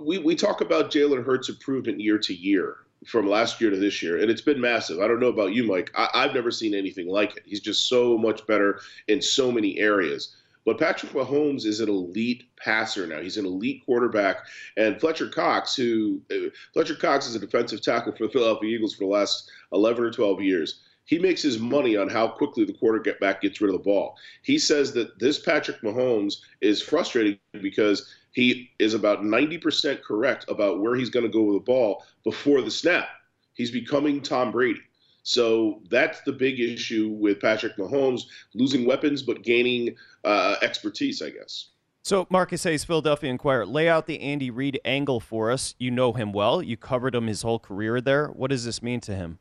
we 0.06 0.20
we 0.20 0.36
talk 0.36 0.62
about 0.62 0.92
Jalen 0.92 1.26
Hurts' 1.26 1.50
improvement 1.50 2.00
year 2.00 2.20
to 2.20 2.36
year 2.36 2.76
from 3.08 3.28
last 3.28 3.60
year 3.60 3.72
to 3.72 3.78
this 3.78 4.04
year, 4.04 4.20
and 4.20 4.30
it's 4.30 4.42
been 4.42 4.62
massive. 4.62 5.00
I 5.00 5.08
don't 5.08 5.20
know 5.20 5.30
about 5.30 5.52
you, 5.52 5.64
Mike. 5.64 5.90
I, 5.96 6.10
I've 6.14 6.36
never 6.36 6.52
seen 6.52 6.76
anything 6.76 7.08
like 7.08 7.36
it. 7.38 7.44
He's 7.44 7.62
just 7.62 7.90
so 7.90 8.20
much 8.20 8.46
better 8.46 8.82
in 9.08 9.24
so 9.24 9.52
many 9.52 9.80
areas. 9.80 10.36
But 10.68 10.80
Patrick 10.80 11.14
Mahomes 11.14 11.66
is 11.66 11.80
an 11.80 11.88
elite 11.88 12.44
passer 12.58 13.08
now. 13.08 13.22
He's 13.22 13.38
an 13.38 13.46
elite 13.46 13.86
quarterback. 13.86 14.46
And 14.76 15.00
Fletcher 15.00 15.30
Cox, 15.30 15.78
who 15.78 16.22
uh, 16.30 16.50
Fletcher 16.74 16.96
Cox 16.96 17.26
is 17.26 17.36
a 17.36 17.40
defensive 17.40 17.82
tackle 17.82 18.12
for 18.12 18.26
the 18.26 18.34
Philadelphia 18.34 18.76
Eagles 18.76 18.94
for 18.94 19.06
the 19.06 19.10
last 19.10 19.50
11 19.72 20.04
or 20.04 20.12
12 20.12 20.42
years. 20.42 20.82
He 21.06 21.20
makes 21.20 21.42
his 21.42 21.58
money 21.58 21.96
on 21.96 22.10
how 22.10 22.28
quickly 22.28 22.66
the 22.66 22.74
quarterback 22.74 23.40
gets 23.40 23.62
rid 23.62 23.70
of 23.70 23.78
the 23.78 23.84
ball. 23.84 24.18
He 24.42 24.60
says 24.60 24.92
that 24.92 25.18
this 25.20 25.40
Patrick 25.40 25.80
Mahomes 25.84 26.42
is 26.60 26.82
frustrating 26.82 27.40
because 27.62 28.14
he 28.34 28.70
is 28.78 28.94
about 28.94 29.22
90% 29.22 30.02
correct 30.02 30.44
about 30.50 30.82
where 30.82 30.96
he's 30.96 31.10
going 31.10 31.26
to 31.26 31.32
go 31.32 31.44
with 31.44 31.56
the 31.56 31.72
ball 31.72 32.04
before 32.26 32.62
the 32.62 32.70
snap. 32.70 33.08
He's 33.54 33.72
becoming 33.72 34.20
Tom 34.22 34.52
Brady. 34.52 34.82
So 35.28 35.82
that's 35.90 36.22
the 36.22 36.32
big 36.32 36.58
issue 36.58 37.10
with 37.10 37.42
Patrick 37.42 37.76
Mahomes 37.76 38.22
losing 38.54 38.86
weapons 38.86 39.22
but 39.22 39.42
gaining 39.42 39.94
uh, 40.24 40.56
expertise, 40.62 41.22
I 41.22 41.32
guess. 41.32 41.72
So, 42.04 42.28
Marcus 42.30 42.63
Hayes, 42.63 42.86
Philadelphia 42.86 43.30
Inquirer, 43.30 43.66
lay 43.66 43.90
out 43.90 44.08
the 44.08 44.22
Andy 44.22 44.50
Reid 44.52 44.80
angle 44.86 45.20
for 45.20 45.52
us. 45.52 45.76
You 45.80 45.92
know 45.92 46.13
him 46.13 46.32
well. 46.32 46.63
You 46.63 46.78
covered 46.78 47.13
him 47.13 47.28
his 47.28 47.42
whole 47.42 47.60
career 47.60 48.00
there. 48.00 48.28
What 48.28 48.52
does 48.52 48.63
this 48.63 48.82
mean 48.82 49.02
to 49.02 49.16
him? 49.16 49.40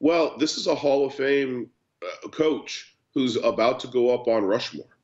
Well, 0.00 0.36
this 0.36 0.58
is 0.58 0.66
a 0.66 0.74
Hall 0.74 1.06
of 1.06 1.14
Fame 1.14 1.70
uh, 2.02 2.28
coach 2.28 2.94
who's 3.14 3.36
about 3.36 3.80
to 3.80 3.86
go 3.86 4.12
up 4.12 4.28
on 4.28 4.44
Rushmore. 4.44 4.98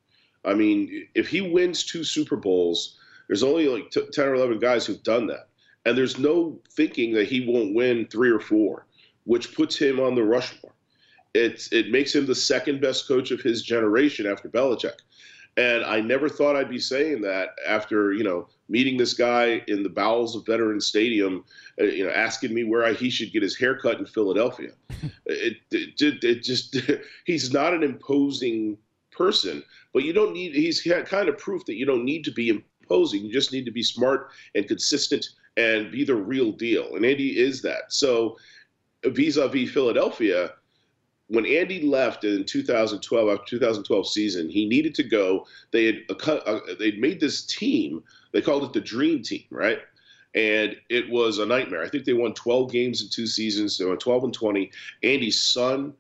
I 0.44 0.52
mean, 0.52 1.08
if 1.14 1.26
he 1.26 1.40
wins 1.40 1.84
two 1.84 2.04
Super 2.04 2.36
Bowls, 2.36 2.98
there's 3.28 3.42
only 3.42 3.66
like 3.66 3.90
t- 3.90 4.10
10 4.12 4.28
or 4.28 4.34
11 4.34 4.58
guys 4.58 4.84
who've 4.84 5.02
done 5.02 5.26
that. 5.28 5.48
And 5.86 5.96
there's 5.96 6.18
no 6.18 6.60
thinking 6.70 7.14
that 7.14 7.28
he 7.28 7.48
won't 7.48 7.74
win 7.74 8.08
three 8.08 8.30
or 8.30 8.40
four 8.40 8.84
which 9.28 9.54
puts 9.54 9.76
him 9.76 10.00
on 10.00 10.14
the 10.14 10.24
Rushmore. 10.24 10.72
It's 11.34 11.70
it 11.70 11.90
makes 11.90 12.14
him 12.14 12.24
the 12.24 12.34
second 12.34 12.80
best 12.80 13.06
coach 13.06 13.30
of 13.30 13.42
his 13.42 13.62
generation 13.62 14.26
after 14.26 14.48
Belichick. 14.48 14.96
And 15.58 15.84
I 15.84 16.00
never 16.00 16.30
thought 16.30 16.56
I'd 16.56 16.70
be 16.70 16.78
saying 16.78 17.20
that 17.22 17.50
after 17.66 18.14
you 18.14 18.24
know 18.24 18.48
meeting 18.70 18.96
this 18.96 19.12
guy 19.12 19.62
in 19.68 19.82
the 19.82 19.90
bowels 19.90 20.34
of 20.34 20.46
Veterans 20.46 20.86
Stadium, 20.86 21.44
uh, 21.78 21.84
you 21.84 22.06
know, 22.06 22.10
asking 22.10 22.54
me 22.54 22.64
where 22.64 22.86
I, 22.86 22.94
he 22.94 23.10
should 23.10 23.30
get 23.30 23.42
his 23.42 23.54
haircut 23.54 23.98
in 23.98 24.06
Philadelphia. 24.06 24.70
it, 25.26 25.58
it, 25.70 26.24
it, 26.24 26.42
just 26.42 26.78
he's 27.26 27.52
not 27.52 27.74
an 27.74 27.82
imposing 27.82 28.78
person, 29.10 29.62
but 29.92 30.04
you 30.04 30.14
don't 30.14 30.32
need. 30.32 30.54
He's 30.54 30.80
kind 30.80 31.28
of 31.28 31.36
proof 31.36 31.66
that 31.66 31.76
you 31.76 31.84
don't 31.84 32.06
need 32.06 32.24
to 32.24 32.32
be 32.32 32.48
imposing. 32.48 33.26
You 33.26 33.32
just 33.32 33.52
need 33.52 33.66
to 33.66 33.72
be 33.72 33.82
smart 33.82 34.30
and 34.54 34.66
consistent 34.66 35.28
and 35.58 35.90
be 35.90 36.04
the 36.04 36.14
real 36.14 36.52
deal. 36.52 36.94
And 36.94 37.04
Andy 37.04 37.38
is 37.38 37.60
that. 37.62 37.92
So 37.92 38.38
vis-a-vis 39.04 39.70
Philadelphia, 39.70 40.52
when 41.28 41.46
Andy 41.46 41.82
left 41.82 42.24
in 42.24 42.44
2012 42.44 43.28
after 43.28 43.50
2012 43.50 44.08
season, 44.08 44.48
he 44.48 44.66
needed 44.66 44.94
to 44.96 45.02
go. 45.02 45.46
They 45.70 45.86
had 45.86 45.96
uh, 46.26 46.60
they'd 46.78 47.00
made 47.00 47.20
this 47.20 47.44
team. 47.44 48.02
They 48.32 48.40
called 48.40 48.64
it 48.64 48.72
the 48.72 48.80
Dream 48.80 49.22
Team, 49.22 49.44
right? 49.50 49.78
And 50.34 50.76
it 50.88 51.08
was 51.08 51.38
a 51.38 51.46
nightmare. 51.46 51.82
I 51.82 51.88
think 51.88 52.04
they 52.04 52.12
won 52.12 52.34
12 52.34 52.70
games 52.70 53.02
in 53.02 53.08
two 53.08 53.26
seasons. 53.26 53.78
They 53.78 53.84
went 53.84 54.00
12 54.00 54.24
and 54.24 54.34
20. 54.34 54.70
Andy's 55.02 55.40
son 55.40 55.94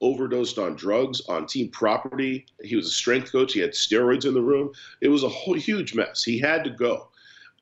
overdosed 0.00 0.58
on 0.58 0.74
drugs 0.74 1.22
on 1.28 1.46
team 1.46 1.68
property. 1.68 2.46
He 2.62 2.76
was 2.76 2.86
a 2.86 2.90
strength 2.90 3.32
coach. 3.32 3.52
He 3.52 3.60
had 3.60 3.72
steroids 3.72 4.26
in 4.26 4.34
the 4.34 4.42
room. 4.42 4.72
It 5.00 5.08
was 5.08 5.22
a 5.22 5.28
whole 5.28 5.54
huge 5.54 5.94
mess. 5.94 6.22
He 6.22 6.38
had 6.38 6.64
to 6.64 6.70
go. 6.70 7.08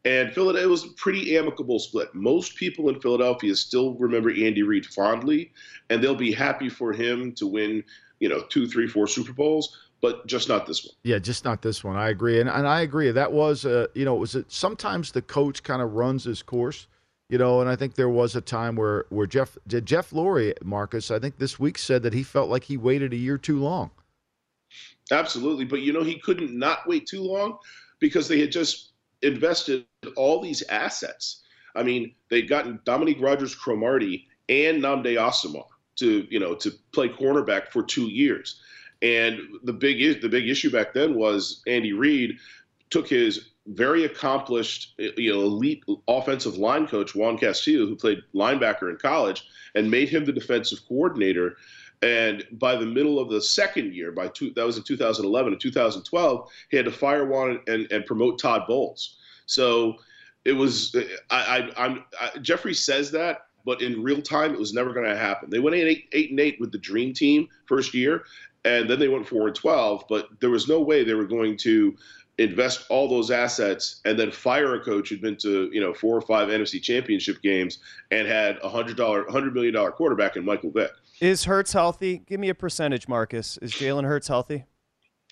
And 0.05 0.33
Philadelphia 0.33 0.69
was 0.69 0.85
a 0.85 0.89
pretty 0.97 1.37
amicable 1.37 1.79
split. 1.79 2.13
Most 2.13 2.57
people 2.57 2.89
in 2.89 3.01
Philadelphia 3.01 3.55
still 3.55 3.95
remember 3.95 4.31
Andy 4.31 4.63
Reid 4.63 4.85
fondly, 4.85 5.53
and 5.91 6.03
they'll 6.03 6.17
be 6.17 6.33
happy 6.33 6.69
for 6.69 6.93
him 6.93 7.33
to 7.35 7.47
win, 7.47 7.85
you 8.19 8.29
know, 8.29 8.43
two, 8.49 8.67
three, 8.67 8.89
four 8.89 9.07
Super 9.07 9.33
Bowls, 9.33 9.79
but 10.01 10.27
just 10.27 10.49
not 10.49 10.67
this 10.67 10.85
one. 10.85 10.95
Yeah, 11.05 11.21
just 11.21 11.45
not 11.45 11.63
this 11.63 11.85
one. 11.85 11.97
I 11.97 12.09
agree, 12.09 12.41
and 12.41 12.51
and 12.51 12.67
I 12.67 12.81
agree. 12.81 13.13
That 13.13 13.33
was, 13.33 13.65
uh, 13.65 13.87
you 13.95 14.05
know, 14.05 14.17
it 14.17 14.21
was 14.21 14.35
it 14.35 14.51
sometimes 14.51 15.13
the 15.13 15.23
coach 15.23 15.63
kind 15.63 15.81
of 15.81 15.93
runs 15.93 16.25
his 16.25 16.43
course, 16.43 16.89
you 17.29 17.39
know, 17.39 17.61
and 17.61 17.71
I 17.71 17.77
think 17.77 17.95
there 17.95 18.09
was 18.09 18.35
a 18.35 18.41
time 18.41 18.75
where 18.75 19.07
where 19.11 19.29
Jeff 19.29 19.57
did 19.69 19.87
Jeff 19.87 20.11
Lurie, 20.11 20.53
Marcus, 20.65 21.13
I 21.13 21.21
think 21.21 21.39
this 21.39 21.61
week 21.61 21.79
said 21.79 22.03
that 22.03 22.13
he 22.13 22.25
felt 22.25 22.51
like 22.51 22.65
he 22.65 22.77
waited 22.77 23.13
a 23.13 23.17
year 23.17 23.39
too 23.39 23.61
long. 23.61 23.93
Absolutely, 25.13 25.65
but 25.65 25.81
you 25.83 25.93
know 25.93 26.03
he 26.03 26.19
couldn't 26.19 26.53
not 26.53 26.89
wait 26.89 27.07
too 27.07 27.23
long 27.23 27.59
because 28.01 28.27
they 28.27 28.41
had 28.41 28.51
just 28.51 28.92
invested 29.23 29.85
all 30.17 30.41
these 30.41 30.63
assets. 30.63 31.43
I 31.75 31.83
mean, 31.83 32.15
they've 32.29 32.49
gotten 32.49 32.81
Dominique 32.85 33.21
Rodgers 33.21 33.55
Cromartie 33.55 34.27
and 34.49 34.83
Nnamdi 34.83 35.17
Asomugha 35.17 35.65
to, 35.97 36.27
you 36.31 36.39
know, 36.39 36.55
to 36.57 36.71
play 36.93 37.09
cornerback 37.09 37.69
for 37.69 37.83
two 37.83 38.09
years. 38.09 38.61
And 39.01 39.41
the 39.65 39.73
big 39.73 40.21
the 40.21 40.29
big 40.29 40.49
issue 40.49 40.71
back 40.71 40.93
then 40.93 41.15
was 41.15 41.63
Andy 41.67 41.93
Reid 41.93 42.39
took 42.91 43.09
his 43.09 43.49
very 43.67 44.05
accomplished, 44.05 44.95
you 44.99 45.33
know, 45.33 45.43
elite 45.43 45.85
offensive 46.09 46.57
line 46.57 46.87
coach 46.87 47.15
Juan 47.15 47.39
Castillo, 47.39 47.87
who 47.87 47.97
played 47.97 48.23
linebacker 48.35 48.91
in 48.91 48.97
college, 48.97 49.45
and 49.75 49.91
made 49.91 50.09
him 50.09 50.25
the 50.25 50.33
defensive 50.33 50.81
coordinator. 50.87 51.57
And 52.03 52.45
by 52.53 52.75
the 52.75 52.87
middle 52.87 53.21
of 53.21 53.31
the 53.31 53.41
second 53.41 53.95
year, 53.95 54.11
by 54.11 54.29
two, 54.29 54.51
that 54.55 54.67
was 54.67 54.77
in 54.77 54.83
2011 54.83 55.53
and 55.53 55.61
2012, 55.61 56.51
he 56.71 56.77
had 56.77 56.87
to 56.87 56.93
fire 56.93 57.27
Juan 57.27 57.61
and, 57.69 57.91
and 57.93 58.05
promote 58.05 58.41
Todd 58.41 58.63
Bowles. 58.67 59.19
So 59.47 59.97
it 60.45 60.53
was. 60.53 60.97
I, 61.31 61.71
I, 61.77 61.85
I'm 61.85 62.05
I, 62.21 62.39
Jeffrey 62.39 62.75
says 62.75 63.11
that, 63.13 63.47
but 63.65 63.83
in 63.83 64.03
real 64.03 64.21
time, 64.21 64.53
it 64.53 64.59
was 64.59 64.75
never 64.75 64.93
going 64.93 65.07
to 65.07 65.17
happen. 65.17 65.51
They 65.51 65.61
went 65.61 65.77
eight, 65.77 66.09
eight 66.13 66.31
and 66.31 66.41
eight 66.41 66.57
with 66.59 66.73
the 66.73 66.79
dream 66.79 67.13
team 67.15 67.49
first 67.67 67.95
year, 67.95 68.25
and 68.65 68.91
then 68.91 68.99
they 68.99 69.09
went 69.09 69.29
four 69.29 69.47
and 69.47 69.55
twelve. 69.55 70.05
But 70.09 70.29
there 70.41 70.51
was 70.51 70.69
no 70.69 70.81
way 70.81 71.05
they 71.05 71.15
were 71.15 71.27
going 71.27 71.57
to 71.59 71.95
invest 72.39 72.87
all 72.89 73.09
those 73.09 73.31
assets 73.31 74.01
and 74.05 74.19
then 74.19 74.31
fire 74.31 74.75
a 74.75 74.81
coach 74.81 75.09
who'd 75.11 75.21
been 75.21 75.37
to 75.37 75.69
you 75.73 75.81
know 75.81 75.93
four 75.93 76.17
or 76.17 76.23
five 76.23 76.49
NFC 76.49 76.83
Championship 76.83 77.43
games 77.43 77.79
and 78.11 78.27
had 78.27 78.59
a 78.63 78.69
hundred 78.69 78.97
dollar, 78.97 79.31
hundred 79.31 79.55
million 79.55 79.75
dollar 79.75 79.93
quarterback 79.93 80.37
in 80.37 80.45
Michael 80.45 80.71
Vick. 80.71 80.91
Is 81.21 81.45
Hurts 81.45 81.73
healthy? 81.73 82.19
Give 82.27 82.41
me 82.41 82.49
a 82.49 82.55
percentage, 82.55 83.07
Marcus. 83.07 83.59
Is 83.59 83.73
Jalen 83.73 84.05
Hurts 84.05 84.29
healthy? 84.29 84.65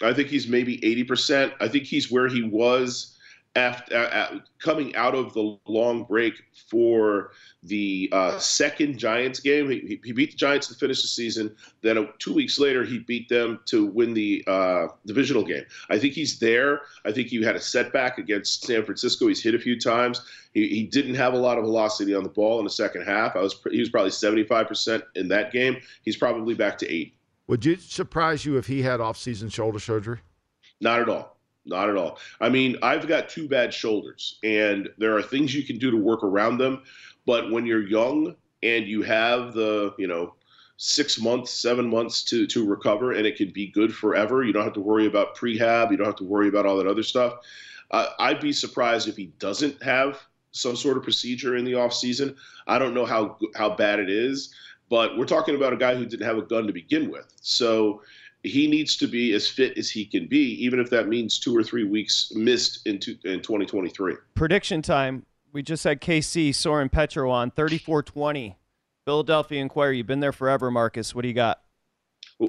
I 0.03 0.13
think 0.13 0.29
he's 0.29 0.47
maybe 0.47 0.85
eighty 0.85 1.05
percent. 1.05 1.53
I 1.61 1.69
think 1.69 1.85
he's 1.85 2.11
where 2.11 2.29
he 2.29 2.43
was 2.43 3.17
after 3.57 3.97
uh, 3.97 4.39
coming 4.61 4.95
out 4.95 5.15
of 5.15 5.35
the 5.35 5.59
long 5.67 6.05
break 6.05 6.35
for 6.69 7.33
the 7.65 8.09
uh, 8.13 8.39
second 8.39 8.97
Giants 8.99 9.41
game. 9.41 9.69
He, 9.69 10.01
he, 10.05 10.13
beat 10.13 10.31
the 10.31 10.37
Giants 10.37 10.69
to 10.69 10.75
finish 10.75 11.03
the 11.03 11.09
season. 11.09 11.55
Then 11.83 11.99
uh, 11.99 12.07
two 12.21 12.33
weeks 12.33 12.61
later, 12.61 12.85
he 12.85 13.01
beat 13.01 13.29
them 13.29 13.61
to 13.67 13.87
win 13.87 14.15
the 14.15 14.45
uh, 14.47 14.89
divisional 15.05 15.45
game. 15.45 15.65
I 15.91 15.99
think 15.99 16.15
he's 16.15 16.39
there. 16.39 16.83
I 17.05 17.11
think 17.11 17.29
he 17.29 17.43
had 17.43 17.57
a 17.57 17.61
setback 17.61 18.19
against 18.19 18.65
San 18.65 18.85
Francisco. 18.85 19.27
He's 19.27 19.43
hit 19.43 19.55
a 19.55 19.59
few 19.59 19.81
times. 19.81 20.23
He, 20.55 20.69
he 20.69 20.83
didn't 20.85 21.17
have 21.17 21.35
a 21.35 21.39
lot 21.39 21.59
of 21.59 21.65
velocity 21.65 22.15
on 22.15 22.23
the 22.23 22.29
ball 22.29 22.59
in 22.59 22.65
the 22.65 22.71
second 22.71 23.03
half. 23.03 23.35
I 23.35 23.41
was 23.41 23.61
he 23.71 23.81
was 23.81 23.91
probably 23.91 24.11
seventy 24.11 24.45
five 24.45 24.69
percent 24.69 25.03
in 25.17 25.29
that 25.29 25.53
game. 25.53 25.77
He's 26.05 26.17
probably 26.17 26.55
back 26.55 26.79
to 26.79 26.93
eight. 26.93 27.15
Would 27.49 27.67
it 27.67 27.83
surprise 27.83 28.45
you 28.45 28.59
if 28.59 28.69
he 28.69 28.83
had 28.83 29.01
off 29.01 29.17
season 29.17 29.49
shoulder 29.49 29.81
surgery? 29.81 30.21
Not 30.81 31.01
at 31.01 31.09
all. 31.09 31.40
Not 31.67 31.91
at 31.91 31.97
all. 31.97 32.19
I 32.41 32.49
mean, 32.49 32.77
I've 32.83 33.07
got 33.07 33.29
two 33.29 33.49
bad 33.49 33.73
shoulders, 33.73 34.39
and 34.43 34.89
there 34.99 35.17
are 35.17 35.23
things 35.23 35.55
you 35.55 35.63
can 35.63 35.79
do 35.79 35.91
to 35.91 35.97
work 35.97 36.25
around 36.25 36.59
them. 36.59 36.83
But 37.27 37.51
when 37.51 37.67
you're 37.67 37.87
young 37.87 38.35
and 38.63 38.87
you 38.87 39.03
have 39.03 39.53
the, 39.53 39.95
you 39.99 40.07
know, 40.07 40.35
six 40.79 41.21
months, 41.21 41.51
seven 41.51 41.89
months 41.89 42.25
to 42.25 42.47
to 42.47 42.67
recover, 42.67 43.13
and 43.13 43.27
it 43.27 43.37
can 43.37 43.51
be 43.51 43.67
good 43.67 43.95
forever. 43.95 44.43
You 44.43 44.53
don't 44.53 44.65
have 44.65 44.73
to 44.73 44.81
worry 44.81 45.07
about 45.07 45.37
prehab. 45.37 45.91
You 45.91 45.99
don't 45.99 46.07
have 46.07 46.17
to 46.17 46.25
worry 46.25 46.49
about 46.49 46.65
all 46.65 46.79
that 46.79 46.87
other 46.87 47.03
stuff. 47.03 47.35
Uh, 47.91 48.07
I'd 48.19 48.41
be 48.41 48.53
surprised 48.53 49.07
if 49.07 49.17
he 49.17 49.27
doesn't 49.39 49.83
have 49.83 50.19
some 50.53 50.77
sort 50.77 50.97
of 50.97 51.03
procedure 51.03 51.57
in 51.57 51.65
the 51.65 51.75
off 51.75 51.93
season. 51.93 52.35
I 52.67 52.79
don't 52.79 52.95
know 52.95 53.05
how 53.05 53.37
how 53.55 53.77
bad 53.77 54.01
it 54.01 54.09
is, 54.09 54.55
but 54.89 55.19
we're 55.19 55.27
talking 55.27 55.55
about 55.55 55.75
a 55.75 55.77
guy 55.77 55.95
who 55.95 56.07
didn't 56.07 56.27
have 56.27 56.39
a 56.39 56.43
gun 56.43 56.67
to 56.67 56.73
begin 56.73 57.11
with. 57.11 57.31
So 57.43 58.03
he 58.43 58.67
needs 58.67 58.97
to 58.97 59.07
be 59.07 59.35
as 59.35 59.49
fit 59.49 59.77
as 59.77 59.91
he 59.91 60.05
can 60.05 60.27
be, 60.27 60.65
even 60.65 60.81
if 60.81 60.89
that 60.91 61.09
means 61.09 61.39
two 61.39 61.57
or 61.57 61.63
three 61.63 61.85
weeks 61.85 62.33
missed 62.35 62.87
in, 62.87 62.99
two, 62.99 63.17
in 63.25 63.41
2023. 63.41 64.15
Prediction 64.35 64.83
time. 64.83 65.27
We 65.53 65.63
just 65.63 65.85
had 65.85 66.01
KC 66.01 66.55
Soren 66.55 66.89
Petro 66.89 67.31
on 67.31 67.51
34-20. 67.51 68.55
Philadelphia 69.05 69.61
Inquirer. 69.61 69.93
You've 69.93 70.07
been 70.07 70.21
there 70.21 70.33
forever, 70.33 70.71
Marcus. 70.71 71.15
What 71.15 71.23
do 71.23 71.29
you 71.29 71.35
got? 71.35 71.63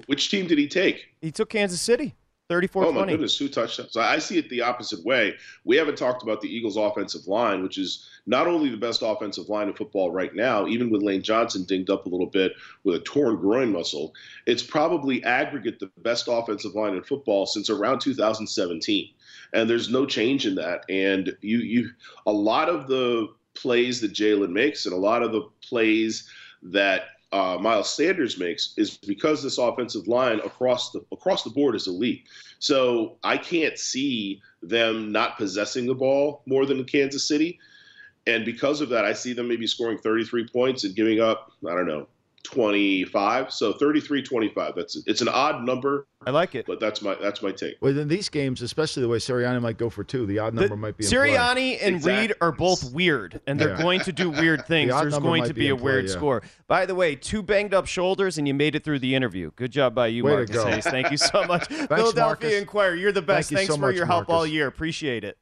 Which 0.05 0.29
team 0.29 0.47
did 0.47 0.57
he 0.57 0.67
take? 0.67 1.07
He 1.21 1.31
took 1.31 1.49
Kansas 1.49 1.81
City. 1.81 2.15
34 2.51 2.85
Oh, 2.85 2.91
my 2.91 3.05
goodness. 3.05 3.37
Two 3.37 3.47
touchdowns. 3.47 3.95
I 3.95 4.19
see 4.19 4.37
it 4.37 4.49
the 4.49 4.61
opposite 4.61 5.05
way. 5.05 5.35
We 5.63 5.77
haven't 5.77 5.97
talked 5.97 6.21
about 6.21 6.41
the 6.41 6.53
Eagles' 6.53 6.75
offensive 6.75 7.25
line, 7.25 7.63
which 7.63 7.77
is 7.77 8.09
not 8.25 8.45
only 8.45 8.69
the 8.69 8.75
best 8.75 9.01
offensive 9.01 9.47
line 9.47 9.69
in 9.69 9.73
football 9.73 10.11
right 10.11 10.35
now, 10.35 10.67
even 10.67 10.89
with 10.89 11.01
Lane 11.01 11.23
Johnson 11.23 11.63
dinged 11.63 11.89
up 11.89 12.05
a 12.05 12.09
little 12.09 12.27
bit 12.27 12.51
with 12.83 12.95
a 12.95 12.99
torn 12.99 13.37
groin 13.37 13.71
muscle, 13.71 14.13
it's 14.47 14.61
probably 14.61 15.23
aggregate 15.23 15.79
the 15.79 15.89
best 15.99 16.27
offensive 16.29 16.75
line 16.75 16.93
in 16.93 17.03
football 17.03 17.45
since 17.45 17.69
around 17.69 17.99
2017. 17.99 19.13
And 19.53 19.69
there's 19.69 19.89
no 19.89 20.05
change 20.05 20.45
in 20.45 20.55
that. 20.55 20.83
And 20.89 21.33
you, 21.39 21.59
you, 21.59 21.91
a 22.25 22.33
lot 22.33 22.67
of 22.67 22.89
the 22.89 23.29
plays 23.53 24.01
that 24.01 24.11
Jalen 24.11 24.51
makes 24.51 24.85
and 24.85 24.93
a 24.93 24.97
lot 24.97 25.23
of 25.23 25.31
the 25.31 25.47
plays 25.61 26.27
that 26.63 27.03
uh, 27.31 27.57
Miles 27.59 27.93
Sanders 27.93 28.37
makes 28.37 28.73
is 28.77 28.97
because 28.97 29.41
this 29.41 29.57
offensive 29.57 30.07
line 30.07 30.39
across 30.39 30.91
the 30.91 31.03
across 31.11 31.43
the 31.43 31.49
board 31.49 31.75
is 31.75 31.87
elite. 31.87 32.27
So 32.59 33.17
I 33.23 33.37
can't 33.37 33.77
see 33.77 34.41
them 34.61 35.11
not 35.11 35.37
possessing 35.37 35.85
the 35.85 35.95
ball 35.95 36.41
more 36.45 36.65
than 36.65 36.83
Kansas 36.83 37.27
City, 37.27 37.59
and 38.27 38.45
because 38.45 38.81
of 38.81 38.89
that, 38.89 39.05
I 39.05 39.13
see 39.13 39.33
them 39.33 39.47
maybe 39.47 39.67
scoring 39.67 39.97
33 39.97 40.47
points 40.47 40.83
and 40.83 40.95
giving 40.95 41.19
up 41.19 41.51
I 41.67 41.73
don't 41.73 41.87
know 41.87 42.07
25 42.43 43.51
so 43.51 43.73
33 43.73 44.23
25 44.23 44.73
that's 44.75 45.01
it's 45.05 45.21
an 45.21 45.27
odd 45.27 45.63
number 45.63 46.07
i 46.25 46.31
like 46.31 46.55
it. 46.55 46.65
but 46.65 46.79
that's 46.79 47.01
my 47.01 47.15
that's 47.21 47.41
my 47.41 47.51
take. 47.51 47.75
Well 47.81 47.97
in 47.97 48.07
these 48.07 48.29
games 48.29 48.61
especially 48.61 49.01
the 49.01 49.09
way 49.09 49.17
Sirianni 49.17 49.61
might 49.61 49.77
go 49.77 49.89
for 49.89 50.03
two 50.03 50.25
the 50.25 50.39
odd 50.39 50.53
number 50.53 50.69
the, 50.69 50.75
might 50.75 50.97
be 50.97 51.03
Sirianni 51.03 51.77
and 51.81 51.95
exactly. 51.95 52.27
Reid 52.27 52.33
are 52.41 52.51
both 52.51 52.93
weird 52.93 53.41
and 53.47 53.59
they're 53.59 53.75
yeah. 53.75 53.81
going 53.81 53.99
to 54.01 54.11
do 54.11 54.29
weird 54.29 54.65
things. 54.67 54.91
the 54.91 55.01
there's 55.01 55.19
going 55.19 55.43
to 55.45 55.53
be, 55.53 55.61
be 55.61 55.69
a 55.69 55.75
weird 55.75 56.05
yeah. 56.05 56.11
score. 56.11 56.43
By 56.67 56.85
the 56.85 56.95
way 56.95 57.15
two 57.15 57.43
banged 57.43 57.73
up 57.73 57.85
shoulders 57.85 58.37
and 58.37 58.47
you 58.47 58.53
made 58.53 58.75
it 58.75 58.83
through 58.83 58.99
the 58.99 59.15
interview. 59.15 59.51
Good 59.55 59.71
job 59.71 59.95
by 59.95 60.07
you 60.07 60.23
way 60.23 60.33
Marcus 60.33 60.63
Hayes. 60.63 60.83
Thank 60.85 61.11
you 61.11 61.17
so 61.17 61.43
much. 61.47 61.67
Thanks, 61.67 61.87
Philadelphia 61.87 62.21
Marcus. 62.21 62.53
Inquirer 62.53 62.95
you're 62.95 63.11
the 63.11 63.21
best. 63.21 63.49
Thank 63.49 63.59
thanks 63.59 63.73
so 63.73 63.79
for 63.79 63.87
much, 63.87 63.95
your 63.95 64.05
help 64.05 64.27
Marcus. 64.27 64.33
all 64.39 64.47
year. 64.47 64.67
Appreciate 64.67 65.23
it. 65.23 65.37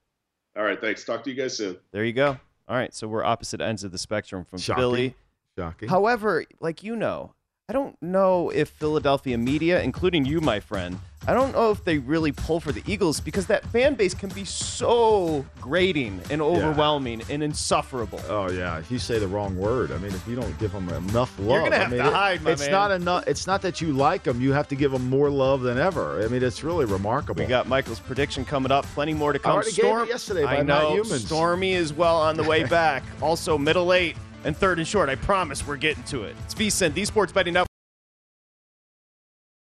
All 0.57 0.63
right 0.63 0.79
thanks. 0.79 1.03
Talk 1.03 1.23
to 1.23 1.29
you 1.29 1.35
guys 1.35 1.57
soon. 1.57 1.77
There 1.91 2.03
you 2.03 2.13
go. 2.13 2.37
All 2.67 2.75
right 2.75 2.93
so 2.93 3.07
we're 3.07 3.23
opposite 3.23 3.61
ends 3.61 3.83
of 3.83 3.91
the 3.91 3.97
spectrum 3.97 4.45
from 4.45 4.59
Shocking. 4.59 4.81
Philly 4.81 5.15
Shocking. 5.57 5.89
However, 5.89 6.45
like 6.59 6.83
you 6.83 6.95
know, 6.95 7.33
I 7.67 7.73
don't 7.73 7.95
know 8.01 8.49
if 8.49 8.69
Philadelphia 8.69 9.37
media, 9.37 9.81
including 9.81 10.25
you, 10.25 10.41
my 10.41 10.59
friend, 10.59 10.97
I 11.27 11.33
don't 11.33 11.51
know 11.51 11.69
if 11.69 11.83
they 11.83 11.99
really 11.99 12.31
pull 12.31 12.59
for 12.59 12.71
the 12.71 12.81
Eagles 12.87 13.19
because 13.19 13.45
that 13.47 13.63
fan 13.67 13.93
base 13.93 14.13
can 14.15 14.29
be 14.29 14.43
so 14.45 15.45
grating 15.61 16.19
and 16.31 16.41
overwhelming 16.41 17.21
and 17.29 17.43
insufferable. 17.43 18.19
Oh 18.29 18.49
yeah, 18.49 18.79
if 18.79 18.89
you 18.89 18.97
say 18.97 19.19
the 19.19 19.27
wrong 19.27 19.55
word, 19.57 19.91
I 19.91 19.97
mean, 19.97 20.13
if 20.13 20.25
you 20.27 20.35
don't 20.35 20.57
give 20.57 20.71
them 20.71 20.87
enough 20.89 21.37
love, 21.37 21.47
You're 21.49 21.63
gonna 21.63 21.75
I 21.75 21.79
have 21.79 21.91
mean, 21.91 21.99
to 22.01 22.07
it- 22.07 22.13
hide, 22.13 22.41
my 22.41 22.51
it's 22.51 22.61
man. 22.63 22.71
not 22.71 22.91
enough. 22.91 23.27
It's 23.27 23.45
not 23.45 23.61
that 23.63 23.81
you 23.81 23.91
like 23.93 24.23
them; 24.23 24.41
you 24.41 24.53
have 24.53 24.67
to 24.69 24.75
give 24.75 24.91
them 24.91 25.09
more 25.09 25.29
love 25.29 25.61
than 25.61 25.77
ever. 25.77 26.23
I 26.23 26.27
mean, 26.29 26.41
it's 26.41 26.63
really 26.63 26.85
remarkable. 26.85 27.43
We 27.43 27.47
got 27.47 27.67
Michael's 27.67 27.99
prediction 27.99 28.45
coming 28.45 28.71
up. 28.71 28.85
Plenty 28.95 29.13
more 29.13 29.33
to 29.33 29.37
come. 29.39 29.51
already 29.51 29.71
gave 29.71 29.85
Storm, 29.85 30.03
it 30.03 30.09
yesterday 30.09 30.45
I 30.45 30.63
know. 30.63 31.03
Stormy 31.03 31.73
is 31.73 31.91
well 31.93 32.15
on 32.15 32.35
the 32.37 32.43
way 32.43 32.63
back. 32.79 33.03
also, 33.21 33.57
middle 33.57 33.93
eight 33.93 34.15
and 34.43 34.55
third 34.55 34.79
and 34.79 34.87
short. 34.87 35.09
I 35.09 35.15
promise 35.15 35.65
we're 35.65 35.77
getting 35.77 36.03
to 36.03 36.23
it. 36.23 36.35
It's 36.45 36.55
VSIN, 36.55 36.93
the 36.93 37.05
Sports 37.05 37.31
Betting 37.31 37.53
Network. 37.53 37.69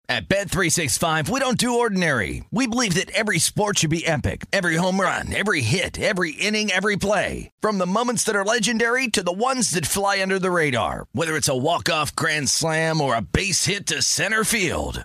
At 0.08 0.28
Bet365, 0.28 1.28
we 1.28 1.40
don't 1.40 1.58
do 1.58 1.80
ordinary. 1.80 2.44
We 2.52 2.68
believe 2.68 2.94
that 2.94 3.10
every 3.10 3.40
sport 3.40 3.78
should 3.78 3.90
be 3.90 4.06
epic. 4.06 4.46
Every 4.52 4.76
home 4.76 5.00
run, 5.00 5.34
every 5.34 5.62
hit, 5.62 6.00
every 6.00 6.30
inning, 6.30 6.70
every 6.70 6.94
play. 6.94 7.50
From 7.60 7.78
the 7.78 7.86
moments 7.86 8.22
that 8.24 8.36
are 8.36 8.44
legendary 8.44 9.08
to 9.08 9.24
the 9.24 9.32
ones 9.32 9.72
that 9.72 9.84
fly 9.84 10.22
under 10.22 10.38
the 10.38 10.52
radar. 10.52 11.08
Whether 11.10 11.34
it's 11.34 11.48
a 11.48 11.56
walk-off 11.56 12.14
grand 12.14 12.48
slam 12.48 13.00
or 13.00 13.16
a 13.16 13.20
base 13.20 13.64
hit 13.64 13.86
to 13.86 14.00
center 14.00 14.44
field. 14.44 15.04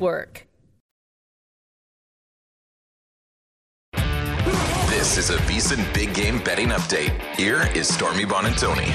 This 4.89 5.19
is 5.19 5.29
a 5.29 5.37
VSiN 5.43 5.93
Big 5.93 6.11
Game 6.15 6.39
Betting 6.43 6.69
Update. 6.69 7.11
Here 7.35 7.69
is 7.75 7.87
Stormy 7.87 8.25
Buonantony. 8.25 8.89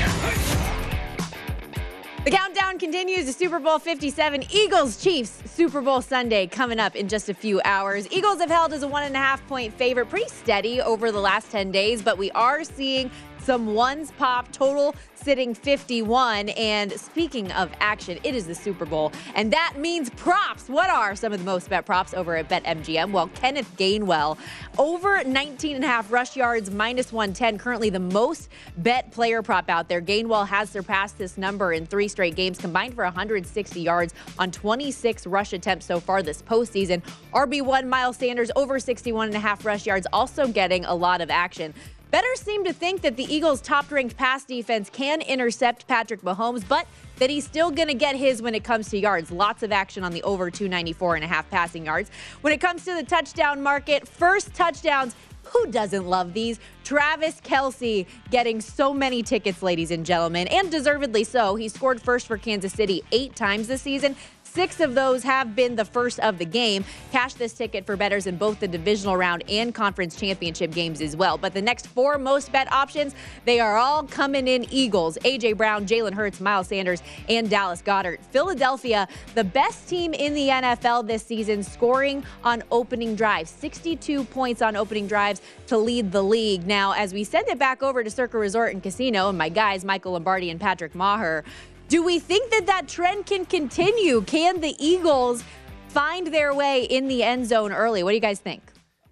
The 2.25 2.31
countdown 2.33 2.81
continues 2.81 3.27
to 3.27 3.33
Super 3.33 3.61
Bowl 3.61 3.79
57. 3.79 4.47
Eagles 4.51 5.01
Chiefs 5.01 5.49
Super 5.49 5.81
Bowl 5.81 6.03
Sunday 6.03 6.49
coming 6.49 6.81
up 6.81 6.97
in 6.97 7.07
just 7.07 7.29
a 7.29 7.35
few 7.35 7.61
hours. 7.65 8.11
Eagles 8.11 8.41
have 8.41 8.51
held 8.51 8.73
as 8.73 8.83
a 8.83 8.89
one 8.89 9.05
and 9.05 9.15
a 9.15 9.19
half 9.19 9.47
point 9.47 9.73
favorite, 9.75 10.09
pretty 10.09 10.29
steady 10.29 10.81
over 10.81 11.13
the 11.13 11.21
last 11.21 11.53
10 11.53 11.71
days, 11.71 12.03
but 12.03 12.19
we 12.19 12.33
are 12.33 12.65
seeing 12.65 13.13
some 13.47 13.75
ones 13.75 14.11
pop 14.19 14.51
total 14.51 14.93
sitting 15.15 15.55
51. 15.55 16.49
And 16.51 16.91
speaking 16.93 17.51
of 17.53 17.71
action, 17.79 18.19
it 18.25 18.35
is 18.35 18.47
the 18.47 18.55
Super 18.57 18.85
Bowl, 18.85 19.13
and 19.37 19.53
that 19.53 19.75
means 19.79 20.11
props. 20.11 20.69
What 20.69 20.91
are 20.91 21.15
some 21.15 21.33
of 21.33 21.39
the 21.39 21.45
most 21.45 21.69
bet 21.69 21.87
props 21.87 22.13
over 22.13 22.37
at 22.37 22.49
BetMGM? 22.49 23.13
Well, 23.13 23.29
Kenneth 23.29 23.73
Gainwell, 23.77 24.37
over 24.79 25.23
19 25.23 25.77
and 25.77 25.85
a 25.85 25.89
half 25.89 26.13
rush 26.13 26.37
yards, 26.37 26.73
minus 26.73 27.13
110, 27.13 27.59
currently 27.59 27.89
the 27.89 28.01
most 28.01 28.49
bet 28.79 29.13
player 29.13 29.43
prop 29.43 29.71
out 29.71 29.89
there. 29.89 30.03
Gainwell 30.03 30.47
has 30.47 30.69
surpassed 30.69 31.17
this 31.17 31.39
number 31.39 31.73
in 31.73 31.87
three 31.87 32.09
straight 32.09 32.35
games, 32.35 32.59
combined 32.59 32.95
for 32.95 33.05
160 33.05 33.81
yards 33.81 34.13
on 34.41 34.51
26 34.51 35.27
rush 35.27 35.53
attempts 35.53 35.87
so 35.87 36.01
far 36.01 36.21
this 36.21 36.43
postseason. 36.43 37.01
RB1 37.33 37.87
Miles 37.87 38.17
Sanders, 38.17 38.51
over 38.57 38.81
61 38.81 39.29
and 39.29 39.37
a 39.37 39.41
half 39.41 39.65
rush 39.65 39.87
yards, 39.87 40.07
also 40.13 40.49
getting 40.49 40.85
a 40.85 40.95
lot 40.95 41.21
of 41.21 41.31
action. 41.31 41.73
Bettors 42.17 42.41
seem 42.41 42.65
to 42.65 42.73
think 42.73 43.03
that 43.03 43.19
the 43.19 43.25
Eagles' 43.25 43.61
top 43.61 43.93
ranked 43.93 44.17
pass 44.17 44.43
defense 44.43 44.89
can 44.89 45.21
intercept 45.21 45.87
Patrick 45.87 46.23
Mahomes, 46.23 46.67
but 46.67 46.87
that 47.19 47.29
he's 47.29 47.45
still 47.45 47.71
going 47.71 47.89
to 47.89 47.95
get 47.95 48.17
his 48.17 48.41
when 48.41 48.55
it 48.55 48.65
comes 48.65 48.89
to 48.89 48.99
yards. 48.99 49.31
Lots 49.31 49.63
of 49.63 49.71
action 49.71 50.03
on 50.03 50.13
the 50.13 50.23
over 50.23 50.51
294 50.51 51.17
and 51.17 51.25
a 51.25 51.27
half 51.27 51.51
passing 51.51 51.85
yards. 51.85 52.11
When 52.41 52.55
it 52.55 52.61
comes 52.63 52.87
to 52.87 52.95
the 52.95 53.03
touchdown 53.03 53.63
market, 53.63 54.09
first 54.09 54.55
touchdowns. 54.55 55.15
Who 55.43 55.67
doesn't 55.67 56.07
love 56.07 56.33
these? 56.33 56.59
Travis 56.85 57.39
Kelce 57.43 58.07
getting 58.31 58.63
so 58.63 58.95
many 58.95 59.23
tickets, 59.23 59.63
ladies 59.63 59.91
and 59.91 60.07
gentlemen, 60.07 60.49
and 60.49 60.71
deservedly 60.71 61.23
so. 61.23 61.55
He 61.55 61.69
scored 61.69 62.01
first 62.01 62.27
for 62.27 62.39
Kansas 62.39 62.73
City 62.73 63.03
eight 63.13 63.37
times 63.37 63.69
this 63.69 63.83
season. 63.83 64.17
Six 64.57 64.81
of 64.81 64.95
those 64.95 65.23
have 65.23 65.55
been 65.55 65.77
the 65.77 65.85
first 65.85 66.19
of 66.21 66.39
the 66.39 66.47
game. 66.47 66.83
Cash 67.13 67.35
this 67.35 67.53
ticket 67.53 67.85
for 67.85 67.95
bettors 67.95 68.27
in 68.27 68.39
both 68.39 68.59
the 68.59 68.67
divisional 68.67 69.15
round 69.15 69.45
and 69.51 69.75
conference 69.75 70.17
championship 70.17 70.71
games 70.71 71.03
as 71.03 71.15
well. 71.15 71.37
But 71.37 71.53
the 71.53 71.61
next 71.61 71.89
four 71.89 72.17
most 72.17 72.51
bet 72.53 72.73
options, 72.73 73.15
they 73.45 73.61
are 73.61 73.77
all 73.77 74.05
coming 74.05 74.49
in 74.49 74.65
Eagles. 74.73 75.19
AJ 75.27 75.59
Brown, 75.59 75.85
Jalen 75.85 76.15
Hurts, 76.15 76.41
Miles 76.41 76.69
Sanders, 76.69 77.03
and 77.29 77.51
Dallas 77.51 77.83
Goedert. 77.83 78.19
Philadelphia, 78.31 79.07
the 79.35 79.45
best 79.45 79.91
team 79.91 80.15
in 80.15 80.33
the 80.33 80.49
NFL 80.49 81.07
this 81.07 81.23
season, 81.23 81.63
scoring 81.63 82.25
on 82.43 82.63
opening 82.73 83.15
drives. 83.15 83.51
62 83.51 84.25
points 84.25 84.63
on 84.63 84.75
opening 84.75 85.07
drives 85.07 85.43
to 85.67 85.77
lead 85.77 86.11
the 86.13 86.23
league. 86.23 86.67
Now, 86.67 86.93
as 86.93 87.13
we 87.13 87.25
send 87.25 87.47
it 87.49 87.59
back 87.59 87.83
over 87.83 88.03
to 88.03 88.09
Circa 88.09 88.39
Resort 88.39 88.73
and 88.73 88.83
Casino, 88.83 89.29
and 89.29 89.37
my 89.37 89.51
guys, 89.51 89.85
Michael 89.85 90.13
Lombardi 90.13 90.49
and 90.49 90.59
Patrick 90.59 90.95
Meagher, 90.95 91.45
do 91.89 92.03
we 92.03 92.19
think 92.19 92.51
that 92.51 92.67
that 92.67 92.89
trend 92.89 93.27
can 93.27 93.45
continue? 93.45 94.23
Can 94.23 94.61
the 94.61 94.75
Eagles 94.85 95.45
find 95.89 96.27
their 96.29 96.53
way 96.55 96.85
in 96.85 97.09
the 97.09 97.23
end 97.23 97.47
zone 97.47 97.73
early? 97.73 98.03
What 98.03 98.11
do 98.11 98.15
you 98.15 98.21
guys 98.21 98.41
think? 98.41 98.63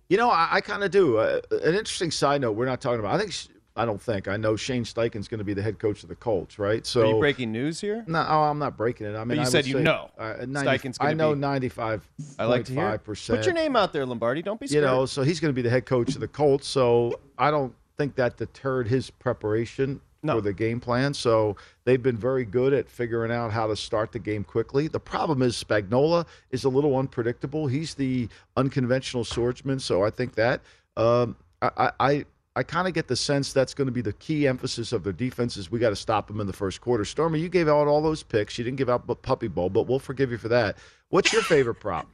You 0.09 0.17
know, 0.17 0.31
I, 0.31 0.49
I 0.53 0.61
kind 0.61 0.85
of 0.85 0.91
do. 0.91 1.19
Uh, 1.19 1.41
an 1.51 1.75
interesting 1.75 2.11
side 2.11 2.41
note 2.41 2.53
we're 2.53 2.67
not 2.67 2.81
talking 2.81 3.01
about. 3.01 3.15
I 3.15 3.19
think 3.19 3.33
I 3.77 3.85
don't 3.85 4.01
think 4.01 4.29
I 4.29 4.37
know 4.37 4.55
Shane 4.55 4.85
Steichen's 4.85 5.29
going 5.29 5.39
to 5.39 5.45
be 5.45 5.55
the 5.55 5.63
head 5.63 5.79
coach 5.79 6.03
of 6.03 6.09
the 6.09 6.15
Colts, 6.15 6.59
right? 6.59 6.85
So 6.87 7.03
Are 7.03 7.07
you 7.07 7.19
breaking 7.19 7.53
news 7.53 7.81
here? 7.81 8.05
No, 8.07 8.25
oh, 8.29 8.43
I'm 8.43 8.59
not 8.59 8.77
breaking 8.77 9.07
it. 9.07 9.17
I 9.17 9.21
mean, 9.21 9.29
but 9.29 9.37
you 9.37 9.43
I 9.43 9.45
said 9.45 9.67
you 9.67 9.75
say, 9.75 9.83
know. 9.83 10.11
Uh, 10.19 10.45
90, 10.47 10.69
Steichen's 10.69 10.99
I 11.01 11.15
know 11.15 11.33
be, 11.33 11.41
95. 11.41 12.09
I 12.39 12.45
like 12.45 12.67
to 12.67 12.73
hear. 12.73 12.99
percent. 12.99 13.39
Put 13.39 13.47
your 13.47 13.55
name 13.55 13.77
out 13.77 13.93
there, 13.93 14.05
Lombardi. 14.05 14.43
Don't 14.43 14.61
be 14.61 14.67
scared. 14.67 14.85
You 14.85 14.89
know, 14.89 15.07
so 15.07 15.23
he's 15.23 15.41
going 15.41 15.51
to 15.51 15.55
be 15.55 15.63
the 15.63 15.71
head 15.71 15.87
coach 15.87 16.15
of 16.15 16.21
the 16.21 16.29
Colts. 16.29 16.69
So 16.69 17.19
I 17.39 17.51
don't 17.51 17.75
think 17.97 18.15
that 18.17 18.37
deterred 18.37 18.89
his 18.89 19.11
preparation 19.11 20.01
no. 20.25 20.37
for 20.37 20.41
the 20.41 20.53
game 20.53 20.81
plan. 20.81 21.15
So 21.15 21.57
they've 21.85 22.03
been 22.03 22.17
very 22.17 22.45
good 22.45 22.73
at 22.73 22.89
figuring 22.89 23.31
out 23.31 23.53
how 23.53 23.67
to 23.67 23.77
start 23.77 24.13
the 24.13 24.19
game 24.19 24.43
quickly. 24.45 24.89
The 24.89 25.01
problem 25.01 25.43
is 25.43 25.63
Spagnuolo 25.63 26.27
is 26.51 26.65
a 26.65 26.69
little 26.69 26.97
unpredictable. 26.97 27.67
He's 27.67 27.95
the 27.95 28.29
unconventional 28.57 29.25
swordsman. 29.25 29.79
So 29.79 30.03
I 30.03 30.11
think 30.11 30.35
that 30.35 30.61
um, 30.97 31.37
I, 31.63 31.93
I 32.01 32.25
I 32.57 32.63
kind 32.63 32.87
of 32.87 32.95
get 32.95 33.09
the 33.09 33.17
sense 33.17 33.53
that's 33.53 33.75
going 33.75 33.87
to 33.87 33.93
be 33.93 34.01
the 34.01 34.13
key 34.13 34.47
emphasis 34.47 34.93
of 34.93 35.03
their 35.03 35.13
defense 35.13 35.57
is 35.57 35.73
we 35.73 35.81
got 35.81 35.91
to 35.91 35.97
stop 35.97 36.29
them 36.29 36.41
in 36.41 36.47
the 36.47 36.53
first 36.53 36.81
quarter. 36.81 37.05
Stormy, 37.05 37.41
you 37.41 37.49
gave 37.49 37.69
out 37.69 37.89
all 37.89 38.01
those 38.01 38.23
picks. 38.23 38.57
You 38.57 38.63
didn't 38.65 38.77
give 38.77 38.89
out 38.89 39.09
Puppy 39.23 39.49
Bowl, 39.49 39.71
but 39.71 39.89
we'll 39.89 39.99
forgive 39.99 40.31
you 40.31 40.39
for 40.39 40.49
that. 40.49 40.79
What's 41.09 41.33
your 41.33 41.43
favorite 41.43 41.77
prop? 41.77 42.07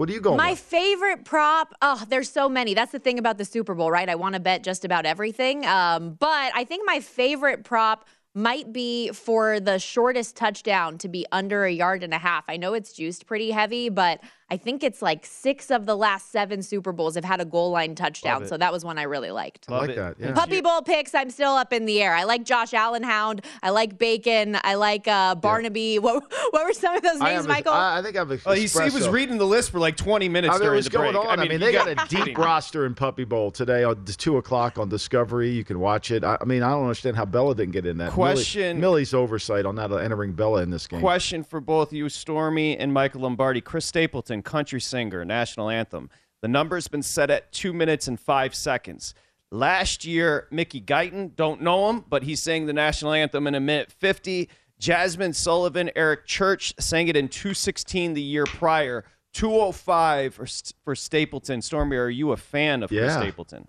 What 0.00 0.08
are 0.08 0.12
you 0.14 0.22
going 0.22 0.38
My 0.38 0.52
with? 0.52 0.60
favorite 0.60 1.26
prop, 1.26 1.74
oh, 1.82 2.02
there's 2.08 2.32
so 2.32 2.48
many. 2.48 2.72
That's 2.72 2.90
the 2.90 2.98
thing 2.98 3.18
about 3.18 3.36
the 3.36 3.44
Super 3.44 3.74
Bowl, 3.74 3.90
right? 3.90 4.08
I 4.08 4.14
want 4.14 4.34
to 4.34 4.40
bet 4.40 4.64
just 4.64 4.86
about 4.86 5.04
everything. 5.04 5.66
Um, 5.66 6.16
but 6.18 6.52
I 6.54 6.64
think 6.64 6.84
my 6.86 7.00
favorite 7.00 7.64
prop 7.64 8.06
might 8.34 8.72
be 8.72 9.10
for 9.10 9.60
the 9.60 9.78
shortest 9.78 10.36
touchdown 10.36 10.96
to 10.96 11.08
be 11.08 11.26
under 11.32 11.64
a 11.64 11.70
yard 11.70 12.02
and 12.02 12.14
a 12.14 12.18
half. 12.18 12.44
I 12.48 12.56
know 12.56 12.72
it's 12.72 12.94
juiced 12.94 13.26
pretty 13.26 13.50
heavy, 13.50 13.90
but 13.90 14.22
I 14.50 14.56
think 14.56 14.82
it's 14.82 15.00
like 15.00 15.24
six 15.24 15.70
of 15.70 15.86
the 15.86 15.94
last 15.96 16.32
seven 16.32 16.62
Super 16.62 16.92
Bowls 16.92 17.14
have 17.14 17.24
had 17.24 17.40
a 17.40 17.44
goal 17.44 17.70
line 17.70 17.94
touchdown. 17.94 18.46
So 18.46 18.56
that 18.56 18.72
was 18.72 18.84
one 18.84 18.98
I 18.98 19.04
really 19.04 19.30
liked. 19.30 19.66
I 19.68 19.78
like 19.78 19.94
that. 19.94 20.16
Yeah. 20.18 20.32
Puppy 20.32 20.60
Bowl 20.60 20.82
picks, 20.82 21.14
I'm 21.14 21.30
still 21.30 21.52
up 21.52 21.72
in 21.72 21.86
the 21.86 22.02
air. 22.02 22.14
I 22.14 22.24
like 22.24 22.44
Josh 22.44 22.74
Allen 22.74 23.02
Hound. 23.04 23.44
I 23.62 23.70
like 23.70 23.96
Bacon. 23.96 24.58
I 24.64 24.74
like 24.74 25.06
uh, 25.06 25.34
Barnaby. 25.36 25.98
What, 26.00 26.24
what 26.50 26.66
were 26.66 26.72
some 26.72 26.96
of 26.96 27.02
those 27.02 27.20
I 27.20 27.30
names, 27.30 27.42
have 27.42 27.48
Michael? 27.48 27.72
I, 27.72 27.98
I 27.98 28.02
think 28.02 28.16
I've. 28.16 28.30
Oh, 28.46 28.52
he, 28.52 28.66
he 28.66 28.90
was 28.90 29.08
reading 29.08 29.38
the 29.38 29.46
list 29.46 29.70
for 29.70 29.78
like 29.78 29.96
20 29.96 30.28
minutes 30.28 30.54
I 30.54 30.58
mean, 30.58 30.62
during 30.64 30.76
what's 30.78 30.88
the 30.88 30.92
going 30.98 31.12
break. 31.12 31.24
on? 31.24 31.38
I 31.38 31.42
mean, 31.42 31.52
you 31.52 31.58
they 31.58 31.72
got 31.72 31.94
gotta 31.94 32.20
a 32.20 32.24
deep 32.24 32.36
roster 32.36 32.86
in 32.86 32.94
Puppy 32.94 33.24
Bowl 33.24 33.50
today 33.50 33.84
on 33.84 34.04
the 34.04 34.12
two 34.12 34.36
o'clock 34.38 34.78
on 34.78 34.88
Discovery. 34.88 35.50
You 35.50 35.62
can 35.62 35.78
watch 35.78 36.10
it. 36.10 36.24
I, 36.24 36.38
I 36.40 36.44
mean, 36.44 36.62
I 36.62 36.70
don't 36.70 36.82
understand 36.82 37.16
how 37.16 37.24
Bella 37.24 37.54
didn't 37.54 37.72
get 37.72 37.86
in 37.86 37.98
that. 37.98 38.16
Millie- 38.16 38.34
Question- 38.34 38.80
Millie's 38.80 39.14
oversight 39.14 39.64
on 39.66 39.76
not 39.76 39.92
entering 39.92 40.32
Bella 40.32 40.62
in 40.62 40.70
this 40.70 40.86
game. 40.86 41.00
Question 41.00 41.44
for 41.44 41.60
both 41.60 41.92
you, 41.92 42.08
Stormy 42.08 42.76
and 42.76 42.92
Michael 42.92 43.20
Lombardi. 43.22 43.60
Chris 43.60 43.84
Stapleton, 43.86 44.39
country 44.42 44.80
singer, 44.80 45.24
national 45.24 45.70
anthem. 45.70 46.10
The 46.42 46.48
number's 46.48 46.88
been 46.88 47.02
set 47.02 47.30
at 47.30 47.52
two 47.52 47.72
minutes 47.72 48.08
and 48.08 48.18
five 48.18 48.54
seconds. 48.54 49.14
Last 49.50 50.04
year, 50.04 50.46
Mickey 50.50 50.80
Guyton, 50.80 51.34
don't 51.34 51.60
know 51.60 51.90
him, 51.90 52.04
but 52.08 52.22
he 52.22 52.36
sang 52.36 52.66
the 52.66 52.72
national 52.72 53.12
anthem 53.12 53.46
in 53.46 53.54
a 53.54 53.60
minute 53.60 53.90
50. 53.90 54.48
Jazmine 54.80 55.34
Sullivan, 55.34 55.90
Eric 55.94 56.24
Church 56.26 56.72
sang 56.78 57.08
it 57.08 57.16
in 57.16 57.28
216 57.28 58.14
the 58.14 58.22
year 58.22 58.44
prior. 58.46 59.04
205 59.32 60.34
for, 60.34 60.46
for 60.84 60.94
Stapleton. 60.94 61.62
Stormy, 61.62 61.96
are 61.96 62.08
you 62.08 62.32
a 62.32 62.36
fan 62.36 62.82
of 62.82 62.90
Chris 62.90 63.12
Stapleton? 63.12 63.68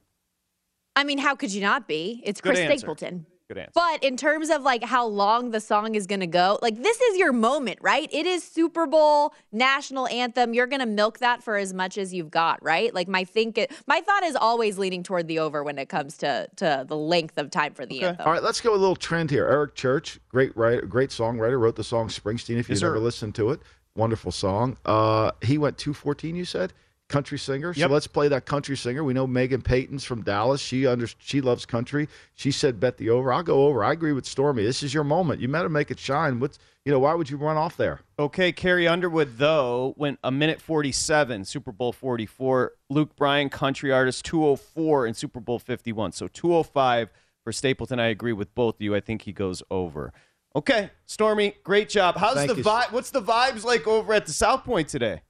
I 0.96 1.04
mean, 1.04 1.18
how 1.18 1.36
could 1.36 1.52
you 1.52 1.62
not 1.62 1.88
be? 1.88 2.22
It's 2.26 2.42
Good 2.42 2.50
Chris 2.50 2.60
answer. 2.60 2.78
Stapleton. 2.78 3.26
Good 3.52 3.58
answer. 3.58 3.72
But 3.76 4.02
in 4.02 4.16
terms 4.16 4.50
of 4.50 4.62
like 4.62 4.82
how 4.82 5.06
long 5.06 5.52
the 5.52 5.60
song 5.60 5.96
is 5.96 6.08
going 6.08 6.22
to 6.22 6.28
go, 6.28 6.58
like 6.62 6.82
this 6.82 7.02
is 7.02 7.18
your 7.18 7.34
moment, 7.34 7.80
right? 7.82 8.08
It 8.10 8.26
is 8.26 8.46
Super 8.46 8.88
Bowl 8.88 9.34
national 9.52 10.08
anthem. 10.08 10.54
You're 10.54 10.68
going 10.68 10.80
to 10.80 10.86
milk 10.86 11.20
that 11.20 11.44
for 11.44 11.58
as 11.58 11.74
much 11.74 11.98
as 11.98 12.14
you've 12.14 12.32
got, 12.32 12.64
right? 12.64 12.96
Like 12.96 13.10
my 13.10 13.26
think 13.26 13.58
it, 13.58 13.74
my 13.88 14.00
thought 14.00 14.24
is 14.24 14.38
always 14.38 14.78
leaning 14.78 15.04
toward 15.04 15.28
the 15.28 15.40
over 15.40 15.66
when 15.66 15.78
it 15.80 15.90
comes 15.90 16.18
to 16.20 16.48
to 16.56 16.86
the 16.88 16.96
length 16.96 17.38
of 17.38 17.52
time 17.52 17.74
for 17.74 17.86
the 17.86 18.04
anthem. 18.04 18.26
All 18.26 18.32
right, 18.32 18.42
let's 18.42 18.62
go 18.62 18.74
a 18.74 18.78
little 18.78 18.96
trend 18.96 19.30
here. 19.30 19.46
Eric 19.46 19.76
Church, 19.76 20.22
great 20.30 20.56
writer, 20.56 20.84
great 20.84 21.10
songwriter, 21.10 21.60
wrote 21.60 21.76
the 21.76 21.84
song 21.84 22.08
Springsteen. 22.08 22.58
If 22.58 22.70
you've 22.70 22.82
never 22.82 22.96
sir. 22.96 23.00
listened 23.00 23.36
to 23.36 23.50
it, 23.50 23.60
wonderful 23.98 24.32
song. 24.32 24.78
Uh, 24.86 25.32
he 25.42 25.58
went 25.58 25.78
214, 25.78 26.38
you 26.38 26.46
said? 26.46 26.72
Country 27.12 27.38
singer. 27.38 27.74
Yep. 27.76 27.88
So 27.90 27.94
let's 27.94 28.08
play 28.08 28.28
that 28.30 28.46
country 28.46 28.76
singer. 28.76 29.04
We 29.04 29.14
know 29.14 29.28
Megan 29.28 29.62
Payton's 29.62 30.04
from 30.04 30.24
Dallas. 30.24 30.62
She 30.62 30.88
under 30.88 31.08
she 31.20 31.42
loves 31.42 31.66
country. 31.66 32.08
She 32.34 32.52
said 32.52 32.80
bet 32.80 32.98
the 32.98 33.10
over. 33.10 33.32
I'll 33.32 33.44
go 33.44 33.68
over. 33.68 33.84
I 33.84 33.92
agree 33.92 34.14
with 34.14 34.26
Stormy. 34.26 34.64
This 34.64 34.82
is 34.82 34.94
your 34.94 35.04
moment. 35.04 35.42
You 35.42 35.48
better 35.48 35.70
make 35.70 35.92
it 35.92 36.00
shine. 36.00 36.40
What's 36.40 36.58
you 36.86 36.92
know 36.92 37.00
why 37.00 37.14
would 37.14 37.30
you 37.30 37.38
run 37.38 37.58
off 37.58 37.78
there? 37.78 38.00
Okay, 38.18 38.52
Carrie 38.52 38.88
Underwood 38.88 39.38
though 39.38 39.94
went 39.98 40.18
a 40.24 40.32
minute 40.32 40.60
47, 40.62 41.46
Super 41.46 41.72
Bowl 41.72 41.92
44. 41.92 42.74
Luke 42.90 43.16
Bryan, 43.16 43.50
country 43.50 43.92
artist, 43.92 44.26
204 44.26 45.06
in 45.06 45.14
Super 45.14 45.40
Bowl 45.40 45.60
51. 45.60 46.14
So 46.14 46.28
205 46.28 47.12
for 47.44 47.52
Stapleton. 47.52 48.00
I 48.00 48.08
agree 48.08 48.34
with 48.34 48.56
both 48.56 48.76
of 48.76 48.82
you. 48.82 48.96
I 48.96 49.02
think 49.02 49.24
he 49.24 49.34
goes 49.34 49.62
over. 49.70 50.14
Okay, 50.56 50.90
Stormy, 51.06 51.56
great 51.64 51.88
job. 51.88 52.18
How's 52.18 52.36
Thank 52.36 52.56
the 52.56 52.62
vibe? 52.62 52.92
What's 52.92 53.12
the 53.12 53.22
vibes 53.22 53.64
like 53.64 53.88
over 53.88 54.14
at 54.14 54.26
the 54.26 54.34
South 54.34 54.66
Point 54.66 54.90
today? 54.90 55.22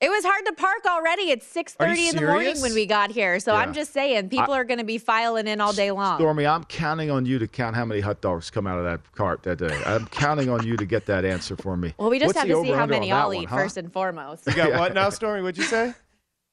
It 0.00 0.08
was 0.08 0.24
hard 0.24 0.46
to 0.46 0.52
park 0.52 0.86
already. 0.86 1.30
It's 1.30 1.46
6:30 1.46 2.08
in 2.08 2.16
the 2.16 2.22
morning 2.22 2.58
when 2.62 2.72
we 2.72 2.86
got 2.86 3.10
here. 3.10 3.38
So 3.38 3.54
I'm 3.54 3.74
just 3.74 3.92
saying, 3.92 4.30
people 4.30 4.54
are 4.54 4.64
going 4.64 4.78
to 4.78 4.84
be 4.84 4.96
filing 4.96 5.46
in 5.46 5.60
all 5.60 5.74
day 5.74 5.90
long. 5.90 6.18
Stormy, 6.18 6.46
I'm 6.46 6.64
counting 6.64 7.10
on 7.10 7.26
you 7.26 7.38
to 7.38 7.46
count 7.46 7.76
how 7.76 7.84
many 7.84 8.00
hot 8.00 8.22
dogs 8.22 8.48
come 8.48 8.66
out 8.66 8.78
of 8.78 8.84
that 8.84 9.00
cart 9.14 9.42
that 9.42 9.58
day. 9.58 9.78
I'm 9.84 10.06
counting 10.10 10.48
on 10.48 10.66
you 10.66 10.78
to 10.78 10.86
get 10.86 11.04
that 11.06 11.26
answer 11.26 11.54
for 11.54 11.76
me. 11.76 11.92
Well, 11.98 12.08
we 12.08 12.18
just 12.18 12.28
What's 12.28 12.38
have 12.38 12.48
to 12.48 12.62
see 12.62 12.72
how 12.72 12.86
many 12.86 13.12
on 13.12 13.20
I'll 13.20 13.28
one, 13.28 13.36
eat 13.36 13.48
huh? 13.50 13.56
first 13.56 13.76
and 13.76 13.92
foremost. 13.92 14.46
You 14.46 14.54
got 14.54 14.72
what 14.80 14.94
now, 14.94 15.10
Stormy? 15.10 15.42
What'd 15.42 15.58
you 15.58 15.64
say? 15.64 15.92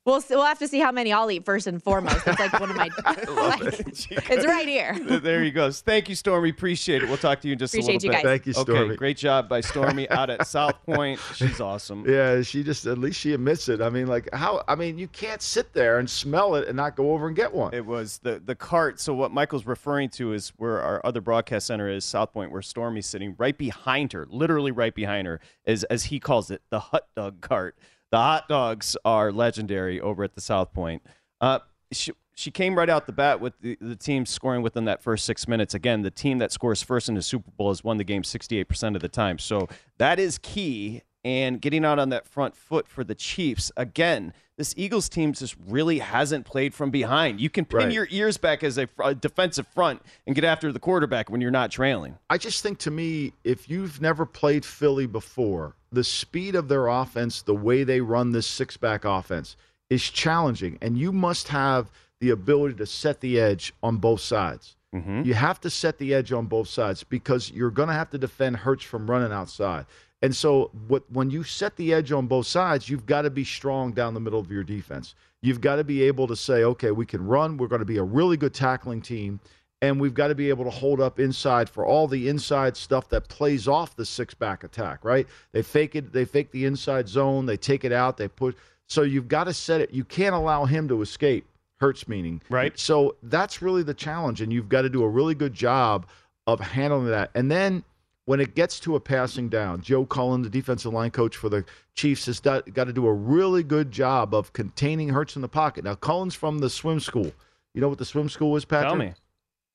We'll 0.08 0.24
we'll 0.30 0.45
have 0.45 0.60
to 0.60 0.70
see 0.70 0.80
how 0.80 0.93
many 0.93 1.12
I'll 1.12 1.30
eat 1.30 1.43
first 1.43 1.68
and 1.68 1.84
foremost. 1.84 2.26
It's 2.26 2.39
like 2.39 2.58
one 2.58 2.70
of 2.70 2.78
my. 2.78 2.89
it's 3.05 4.45
right 4.45 4.66
here. 4.66 4.97
there 5.20 5.43
you 5.43 5.51
go. 5.51 5.70
Thank 5.70 6.08
you, 6.08 6.16
Stormy. 6.16 6.49
Appreciate 6.49 7.03
it. 7.03 7.10
We'll 7.10 7.18
talk 7.18 7.41
to 7.41 7.49
you 7.49 7.51
in 7.51 7.60
just 7.60 7.74
Appreciate 7.74 8.03
a 8.03 8.05
you 8.05 8.12
little 8.12 8.22
bit. 8.22 8.24
guys. 8.24 8.24
Thank 8.24 8.45
you, 8.45 8.53
Stormy. 8.53 8.80
Okay, 8.80 8.95
great 8.95 9.18
job 9.18 9.49
by 9.49 9.60
Stormy 9.60 10.10
out 10.10 10.30
at 10.30 10.47
South 10.47 10.82
Point. 10.86 11.20
She's 11.36 11.60
awesome. 11.60 12.05
Yeah, 12.08 12.41
she 12.41 12.64
just 12.64 12.86
at 12.86 12.97
least 12.97 13.20
she 13.20 13.34
admits 13.34 13.68
it. 13.68 13.82
I 13.82 13.89
mean, 13.89 14.08
like 14.08 14.30
how? 14.32 14.64
I 14.70 14.76
mean, 14.76 14.97
you 14.97 15.10
can't 15.10 15.41
sit 15.41 15.74
there 15.74 15.99
and 15.99 16.10
smell 16.10 16.55
it 16.55 16.70
and 16.70 16.78
not 16.78 16.95
go 16.95 17.12
over 17.12 17.28
and 17.28 17.36
get 17.36 17.53
one. 17.53 17.74
It 17.74 17.86
was 17.86 18.20
the 18.20 18.41
the 18.45 18.55
cart. 18.55 19.01
So 19.01 19.14
what 19.14 19.34
Michael's 19.34 19.66
referring 19.66 20.08
to 20.12 20.32
is 20.32 20.53
where 20.55 20.82
our 20.82 21.01
other 21.05 21.20
broadcast 21.20 21.68
center 21.68 21.89
is, 21.89 22.05
South 22.05 22.32
Point, 22.32 22.53
where 22.53 22.62
Stormy's 22.62 23.08
sitting 23.08 23.36
right 23.38 23.58
behind 23.58 24.14
her, 24.14 24.26
literally 24.30 24.72
right 24.72 24.95
behind 24.95 25.28
her, 25.28 25.41
is 25.66 25.84
as 25.84 26.05
he 26.05 26.22
calls 26.22 26.49
it, 26.49 26.62
the 26.70 26.80
hot 26.80 27.08
dog 27.14 27.41
cart. 27.41 27.76
The 28.12 28.18
hot 28.18 28.47
dogs 28.47 28.95
are 29.03 29.32
legendary 29.32 29.99
over 29.99 30.24
at 30.24 30.36
the 30.36 30.41
South 30.41 30.74
Point. 30.74 31.01
Uh, 31.41 31.60
she 31.91 32.14
she 32.38 32.51
came 32.51 32.78
right 32.78 32.89
out 32.89 33.08
the 33.08 33.12
bat 33.12 33.41
with 33.41 33.60
the, 33.62 33.78
the 33.82 33.95
team 33.95 34.24
scoring 34.26 34.62
within 34.62 34.86
that 34.86 35.01
first 35.01 35.26
six 35.26 35.47
minutes. 35.47 35.74
Again, 35.74 36.03
the 36.03 36.12
team 36.12 36.38
that 36.38 36.51
scores 36.51 36.84
first 36.84 37.10
in 37.10 37.16
the 37.16 37.24
Super 37.24 37.49
Bowl 37.49 37.70
has 37.70 37.84
won 37.84 37.97
the 37.97 38.03
game 38.03 38.22
68% 38.22 38.95
of 38.95 39.01
the 39.01 39.08
time. 39.08 39.39
So 39.39 39.68
that 39.97 40.20
is 40.20 40.38
key. 40.38 41.01
And 41.28 41.59
getting 41.59 41.84
out 41.84 41.99
on 41.99 42.07
that 42.09 42.25
front 42.25 42.55
foot 42.55 42.88
for 42.88 43.03
the 43.03 43.13
Chiefs. 43.13 43.69
Again, 43.75 44.32
this 44.55 44.73
Eagles 44.78 45.09
team 45.09 45.34
just 45.34 45.57
really 45.67 45.99
hasn't 45.99 46.45
played 46.45 46.73
from 46.73 46.89
behind. 46.89 47.41
You 47.41 47.49
can 47.49 47.65
pin 47.65 47.78
Right. 47.80 47.91
your 47.91 48.07
ears 48.09 48.38
back 48.38 48.63
as 48.63 48.78
a, 48.78 48.88
a 49.03 49.13
defensive 49.13 49.67
front 49.67 50.01
and 50.25 50.34
get 50.34 50.45
after 50.45 50.71
the 50.71 50.80
quarterback 50.80 51.30
when 51.30 51.41
you're 51.41 51.51
not 51.51 51.69
trailing. 51.69 52.17
I 52.30 52.38
just 52.38 52.63
think 52.63 52.78
to 52.80 52.91
me, 52.91 53.34
if 53.43 53.69
you've 53.69 53.99
never 54.01 54.25
played 54.25 54.63
Philly 54.63 55.05
before, 55.05 55.75
the 55.91 56.05
speed 56.05 56.55
of 56.55 56.69
their 56.69 56.88
offense, 56.88 57.41
the 57.41 57.53
way 57.53 57.84
they 57.84 57.99
run 57.99 58.32
this 58.32 58.47
six 58.47 58.78
back 58.78 59.03
offense 59.03 59.57
is 59.89 60.09
challenging. 60.09 60.78
And 60.82 60.97
you 60.97 61.11
must 61.11 61.49
have 61.49 61.91
the 62.21 62.30
ability 62.30 62.75
to 62.75 62.86
set 62.86 63.19
the 63.19 63.38
edge 63.38 63.73
on 63.84 63.97
both 63.97 64.21
sides. 64.21 64.78
Mm-hmm. 64.95 65.23
You 65.25 65.34
have 65.34 65.59
to 65.61 65.69
set 65.69 65.97
the 65.97 66.13
edge 66.13 66.32
on 66.32 66.45
both 66.45 66.69
sides 66.69 67.03
because 67.03 67.51
you're 67.51 67.69
going 67.69 67.89
to 67.89 67.93
have 67.93 68.09
to 68.11 68.17
defend 68.17 68.55
Hurts 68.55 68.86
from 68.86 69.11
running 69.11 69.34
outside. 69.34 69.86
And 70.22 70.36
so, 70.36 70.72
what, 70.88 71.03
when 71.11 71.30
you 71.30 71.43
set 71.43 71.76
the 71.76 71.93
edge 71.93 72.11
on 72.11 72.28
both 72.28 72.47
sides, 72.47 72.89
you've 72.89 73.05
got 73.05 73.22
to 73.24 73.30
be 73.30 73.43
strong 73.43 73.91
down 73.91 74.13
the 74.13 74.20
middle 74.20 74.39
of 74.39 74.51
your 74.51 74.63
defense. 74.63 75.13
You've 75.41 75.61
got 75.61 75.76
to 75.76 75.84
be 75.84 76.01
able 76.03 76.28
to 76.28 76.36
say, 76.36 76.63
okay, 76.63 76.91
we 76.91 77.05
can 77.05 77.26
run. 77.26 77.57
We're 77.57 77.68
going 77.68 77.80
to 77.80 77.86
be 77.86 77.97
a 77.97 78.03
really 78.03 78.38
good 78.38 78.53
tackling 78.53 79.01
team 79.01 79.39
and 79.82 79.99
we've 79.99 80.13
got 80.13 80.30
to 80.30 80.36
be 80.36 80.49
able 80.49 80.63
to 80.63 80.72
hold 80.72 80.99
up 80.99 81.20
inside 81.20 81.70
for 81.70 81.86
all 81.86 82.07
the 82.07 82.28
inside 82.28 82.76
stuff 82.76 83.09
that 83.09 83.28
plays 83.28 83.68
off 83.68 83.95
the 83.95 84.05
six 84.05 84.34
back 84.34 84.63
attack, 84.63 85.05
right? 85.05 85.28
They 85.51 85.61
fake 85.61 85.95
it, 85.95 86.11
they 86.11 86.26
fake 86.26 86.51
the 86.51 86.65
inside 86.65 87.07
zone, 87.07 87.45
they 87.45 87.57
take 87.57 87.84
it 87.84 87.91
out, 87.91 88.18
they 88.18 88.28
put 88.28 88.57
so 88.89 89.01
you've 89.01 89.28
got 89.28 89.43
to 89.43 89.53
set 89.53 89.82
it. 89.82 89.93
You 89.93 90.05
can't 90.05 90.34
allow 90.34 90.63
him 90.63 90.88
to 90.88 91.01
escape. 91.01 91.45
Hurts 91.80 92.07
meaning. 92.07 92.41
Right. 92.49 92.78
So 92.80 93.18
that's 93.22 93.61
really 93.61 93.84
the 93.84 93.93
challenge 93.93 94.41
and 94.41 94.51
you've 94.51 94.70
got 94.70 94.84
to 94.84 94.89
do 94.89 95.03
a 95.03 95.09
really 95.09 95.36
good 95.36 95.53
job 95.53 96.07
of 96.47 96.59
handling 96.59 97.07
that. 97.07 97.30
And 97.36 97.51
then 97.51 97.84
when 98.28 98.41
it 98.41 98.55
gets 98.55 98.78
to 98.82 98.97
a 98.97 98.99
passing 98.99 99.47
down, 99.47 99.80
Joe 99.80 100.05
Cullen, 100.05 100.41
the 100.41 100.49
defensive 100.49 100.91
line 100.91 101.11
coach 101.11 101.38
for 101.38 101.47
the 101.47 101.63
Chiefs, 101.95 102.25
has 102.25 102.41
got, 102.41 102.65
to 102.65 102.91
do 102.93 103.07
a 103.07 103.13
really 103.13 103.63
good 103.63 103.89
job 103.89 104.34
of 104.34 104.51
containing 104.51 105.07
Hurts 105.07 105.38
in 105.38 105.41
the 105.41 105.47
pocket. 105.47 105.86
Now, 105.86 105.95
Cullen's 105.95 106.36
from 106.36 106.59
the 106.59 106.69
swim 106.69 106.99
school. 106.99 107.32
You 107.73 107.80
know 107.80 107.88
what 107.88 107.99
the 107.99 108.05
swim 108.05 108.28
school 108.28 108.57
is, 108.57 108.65
Patrick? 108.65 108.89
Tell 108.89 108.97
me. 108.97 109.13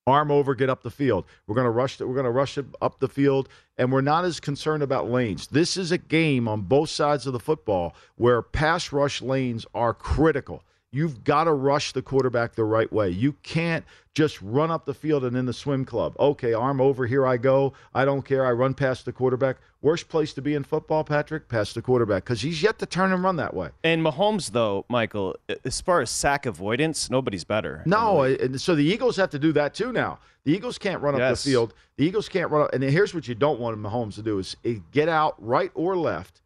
arm 0.07 0.31
over, 0.31 0.55
get 0.55 0.69
up 0.69 0.83
the 0.83 0.91
field. 0.91 1.25
We're 1.47 1.55
going 1.55 1.65
to 1.65 1.71
rush. 1.71 1.97
The, 1.97 2.07
we're 2.07 2.13
going 2.13 2.25
to 2.25 2.31
rush 2.31 2.59
it 2.59 2.67
up 2.83 3.01
the 3.01 3.09
field, 3.09 3.49
and 3.79 3.91
we're 3.91 4.03
not 4.03 4.27
as 4.27 4.39
concerned 4.39 4.83
about 4.83 5.11
lanes. 5.11 5.47
This 5.47 5.79
is 5.79 5.91
a 5.91 5.97
game 5.97 6.47
on 6.47 6.61
both 6.61 6.91
sides 6.91 7.27
of 7.27 7.33
the 7.33 7.41
football 7.41 7.95
where 8.17 8.43
pass 8.43 8.93
rush 8.93 9.23
lanes 9.23 9.65
are 9.75 9.95
critical. 9.95 10.63
You've 10.95 11.25
got 11.25 11.45
to 11.45 11.53
rush 11.55 11.93
the 11.93 12.03
quarterback 12.03 12.55
the 12.55 12.65
right 12.65 12.93
way. 12.93 13.09
You 13.09 13.33
can't 13.43 13.83
just 14.15 14.41
run 14.43 14.71
up 14.71 14.85
the 14.85 14.93
field 14.93 15.25
and 15.25 15.35
in 15.35 15.47
the 15.47 15.53
swim 15.55 15.87
club. 15.87 16.15
Okay, 16.21 16.53
arm 16.53 16.83
over, 16.83 17.07
here 17.07 17.27
I 17.27 17.39
go. 17.39 17.73
I 17.95 18.05
don't 18.05 18.21
care. 18.23 18.45
I 18.45 18.53
run 18.53 18.75
past 18.75 19.07
the 19.07 19.13
quarterback. 19.13 19.57
Worst 19.81 20.11
place 20.11 20.35
to 20.35 20.43
be 20.43 20.53
in 20.55 20.65
football, 20.65 21.03
Patrick, 21.03 21.49
past 21.49 21.75
the 21.75 21.81
quarterback, 21.81 22.25
because 22.25 22.43
he's 22.43 22.63
yet 22.63 22.79
to 22.79 22.85
turn 22.87 23.11
and 23.11 23.25
run 23.25 23.37
that 23.37 23.55
way. 23.55 23.71
And 23.83 24.05
Mahomes, 24.05 24.51
though, 24.53 24.85
Michael, 24.91 25.35
as 25.65 25.81
far 25.81 26.03
as 26.03 26.11
sack 26.11 26.45
avoidance, 26.45 27.09
nobody's 27.09 27.45
better. 27.45 27.83
No, 27.87 28.23
and 28.23 28.61
so 28.61 28.75
the 28.75 28.85
Eagles 28.85 29.17
have 29.17 29.31
to 29.31 29.39
do 29.39 29.51
that 29.53 29.73
too 29.73 29.93
now. 29.93 30.19
The 30.45 30.53
Eagles 30.53 30.77
can't 30.77 31.01
run 31.01 31.15
up 31.15 31.21
Yes. 31.21 31.43
the 31.43 31.51
field. 31.51 31.73
The 31.97 32.05
Eagles 32.05 32.29
can't 32.29 32.51
run 32.51 32.63
up. 32.65 32.75
And 32.75 32.85
here's 32.85 33.15
what 33.15 33.27
you 33.29 33.35
don't 33.35 33.59
want 33.59 33.79
Mahomes 33.79 34.17
to 34.17 34.23
do 34.23 34.39
is 34.39 34.57
eh, 34.65 34.75
get 34.91 35.09
out 35.09 35.35
right 35.43 35.71
or 35.75 35.97
left. 35.97 36.43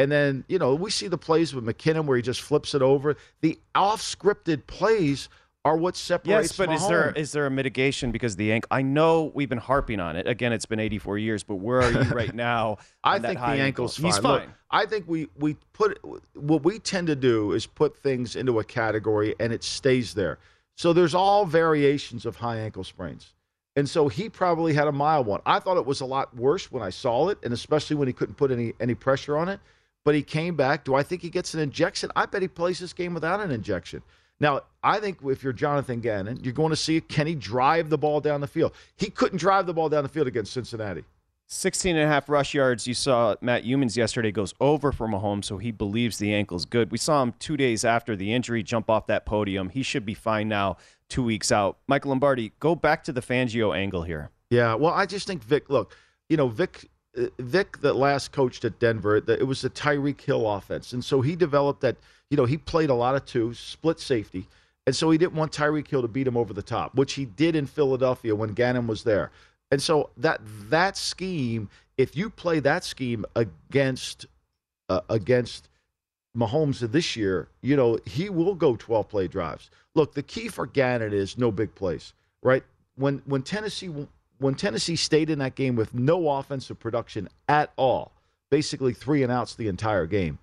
And 0.00 0.10
then, 0.10 0.44
you 0.48 0.58
know, 0.58 0.74
we 0.74 0.90
see 0.90 1.08
the 1.08 1.18
plays 1.18 1.54
with 1.54 1.64
McKinnon 1.64 2.06
where 2.06 2.16
he 2.16 2.22
just 2.22 2.40
flips 2.40 2.74
it 2.74 2.80
over. 2.80 3.16
The 3.42 3.58
off 3.74 4.00
scripted 4.00 4.66
plays 4.66 5.28
are 5.62 5.76
what 5.76 5.94
separates 5.94 6.48
Yes, 6.48 6.56
but 6.56 6.70
Mahomes. 6.70 6.74
is 6.76 6.88
there 6.88 7.12
is 7.12 7.32
there 7.32 7.46
a 7.46 7.50
mitigation 7.50 8.10
because 8.10 8.34
the 8.36 8.50
ankle? 8.50 8.68
I 8.70 8.80
know 8.80 9.30
we've 9.34 9.50
been 9.50 9.58
harping 9.58 10.00
on 10.00 10.16
it. 10.16 10.26
Again, 10.26 10.54
it's 10.54 10.64
been 10.64 10.80
84 10.80 11.18
years, 11.18 11.42
but 11.42 11.56
where 11.56 11.82
are 11.82 11.92
you 11.92 12.00
right 12.14 12.34
now? 12.34 12.78
I 13.04 13.18
think 13.18 13.38
the 13.38 13.44
ankle's 13.44 13.98
ankle? 13.98 14.10
fine. 14.10 14.14
He's 14.14 14.24
Look, 14.24 14.40
fine. 14.42 14.54
I 14.70 14.86
think 14.86 15.04
we 15.06 15.28
we 15.38 15.58
put 15.74 16.00
what 16.34 16.64
we 16.64 16.78
tend 16.78 17.08
to 17.08 17.16
do 17.16 17.52
is 17.52 17.66
put 17.66 17.98
things 17.98 18.36
into 18.36 18.58
a 18.58 18.64
category 18.64 19.34
and 19.38 19.52
it 19.52 19.62
stays 19.62 20.14
there. 20.14 20.38
So 20.76 20.94
there's 20.94 21.14
all 21.14 21.44
variations 21.44 22.24
of 22.24 22.36
high 22.36 22.56
ankle 22.60 22.84
sprains. 22.84 23.34
And 23.76 23.86
so 23.88 24.08
he 24.08 24.30
probably 24.30 24.72
had 24.72 24.88
a 24.88 24.92
mild 24.92 25.26
one. 25.26 25.42
I 25.44 25.58
thought 25.58 25.76
it 25.76 25.84
was 25.84 26.00
a 26.00 26.06
lot 26.06 26.34
worse 26.34 26.72
when 26.72 26.82
I 26.82 26.90
saw 26.90 27.28
it, 27.28 27.38
and 27.42 27.52
especially 27.52 27.96
when 27.96 28.08
he 28.08 28.14
couldn't 28.14 28.36
put 28.36 28.50
any 28.50 28.72
any 28.80 28.94
pressure 28.94 29.36
on 29.36 29.50
it. 29.50 29.60
But 30.04 30.14
he 30.14 30.22
came 30.22 30.56
back. 30.56 30.84
Do 30.84 30.94
I 30.94 31.02
think 31.02 31.22
he 31.22 31.30
gets 31.30 31.54
an 31.54 31.60
injection? 31.60 32.10
I 32.16 32.26
bet 32.26 32.42
he 32.42 32.48
plays 32.48 32.78
this 32.78 32.92
game 32.92 33.14
without 33.14 33.40
an 33.40 33.50
injection. 33.50 34.02
Now, 34.40 34.62
I 34.82 34.98
think 35.00 35.18
if 35.22 35.42
you're 35.42 35.52
Jonathan 35.52 36.00
Gannon, 36.00 36.40
you're 36.42 36.54
going 36.54 36.70
to 36.70 36.76
see 36.76 37.00
Kenny 37.02 37.34
drive 37.34 37.90
the 37.90 37.98
ball 37.98 38.20
down 38.20 38.40
the 38.40 38.46
field. 38.46 38.72
He 38.96 39.10
couldn't 39.10 39.38
drive 39.38 39.66
the 39.66 39.74
ball 39.74 39.90
down 39.90 40.02
the 40.02 40.08
field 40.08 40.26
against 40.26 40.52
Cincinnati. 40.52 41.04
16 41.52 41.96
and 41.96 42.04
a 42.04 42.08
half 42.08 42.28
rush 42.28 42.54
yards. 42.54 42.86
You 42.86 42.94
saw 42.94 43.34
Matty 43.40 43.68
Youmans 43.68 43.96
yesterday 43.96 44.30
goes 44.30 44.54
over 44.60 44.92
for 44.92 45.08
Mahomes, 45.08 45.46
so 45.46 45.58
he 45.58 45.72
believes 45.72 46.16
the 46.16 46.32
ankle's 46.32 46.64
good. 46.64 46.92
We 46.92 46.98
saw 46.98 47.22
him 47.22 47.34
two 47.40 47.56
days 47.56 47.84
after 47.84 48.14
the 48.14 48.32
injury 48.32 48.62
jump 48.62 48.88
off 48.88 49.08
that 49.08 49.26
podium. 49.26 49.68
He 49.68 49.82
should 49.82 50.06
be 50.06 50.14
fine 50.14 50.48
now, 50.48 50.76
two 51.08 51.24
weeks 51.24 51.50
out. 51.50 51.78
Michael 51.88 52.10
Lombardi, 52.10 52.52
go 52.60 52.76
back 52.76 53.02
to 53.04 53.12
the 53.12 53.20
Fangio 53.20 53.76
angle 53.76 54.04
here. 54.04 54.30
Yeah, 54.48 54.74
well, 54.74 54.94
I 54.94 55.06
just 55.06 55.26
think 55.26 55.42
Vic. 55.42 55.68
Look, 55.68 55.94
you 56.28 56.36
know, 56.36 56.48
Vic. 56.48 56.88
Uh, 57.16 57.26
Vic, 57.38 57.78
that 57.78 57.94
last 57.94 58.32
coached 58.32 58.64
at 58.64 58.78
Denver, 58.78 59.16
it 59.16 59.46
was 59.46 59.62
the 59.62 59.70
Tyreek 59.70 60.20
Hill 60.20 60.48
offense, 60.50 60.92
and 60.92 61.04
so 61.04 61.20
he 61.20 61.36
developed 61.36 61.80
that. 61.82 61.96
You 62.30 62.36
know, 62.36 62.44
he 62.44 62.58
played 62.58 62.90
a 62.90 62.94
lot 62.94 63.16
of 63.16 63.24
two, 63.24 63.54
split 63.54 63.98
safety, 63.98 64.46
and 64.86 64.94
so 64.94 65.10
he 65.10 65.18
didn't 65.18 65.34
want 65.34 65.52
Tyreek 65.52 65.88
Hill 65.88 66.02
to 66.02 66.08
beat 66.08 66.26
him 66.26 66.36
over 66.36 66.52
the 66.52 66.62
top, 66.62 66.94
which 66.94 67.14
he 67.14 67.24
did 67.24 67.56
in 67.56 67.66
Philadelphia 67.66 68.34
when 68.36 68.54
Gannon 68.54 68.86
was 68.86 69.02
there. 69.02 69.32
And 69.70 69.82
so 69.82 70.10
that 70.16 70.40
that 70.68 70.96
scheme, 70.96 71.68
if 71.96 72.16
you 72.16 72.30
play 72.30 72.60
that 72.60 72.84
scheme 72.84 73.24
against 73.34 74.26
uh, 74.88 75.00
against 75.08 75.68
Mahomes 76.36 76.80
this 76.92 77.16
year, 77.16 77.48
you 77.62 77.76
know, 77.76 77.98
he 78.04 78.30
will 78.30 78.54
go 78.54 78.76
12 78.76 79.08
play 79.08 79.28
drives. 79.28 79.70
Look, 79.94 80.14
the 80.14 80.22
key 80.22 80.48
for 80.48 80.66
Gannon 80.66 81.12
is 81.12 81.36
no 81.36 81.50
big 81.50 81.74
plays, 81.74 82.12
right? 82.42 82.64
When 82.96 83.22
when 83.26 83.42
Tennessee 83.42 83.90
when 84.40 84.54
Tennessee 84.54 84.96
stayed 84.96 85.30
in 85.30 85.38
that 85.38 85.54
game 85.54 85.76
with 85.76 85.94
no 85.94 86.28
offensive 86.30 86.78
production 86.78 87.28
at 87.48 87.72
all, 87.76 88.12
basically 88.50 88.92
three 88.92 89.22
and 89.22 89.30
outs 89.30 89.54
the 89.54 89.68
entire 89.68 90.06
game, 90.06 90.38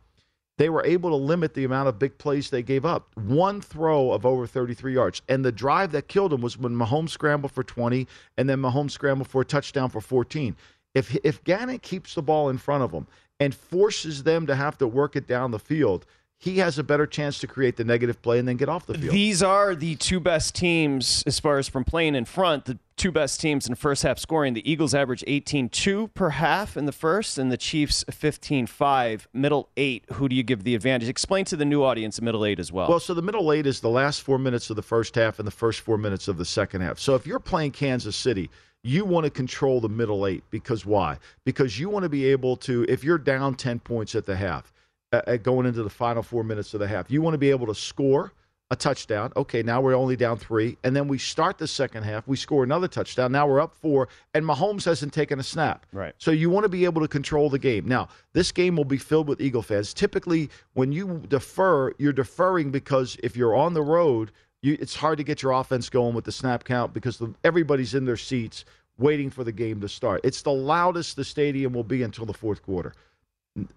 they 0.58 0.70
were 0.70 0.84
able 0.86 1.10
to 1.12 1.16
limit 1.16 1.54
the 1.54 1.64
amount 1.66 1.88
of 1.88 2.00
big 2.00 2.18
plays 2.18 2.50
they 2.50 2.64
gave 2.64 2.86
up. 2.86 3.16
One 3.16 3.62
throw 3.62 4.12
of 4.12 4.26
over 4.26 4.48
33 4.48 4.94
yards. 4.94 5.22
And 5.30 5.46
the 5.46 5.52
drive 5.52 5.92
that 5.92 6.08
killed 6.08 6.34
him 6.34 6.42
was 6.42 6.58
when 6.58 6.74
Mahomes 6.74 7.10
scrambled 7.10 7.52
for 7.52 7.64
20 7.64 8.08
and 8.38 8.50
then 8.50 8.60
Mahomes 8.60 8.92
scrambled 8.92 9.28
for 9.28 9.42
a 9.42 9.46
touchdown 9.46 9.90
for 9.90 10.02
14. 10.02 10.56
If 10.96 11.16
if 11.24 11.44
Gannon 11.44 11.80
keeps 11.80 12.16
the 12.16 12.24
ball 12.24 12.50
in 12.50 12.58
front 12.58 12.84
of 12.84 12.92
him 12.92 13.06
and 13.40 13.54
forces 13.54 14.24
them 14.24 14.48
to 14.48 14.56
have 14.56 14.78
to 14.80 14.88
work 14.88 15.16
it 15.16 15.28
down 15.28 15.52
the 15.52 15.60
field, 15.60 16.08
he 16.40 16.58
has 16.58 16.80
a 16.80 16.84
better 16.84 17.06
chance 17.06 17.38
to 17.40 17.48
create 17.48 17.78
the 17.78 17.84
negative 17.84 18.22
play 18.22 18.40
and 18.40 18.48
then 18.48 18.58
get 18.58 18.70
off 18.70 18.86
the 18.88 18.98
field. 18.98 19.14
These 19.14 19.44
are 19.44 19.76
the 19.76 19.96
two 19.96 20.20
best 20.20 20.56
teams 20.56 21.24
as 21.28 21.40
far 21.40 21.60
as 21.60 21.68
from 21.68 21.84
playing 21.84 22.16
in 22.16 22.26
front. 22.26 22.66
The 22.66 22.80
two 22.98 23.12
best 23.12 23.40
teams 23.40 23.68
in 23.68 23.76
first 23.76 24.04
half 24.04 24.20
scoring. 24.20 24.54
The 24.54 24.70
Eagles 24.70 24.94
average 24.94 25.24
18-2 25.28 26.14
per 26.14 26.32
half 26.32 26.76
in 26.76 26.86
the 26.86 26.92
first, 26.92 27.38
and 27.38 27.52
the 27.52 27.58
Chiefs 27.58 28.04
15-5. 28.12 29.28
Middle 29.34 29.70
eight. 29.78 30.04
Who 30.14 30.28
do 30.28 30.36
you 30.36 30.44
give 30.44 30.64
the 30.64 30.76
advantage? 30.76 31.08
Explain 31.08 31.46
to 31.46 31.56
the 31.56 31.66
new 31.66 31.84
audience 31.84 32.20
middle 32.22 32.46
eight 32.46 32.60
as 32.60 32.72
well. 32.72 32.90
Well, 32.90 33.00
so 33.00 33.14
the 33.14 33.22
middle 33.22 33.54
eight 33.54 33.66
is 33.66 33.80
the 33.80 33.90
last 33.90 34.22
four 34.24 34.40
minutes 34.40 34.70
of 34.70 34.76
the 34.76 34.82
first 34.82 35.16
half 35.16 35.40
and 35.40 35.48
the 35.48 35.52
first 35.52 35.80
four 35.80 35.98
minutes 35.98 36.28
of 36.28 36.38
the 36.38 36.46
second 36.46 36.82
half. 36.82 37.00
So 37.00 37.16
if 37.16 37.28
you're 37.28 37.40
playing 37.40 37.72
Kansas 37.72 38.16
City, 38.16 38.50
you 38.84 39.06
want 39.06 39.26
to 39.26 39.30
control 39.30 39.80
the 39.80 39.90
middle 39.90 40.26
eight 40.26 40.44
because 40.50 40.86
why? 40.86 41.18
Because 41.46 41.80
you 41.80 41.90
want 41.90 42.04
to 42.04 42.10
be 42.10 42.26
able 42.26 42.58
to, 42.58 42.86
if 42.90 43.04
you're 43.04 43.18
down 43.18 43.56
10 43.56 43.80
points 43.80 44.16
at 44.16 44.26
the 44.26 44.36
half, 44.36 44.74
uh, 45.14 45.38
going 45.38 45.66
into 45.66 45.84
the 45.84 45.90
final 45.90 46.24
four 46.24 46.44
minutes 46.44 46.74
of 46.74 46.80
the 46.80 46.88
half, 46.88 47.10
you 47.10 47.22
want 47.22 47.34
to 47.34 47.38
be 47.38 47.50
able 47.50 47.68
to 47.68 47.76
score 47.76 48.34
a 48.70 48.76
touchdown. 48.76 49.32
Okay, 49.38 49.64
now 49.64 49.80
we're 49.80 49.96
only 49.96 50.16
down 50.16 50.38
three. 50.38 50.78
And 50.84 50.96
then 50.96 51.08
we 51.08 51.18
start 51.18 51.58
the 51.58 51.68
second 51.68 52.04
half. 52.04 52.28
We 52.28 52.36
score 52.36 52.64
another 52.64 52.88
touchdown. 52.88 53.32
Now 53.32 53.48
we're 53.48 53.62
up 53.62 53.74
four, 53.74 54.10
and 54.34 54.44
Mahomes 54.44 54.84
hasn't 54.84 55.14
taken 55.14 55.40
a 55.40 55.44
snap. 55.44 55.86
Right. 55.94 56.14
So 56.18 56.32
you 56.32 56.50
want 56.50 56.66
to 56.66 56.70
be 56.70 56.86
able 56.86 57.02
to 57.02 57.08
control 57.08 57.50
the 57.50 57.60
game. 57.60 57.88
Now, 57.88 58.10
this 58.34 58.52
game 58.52 58.76
will 58.76 58.86
be 58.86 58.98
filled 58.98 59.28
with 59.28 59.40
Eagle 59.40 59.62
fans. 59.62 59.94
Typically, 59.94 60.50
when 60.74 60.92
you 60.92 61.24
defer, 61.30 61.94
you're 61.98 62.14
deferring 62.14 62.72
because 62.72 63.18
if 63.24 63.38
you're 63.38 63.56
on 63.56 63.74
the 63.74 63.82
road, 63.84 64.32
you, 64.62 64.78
it's 64.80 64.96
hard 64.96 65.18
to 65.20 65.24
get 65.24 65.42
your 65.42 65.54
offense 65.54 65.90
going 65.90 66.14
with 66.14 66.26
the 66.26 66.32
snap 66.32 66.64
count 66.64 66.94
because 66.94 67.18
the, 67.18 67.34
everybody's 67.44 67.94
in 67.94 68.06
their 68.06 68.18
seats 68.18 68.66
waiting 68.98 69.30
for 69.30 69.44
the 69.44 69.52
game 69.52 69.80
to 69.80 69.88
start. 69.88 70.22
It's 70.24 70.42
the 70.42 70.52
loudest 70.52 71.16
the 71.16 71.24
stadium 71.24 71.72
will 71.72 71.84
be 71.84 72.04
until 72.04 72.26
the 72.26 72.34
fourth 72.34 72.64
quarter. 72.64 72.94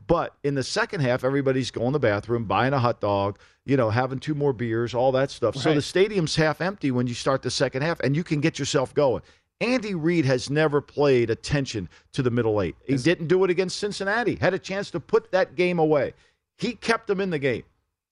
But 0.06 0.34
in 0.44 0.54
the 0.54 0.62
second 0.62 1.00
half, 1.00 1.24
everybody's 1.24 1.70
going 1.70 1.88
to 1.88 1.92
the 1.92 1.98
bathroom, 1.98 2.44
buying 2.44 2.72
a 2.72 2.78
hot 2.78 3.00
dog, 3.00 3.38
you 3.64 3.76
know, 3.76 3.90
having 3.90 4.18
two 4.18 4.34
more 4.34 4.52
beers, 4.52 4.94
all 4.94 5.12
that 5.12 5.30
stuff. 5.30 5.56
So 5.56 5.74
the 5.74 5.82
stadium's 5.82 6.36
half 6.36 6.60
empty 6.60 6.90
when 6.90 7.06
you 7.06 7.14
start 7.14 7.42
the 7.42 7.50
second 7.50 7.82
half, 7.82 8.00
and 8.00 8.14
you 8.14 8.24
can 8.24 8.40
get 8.40 8.58
yourself 8.58 8.92
going. 8.94 9.22
Andy 9.60 9.94
Reid 9.94 10.24
has 10.24 10.48
never 10.48 10.80
played 10.80 11.30
attention 11.30 11.88
to 12.12 12.22
the 12.22 12.30
middle 12.30 12.62
eight. 12.62 12.76
He 12.86 12.96
didn't 12.96 13.26
do 13.26 13.44
it 13.44 13.50
against 13.50 13.78
Cincinnati. 13.78 14.36
Had 14.36 14.54
a 14.54 14.58
chance 14.58 14.90
to 14.92 15.00
put 15.00 15.30
that 15.32 15.54
game 15.54 15.78
away. 15.78 16.14
He 16.56 16.74
kept 16.74 17.06
them 17.06 17.20
in 17.20 17.30
the 17.30 17.38
game. 17.38 17.62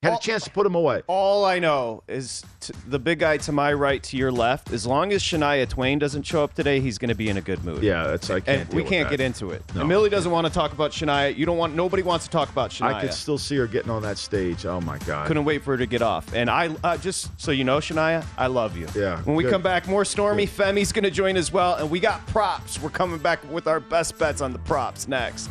Had 0.05 0.13
a 0.13 0.19
chance 0.19 0.45
to 0.45 0.51
put 0.51 0.65
him 0.65 0.77
away. 0.77 1.03
All 1.09 1.45
I 1.45 1.59
know 1.59 2.05
is 2.07 2.45
t- 2.61 2.73
the 2.87 3.01
big 3.01 3.19
guy 3.19 3.37
to 3.39 3.51
my 3.51 3.73
right, 3.73 4.01
to 4.05 4.17
your 4.17 4.31
left. 4.31 4.71
As 4.73 4.87
long 4.87 5.13
as 5.13 5.21
Shania 5.25 5.69
Twain 5.69 5.99
doesn't 5.99 6.23
show 6.23 6.45
up 6.45 6.55
today, 6.55 6.79
he's 6.79 6.99
going 6.99 7.09
to 7.09 7.17
be 7.17 7.29
in 7.29 7.37
a 7.37 7.41
good 7.41 7.65
mood. 7.65 7.83
Yeah, 7.83 8.05
that's 8.07 8.31
I 8.31 8.39
can't. 8.39 8.61
and 8.61 8.75
we 8.75 8.85
can't 8.85 9.09
that. 9.11 9.17
get 9.19 9.21
into 9.21 9.51
it. 9.51 9.61
No. 9.75 9.85
Millie 9.85 10.09
doesn't 10.09 10.31
want 10.31 10.47
to 10.47 10.53
talk 10.53 10.73
about 10.73 10.93
Shania. 10.93 11.37
You 11.37 11.47
don't 11.47 11.59
want. 11.59 11.75
Nobody 11.75 12.05
wants 12.05 12.27
to 12.27 12.31
talk 12.31 12.49
about 12.49 12.71
Shania. 12.71 12.95
I 12.95 13.01
could 13.01 13.13
still 13.13 13.39
see 13.39 13.57
her 13.57 13.67
getting 13.67 13.91
on 13.91 14.03
that 14.03 14.19
stage. 14.19 14.65
Oh 14.67 14.81
my 14.81 14.99
god! 14.99 15.27
Couldn't 15.27 15.45
wait 15.45 15.65
for 15.65 15.73
her 15.73 15.79
to 15.79 15.87
get 15.87 16.01
off. 16.01 16.33
And 16.33 16.49
I 16.49 16.69
uh, 16.85 16.97
just 16.97 17.29
so 17.41 17.51
you 17.51 17.65
know, 17.65 17.79
Shania, 17.79 18.25
I 18.37 18.47
love 18.47 18.77
you. 18.77 18.87
Yeah, 18.95 19.21
When 19.23 19.35
we 19.35 19.43
good. 19.43 19.51
come 19.51 19.63
back, 19.63 19.89
more 19.89 20.05
Stormy. 20.05 20.47
Femi's 20.47 20.93
going 20.93 21.05
to 21.05 21.11
join 21.11 21.37
as 21.37 21.51
well, 21.51 21.75
and 21.75 21.91
we 21.91 21.99
got 21.99 22.25
props. 22.29 22.81
We're 22.81 22.91
coming 22.91 23.19
back 23.19 23.41
with 23.51 23.67
our 23.67 23.81
best 23.81 24.17
bets 24.17 24.43
on 24.43 24.53
the 24.53 24.61
props 24.61 25.09
next. 25.09 25.51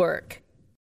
work. 0.00 0.39